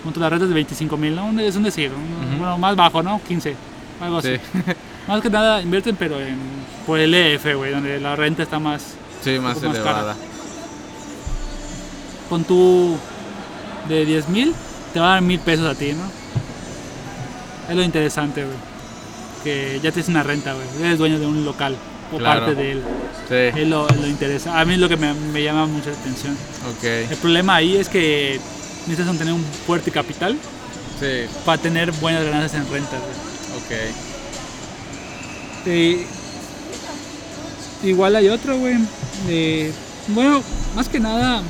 [0.05, 1.39] Junto a la renta es de 25 mil, ¿no?
[1.41, 2.39] Es un decir, un- Ujú.
[2.39, 3.21] bueno, más bajo, ¿no?
[3.27, 3.55] 15,
[4.01, 4.37] algo así.
[4.37, 4.61] Sí.
[5.09, 6.37] Más que nada invierten, pero en,
[6.87, 8.95] por el EF, güey, donde la renta está más.
[9.23, 9.71] Sí, más cara.
[9.73, 10.17] elevada.
[12.29, 12.97] Con tu
[13.89, 14.55] de 10 mil,
[14.95, 16.05] te va a dar mil pesos a ti, ¿no?
[17.69, 18.57] Es lo interesante, güey.
[19.45, 20.67] Que ya tienes una renta, güey.
[20.81, 21.77] Eres dueño de un local
[22.13, 22.41] o Claro.
[22.47, 22.83] parte de él.
[23.29, 23.61] Sí.
[23.61, 24.61] Es lo, es lo interesa.
[24.61, 26.37] A mí es lo que me, me llama mucho la atención.
[26.71, 26.85] Ok.
[27.11, 28.41] El problema ahí es que
[28.87, 30.37] necesitas tener un fuerte capital
[31.01, 31.27] Sí.
[31.45, 33.01] para tener buenas ganancias en rentas.
[33.01, 33.59] güey.
[33.59, 33.95] Ok.
[35.67, 36.07] Eh,
[37.85, 38.77] igual hay otro, güey.
[39.29, 39.73] eh,
[40.09, 40.43] bueno,
[40.75, 41.43] más que nada,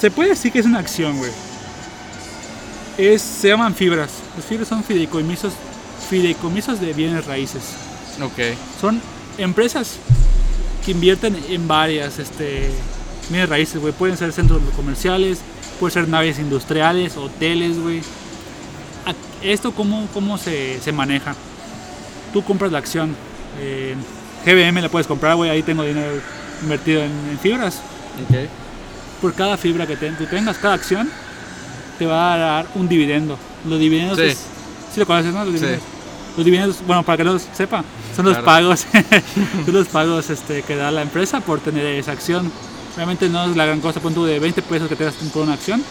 [0.00, 1.30] se puede decir que es una acción, güey.
[2.98, 4.10] Es, se llaman fibras.
[4.36, 5.54] Los fibras son fideicomisos,
[6.10, 7.62] fideicomisos de bienes raíces.
[8.22, 8.54] Ok.
[8.80, 9.00] Son
[9.38, 9.92] empresas
[10.84, 12.70] que invierten en varias este,
[13.30, 13.92] bienes raíces, güey.
[13.94, 15.38] Pueden ser centros comerciales,
[15.82, 18.02] pueden ser naves industriales, hoteles, güey.
[19.04, 21.34] A- ¿Esto cómo, cómo se, se maneja?
[22.32, 23.16] Tú compras la acción.
[23.60, 23.96] eh,
[24.46, 25.50] GBM la puedes comprar, güey.
[25.50, 26.12] Ahí tengo dinero
[26.62, 27.80] invertido en, en fibras.
[28.30, 28.36] Ok.
[29.20, 31.10] Por cada fibra que te- tú tengas, cada acción,
[31.98, 33.36] te va a dar un dividendo.
[33.68, 34.24] Los dividendos Sí.
[34.26, 34.38] es-
[34.94, 35.44] ¿sí lo conoces, no?
[35.44, 35.58] Los Sí.
[35.60, 35.86] dividendos.
[36.36, 37.82] Los dividendos, bueno, para que no sepa,
[38.14, 38.46] son los Claro.
[38.46, 38.86] pagos,
[39.66, 42.52] son los pagos este, que da la empresa por tener esa acción.
[42.96, 45.42] Realmente no es la gran cosa, pon tú de 20 pesos que te das por
[45.44, 45.82] una acción,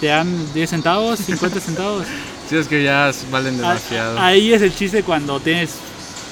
[0.00, 2.04] te dan 10 centavos, 50 centavos.
[2.48, 4.18] Sí, es que ya valen Ah, demasiado.
[4.20, 5.70] Ahí es el chiste cuando tienes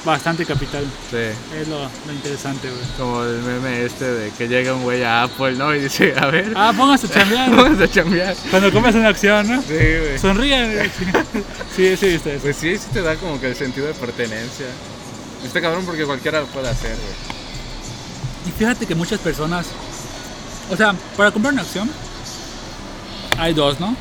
[0.04, 0.84] bastante capital.
[1.10, 1.16] Sí.
[1.60, 2.82] Es lo, lo interesante, güey.
[2.98, 5.74] Como el meme este de que llega un güey a Apple, ¿no?
[5.74, 7.50] Y dice, a ver, Ah, póngase a chambear.
[7.56, 8.36] vamos a chambear.
[8.50, 9.62] cuando compras una acción, ¿no?
[9.62, 10.18] Sí, güey.
[10.18, 10.72] Sonríen.
[10.74, 10.90] güey.
[11.74, 12.42] Sí, sí, viste eso.
[12.42, 14.66] Pues sí, sí te da como que el sentido de pertenencia.
[15.44, 17.33] Está cabrón porque cualquiera lo puede hacer, güey.
[18.46, 19.66] Y fíjate que muchas personas,
[20.70, 21.90] o sea, para comprar una acción,
[23.38, 23.96] hay dos, ¿no?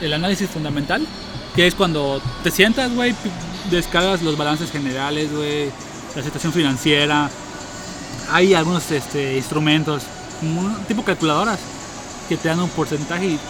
[0.00, 1.06] El análisis fundamental,
[1.54, 3.14] que es cuando te sientas, güey,
[3.70, 5.70] descargas los balances generales, güey,
[6.14, 7.30] la situación financiera.
[8.30, 10.02] Hay algunos este, instrumentos,
[10.86, 11.58] tipo calculadoras,
[12.28, 13.40] que te dan un porcentaje y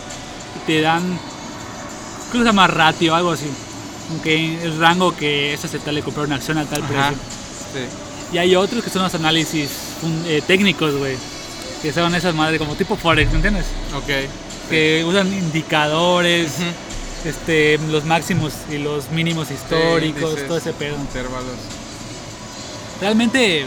[0.66, 1.02] te dan,
[2.31, 3.51] creo que se llama ratio, algo así.
[4.11, 6.89] Aunque el rango que es aceptable comprar una acción a tal Ajá.
[6.89, 7.16] precio.
[7.73, 8.35] Sí.
[8.35, 9.70] Y hay otros que son los análisis
[10.27, 11.16] eh, técnicos, güey.
[11.82, 13.66] Que son esas madres como tipo Forex, ¿me entiendes?
[13.97, 14.28] Ok.
[14.68, 17.28] Que usan indicadores, Ujú.
[17.28, 20.47] este, los máximos y los mínimos históricos, índices.
[20.47, 20.97] todo ese pedo.
[20.97, 21.56] Intervalos.
[23.01, 23.64] Realmente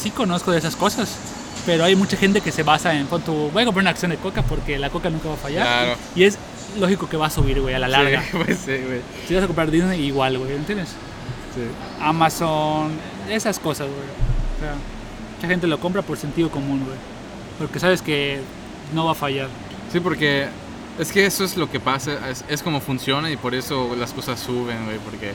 [0.00, 1.16] sí conozco de esas cosas,
[1.66, 4.12] pero hay mucha gente que se basa en, pon tu, voy a comprar una acción
[4.12, 5.66] de coca porque la coca nunca va a fallar.
[5.66, 5.96] Claro.
[6.14, 6.38] Y es
[6.78, 8.22] lógico que va a subir, güey, a la larga.
[8.22, 9.00] Sí, pues sí, güey.
[9.26, 10.90] Si vas a comprar Disney, igual, güey, ¿me entiendes?
[11.54, 11.62] Sí.
[12.00, 12.92] Amazon,
[13.28, 13.98] esas cosas, güey.
[13.98, 14.74] O sea,
[15.36, 16.98] mucha gente lo compra por sentido común, güey.
[17.58, 18.40] Porque sabes que
[18.92, 19.48] no va a fallar.
[19.92, 20.46] Sí, porque
[20.98, 24.12] es que eso es lo que pasa, es, es como funciona y por eso las
[24.12, 25.32] cosas suben, güey, porque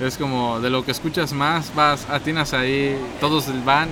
[0.00, 3.88] es como de lo que escuchas más, vas, atinas ahí, todos van.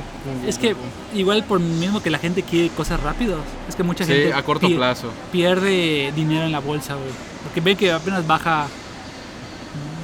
[0.46, 0.76] Es que
[1.14, 3.38] igual por mismo que la gente quiere cosas rápidas,
[3.68, 5.10] es que mucha Sí, gente a corto plazo.
[5.32, 7.10] pierde dinero en la bolsa, güey.
[7.42, 8.68] Porque ve que apenas baja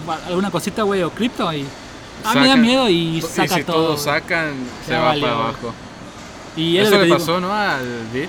[0.06, 1.64] ba- alguna cosita, güey, o cripto y...
[2.24, 3.76] Ah, me da miedo y Y saca si todo.
[3.86, 4.54] todos sacan,
[4.86, 5.74] se va valió, para abajo.
[6.56, 7.52] Y es Eso lo que le pasó, ¿no?
[7.52, 8.28] Al Bit.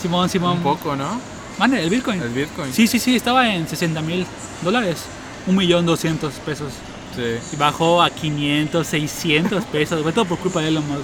[0.00, 0.58] Simón, Simón.
[0.58, 1.20] un poco, ¿no?
[1.58, 2.20] Mande, el Bitcoin.
[2.20, 2.72] El Bitcoin.
[2.72, 4.26] Sí, sí, sí, estaba en 60 mil
[4.62, 5.04] dólares.
[5.46, 6.72] Un millón doscientos pesos.
[7.14, 7.22] Sí.
[7.52, 11.00] Y bajó a 500, 600 pesos, güey, todo por culpa de Elon Musk.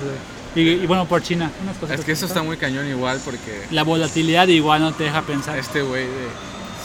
[0.57, 1.99] Y, y bueno, por China, unas cosas.
[2.01, 5.59] Es que eso está muy cañón igual porque La volatilidad igual no te deja pensar.
[5.59, 6.29] este güey de...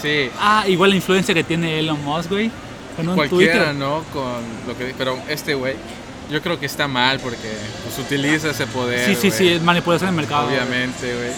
[0.01, 2.51] Sí, Ah, igual la influencia que tiene Elon Musk, güey.
[2.95, 3.75] Con un cualquiera, Twitter.
[3.75, 4.03] ¿no?
[4.13, 4.93] Con lo que...
[4.97, 5.75] Pero este güey,
[6.31, 7.51] yo creo que está mal porque
[7.83, 9.55] pues, utiliza ese poder, Sí, sí, sí, güey.
[9.55, 10.47] es manipulación del mercado.
[10.47, 11.31] Obviamente, güey.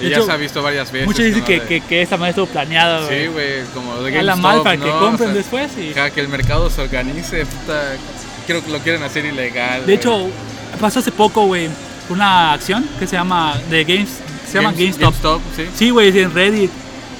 [0.00, 1.06] Y ya hecho, se ha visto varias veces.
[1.06, 1.46] Muchos dicen ¿no?
[1.46, 3.26] que, que, que esta manera estuvo planeada, güey.
[3.26, 4.98] Sí, güey, como de GameStop, mal para que ¿no?
[5.00, 5.70] compren O sea, después.
[5.78, 5.92] Y...
[6.10, 7.92] que el mercado se organice, puta,
[8.46, 9.80] creo que lo quieren hacer ilegal.
[9.80, 9.96] De güey.
[9.96, 10.26] hecho,
[10.80, 11.68] pasó hace poco, güey,
[12.08, 14.08] una acción que se llama de Games,
[14.50, 15.40] se llama Games- GameStop.
[15.54, 15.68] sí.
[15.76, 16.70] Sí, güey, en Reddit.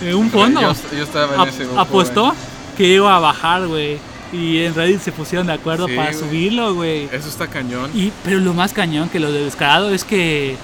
[0.02, 1.78] eh, un fondo Yo, yo estaba en ese grupo.
[1.80, 2.36] apostó güey.
[2.76, 3.98] Que iba a bajar, güey.
[4.32, 7.04] Y en Reddit se pusieron de acuerdo Sí, para subirlo, güey.
[7.12, 7.90] Eso está cañón.
[7.94, 10.56] Y, pero lo más cañón que lo de descarado es que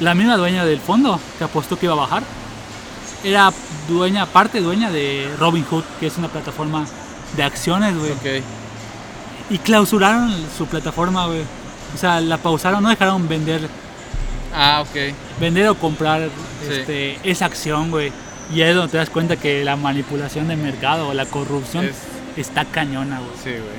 [0.00, 2.22] la misma dueña del fondo que apostó que iba a bajar
[3.24, 3.52] era
[3.88, 6.86] dueña, parte dueña de Robinhood, que es una plataforma
[7.36, 8.12] de acciones, güey.
[8.12, 8.44] Ok.
[9.50, 11.40] Y clausuraron su plataforma, güey.
[11.94, 13.68] O sea, la pausaron, no dejaron vender,
[14.54, 15.14] Ah, ok.
[15.40, 16.28] vender o comprar
[16.66, 16.72] Sí.
[16.74, 18.12] este, esa acción, güey.
[18.54, 21.96] Y es donde te das cuenta que la manipulación de mercado o la corrupción Es-
[22.36, 23.30] está cañona, güey.
[23.42, 23.78] Sí, güey.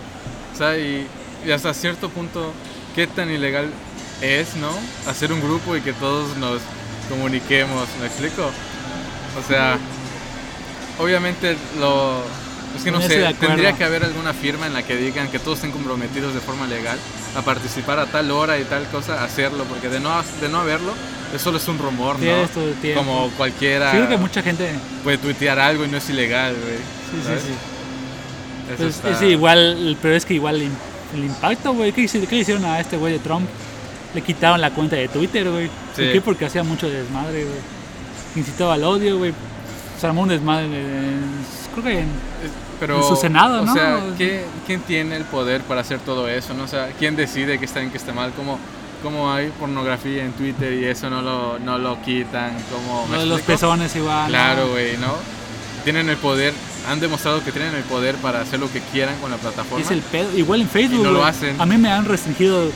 [0.54, 1.08] O sea, y,
[1.46, 2.52] y hasta cierto punto,
[2.96, 3.70] ¿qué tan ilegal
[4.22, 4.70] es, no?
[5.10, 6.60] Hacer un grupo y que todos nos
[7.10, 8.44] comuniquemos, ¿me explico?
[8.44, 9.78] O sea,
[11.00, 12.22] obviamente lo...
[12.76, 15.58] Es que no sé, tendría que haber alguna firma en la que digan que todos
[15.60, 16.98] estén comprometidos de forma legal
[17.36, 20.12] a participar a tal hora y tal cosa, hacerlo, porque de no,
[20.42, 20.92] de no haberlo,
[21.34, 22.64] eso solo es un rumor, Tienes ¿no?
[22.82, 23.04] tiempo.
[23.04, 24.70] Como cualquiera Sí, creo que mucha gente...
[25.04, 26.78] puede tuitear algo y no es ilegal, güey.
[26.78, 27.42] Sí, ¿sabes?
[27.42, 27.54] sí, sí.
[28.78, 31.92] Pues, está- es igual, pero es que igual el, im- el impacto, güey.
[31.94, 33.48] ¿Qué, qué le hicieron a este güey de Trump?
[34.14, 35.68] Le quitaron la cuenta de Twitter, güey.
[35.96, 36.22] ¿Por qué?
[36.22, 37.58] Porque hacía mucho desmadre, güey.
[38.36, 39.34] Incitaba al odio, güey.
[40.00, 41.22] Se armó un desmadre en,
[41.74, 42.08] creo que en,
[42.80, 43.74] Pero, en su Senado, o ¿no?
[43.74, 44.00] sea,
[44.66, 46.54] ¿quién, tiene el poder para hacer todo eso?
[46.54, 46.64] ¿no?
[46.66, 48.32] O sea, ¿quién decide que está bien, que está mal?
[48.36, 48.60] ¿Cómo,
[49.02, 52.52] cómo hay pornografía en Twitter y eso no lo, no lo quitan?
[52.72, 54.30] ¿Cómo, ¿me lo de los pezones igual.
[54.30, 55.14] Claro, güey, ¿no?
[55.84, 56.54] Tienen el poder,
[56.90, 59.84] han demostrado que tienen el poder para hacer lo que quieran con la plataforma.
[59.84, 60.38] Es el pedo.
[60.38, 61.30] Igual en Facebook, Y no lo güey.
[61.30, 61.60] hacen.
[61.62, 62.70] A mí me han restringido,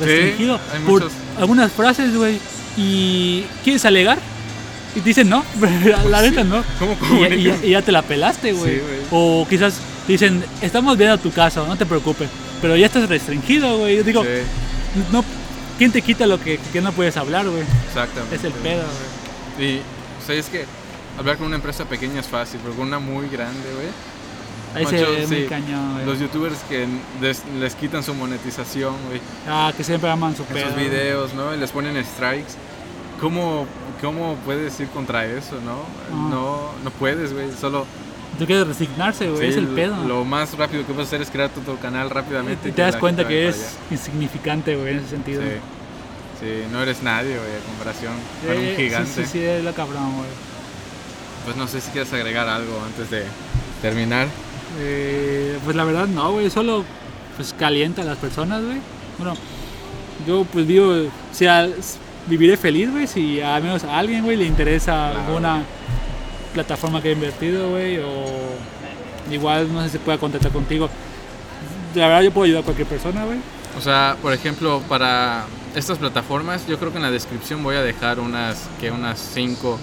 [0.00, 1.12] restringido hay por muchos.
[1.38, 2.38] algunas frases, güey.
[2.76, 4.18] Y ¿quieres alegar?
[4.96, 5.44] Y te dicen no,
[6.08, 6.30] la sí.
[6.30, 6.64] neta no.
[6.78, 6.96] ¿Cómo
[7.26, 8.76] Y y ya- y ya te la pelaste, güey.
[8.76, 9.74] Sí, o quizás
[10.06, 12.28] te dicen, estamos viendo tu caso, no te preocupes.
[12.60, 13.96] Pero ya estás restringido, güey.
[13.98, 15.24] Yo digo, Sí, no,
[15.78, 17.62] ¿quién te quita lo que, que no puedes hablar, güey?
[17.86, 18.36] exactamente.
[18.36, 18.82] Es el pedo,
[19.56, 19.68] güey.
[19.76, 20.66] Y, o sea, es que
[21.18, 23.88] hablar con una empresa pequeña es fácil, pero con una muy grande, güey.
[24.74, 25.46] Ahí se ve muy sí.
[25.48, 26.04] cañón, güey.
[26.06, 26.86] Los youtubers que
[27.22, 30.66] les, les quitan su monetización, güey, Ah, que siempre aman su pedo.
[30.66, 31.54] sus videos, ¿no?
[31.54, 32.52] Y les ponen strikes.
[33.18, 33.66] ¿Cómo,
[34.00, 35.78] cómo puedes ir contra eso, no?
[36.12, 36.28] Ah.
[36.30, 37.48] No, no puedes, güey.
[37.58, 37.86] Solo
[38.38, 39.42] Tú quieres resignarse, güey.
[39.42, 39.96] sí, es el pedo.
[40.06, 42.68] Lo más rápido que puedes hacer es crear tu, tu canal rápidamente.
[42.68, 45.42] y te das la cuenta que para insignificante, güey, en ese sentido.
[45.42, 45.48] Sí.
[46.40, 48.12] Sí, no eres nadie, güey, a comparación
[48.46, 49.10] con Eh, un gigante.
[49.12, 50.28] Sí, sí, sí, es lo cabrón, güey.
[51.44, 53.24] Pues no sé si quieres agregar algo antes de
[53.82, 54.28] terminar.
[54.78, 56.84] Eh, pues la verdad no, güey, solo
[57.36, 58.78] pues calienta a las personas, güey.
[59.18, 59.34] Bueno,
[60.28, 61.68] yo pues vivo, o sea,
[62.28, 65.32] viviré feliz, güey, si al menos a alguien, güey, le interesa Claro.
[66.54, 68.24] Plataforma que he invertido, güey, o
[69.30, 70.88] igual no sé si pueda contactar contigo.
[71.94, 73.38] La verdad yo puedo ayudar a cualquier persona, güey.
[73.76, 75.44] O sea, por ejemplo, para
[75.74, 79.78] estas plataformas, yo creo que en la descripción voy a dejar unas que unas 5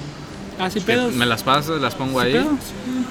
[0.59, 1.13] Ah, sí, pedos.
[1.13, 2.47] me las pasas, las pongo Sí, ahí pedos.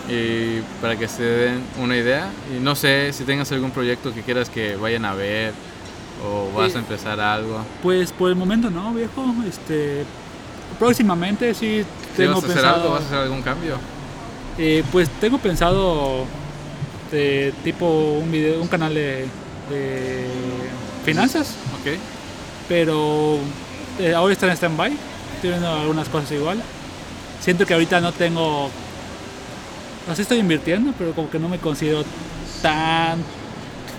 [0.08, 2.28] y para que se den una idea.
[2.56, 5.52] Y no sé si tengas algún proyecto que quieras que vayan a ver
[6.26, 6.76] o vas Sí.
[6.78, 7.60] a empezar algo.
[7.82, 9.26] Pues por el momento no, viejo.
[9.48, 10.04] Este,
[10.78, 11.84] próximamente sí
[12.16, 13.76] tengo vas a hacer algo, vas a hacer algún cambio.
[14.58, 16.24] Eh, pues tengo pensado
[17.10, 19.26] de tipo un video, un canal de,
[19.70, 20.26] de
[21.04, 21.96] finanzas, Ok.
[22.68, 23.38] pero
[23.98, 24.92] eh, ahora está en stand-by.
[25.36, 26.62] Estoy viendo algunas cosas igual.
[27.40, 28.70] Siento que ahorita no tengo.
[30.14, 32.04] Sé, estoy invirtiendo, pero como que no me considero
[32.62, 33.18] tan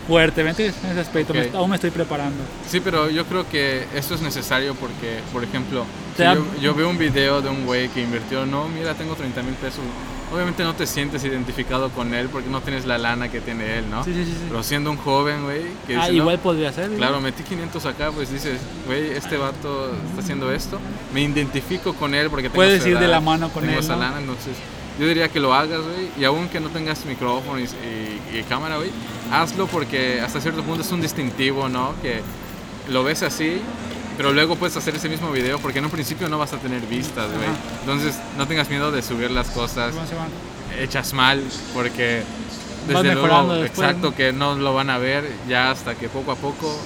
[0.07, 0.75] fuerte, ¿me entiendes?
[0.83, 1.55] En ese aspecto, me- Ok.
[1.55, 2.43] aún me estoy preparando.
[2.69, 5.85] Sí, pero yo creo que esto es necesario porque, por ejemplo,
[6.17, 9.41] si yo, yo veo un video de un güey que invirtió, no, mira, tengo 30
[9.43, 9.81] mil pesos.
[10.33, 13.89] Obviamente no te sientes identificado con él porque no tienes la lana que tiene él,
[13.91, 14.03] ¿no?
[14.03, 14.31] Sí, sí, sí.
[14.49, 16.89] Pero siendo un joven, güey, que Ah, dice, no, igual podría ser.
[16.91, 20.79] Claro, metí 500 acá, pues dices, güey, este vato está haciendo esto.
[21.13, 23.83] Me identifico con él porque tengo Puedes ir de edad, la mano con tengo él,
[23.83, 24.01] esa ¿no?
[24.01, 24.53] lana, entonces
[24.99, 26.09] yo diría que lo hagas, güey.
[26.17, 28.89] Y aun que no tengas micrófono y, y- y cámara, güey,
[29.31, 31.93] hazlo porque hasta cierto punto es un distintivo, ¿no?
[32.01, 32.21] Que
[32.89, 33.59] lo ves así,
[34.17, 36.81] pero luego puedes hacer ese mismo video porque en un principio no vas a tener
[36.81, 37.49] vistas, güey.
[37.81, 39.93] Entonces no tengas miedo de subir las cosas
[40.79, 41.41] hechas mal
[41.73, 42.23] porque
[42.87, 43.27] desde luego,
[43.65, 46.77] exacto que no lo van a ver ya hasta que poco a poco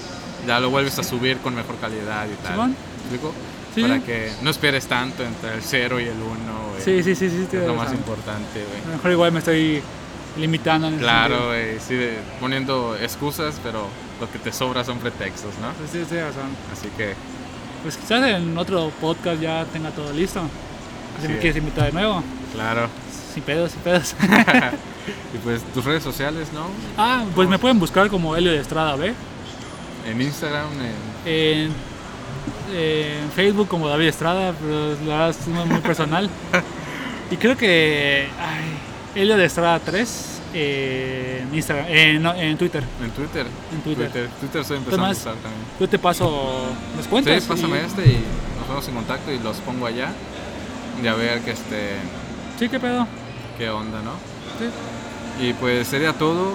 [0.48, 2.56] ya lo vuelves a subir con mejor calidad y tal.
[2.70, 2.76] ¿Me
[3.18, 3.34] explico?
[3.76, 4.02] Sí, Para sí.
[4.02, 6.24] que no esperes tanto entre el 0 y el 1,
[6.72, 6.82] güey.
[6.84, 7.58] Sí, sí, sí, sí.
[7.58, 8.82] Es lo más importante, A güey.
[8.88, 9.82] lo mejor igual me estoy
[10.38, 13.88] limitando en Claro, güey, sí, de- poniendo excusas, pero
[14.20, 15.70] lo que te sobra son pretextos, ¿no?
[15.92, 16.50] Sí, tienes razón.
[16.74, 17.14] Así que,
[17.84, 20.42] Pues quizás en otro podcast ya tenga todo listo.
[21.22, 21.40] Si me es.
[21.40, 22.24] quieres invitar de nuevo.
[22.54, 22.88] claro.
[23.34, 24.16] Sin pedos, sin pedos.
[25.34, 26.66] y pues tus redes sociales, ¿no?
[26.98, 29.14] ah, pues me pueden buscar como Helio de Estrada B.
[30.10, 30.68] en Instagram.
[31.26, 31.32] En,
[31.66, 31.74] en
[33.36, 36.30] Facebook como David Estrada, pero la verdad es muy, muy personal.
[37.32, 38.28] y creo que.
[38.40, 42.84] Ay, Elio de Estrada 3 en Instagram, en, no, en Twitter.
[43.04, 43.46] En Twitter.
[43.74, 44.10] En Twitter.
[44.12, 45.64] Twitter, Twitter estoy empezando a usar también.
[45.80, 46.66] Yo te paso
[46.96, 47.44] las cuentas.
[47.44, 48.24] Sí, pásame y- este y
[48.58, 50.10] nos ponemos en contacto y los pongo allá.
[51.04, 51.94] Y a ver que este,
[52.60, 53.08] Sí, qué pedo.
[53.58, 54.12] qué onda, ¿no?
[54.60, 55.46] Sí.
[55.48, 56.54] Y pues sería todo.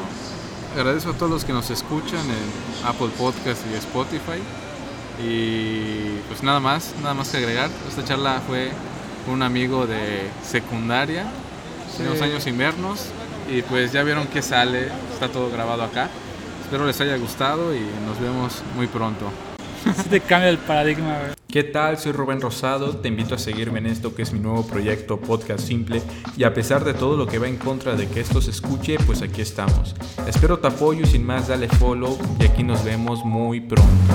[0.76, 4.42] Agradezco a todos los que nos escuchan en Apple Podcast y Spotify.
[5.22, 7.70] Y pues nada más, nada más que agregar.
[7.88, 8.70] Esta charla fue
[9.24, 11.24] con un amigo de secundaria,
[11.96, 12.02] Sí.
[12.02, 13.06] unos años sin vernos.
[13.50, 16.08] Y pues ya vieron que sale, está todo grabado acá.
[16.62, 19.26] Espero les haya gustado y nos vemos muy pronto.
[20.02, 21.32] Sí te cambia el paradigma, güey.
[21.46, 21.98] ¿Qué tal?
[21.98, 25.60] Soy Rubén Rosado, te invito a seguirme en esto que es mi nuevo proyecto Podcast
[25.60, 26.02] Simple
[26.38, 28.96] y a pesar de todo lo que va en contra de que esto se escuche,
[29.06, 29.94] pues aquí estamos.
[30.26, 34.14] Espero tu apoyo y sin más dale follow y aquí nos vemos muy pronto.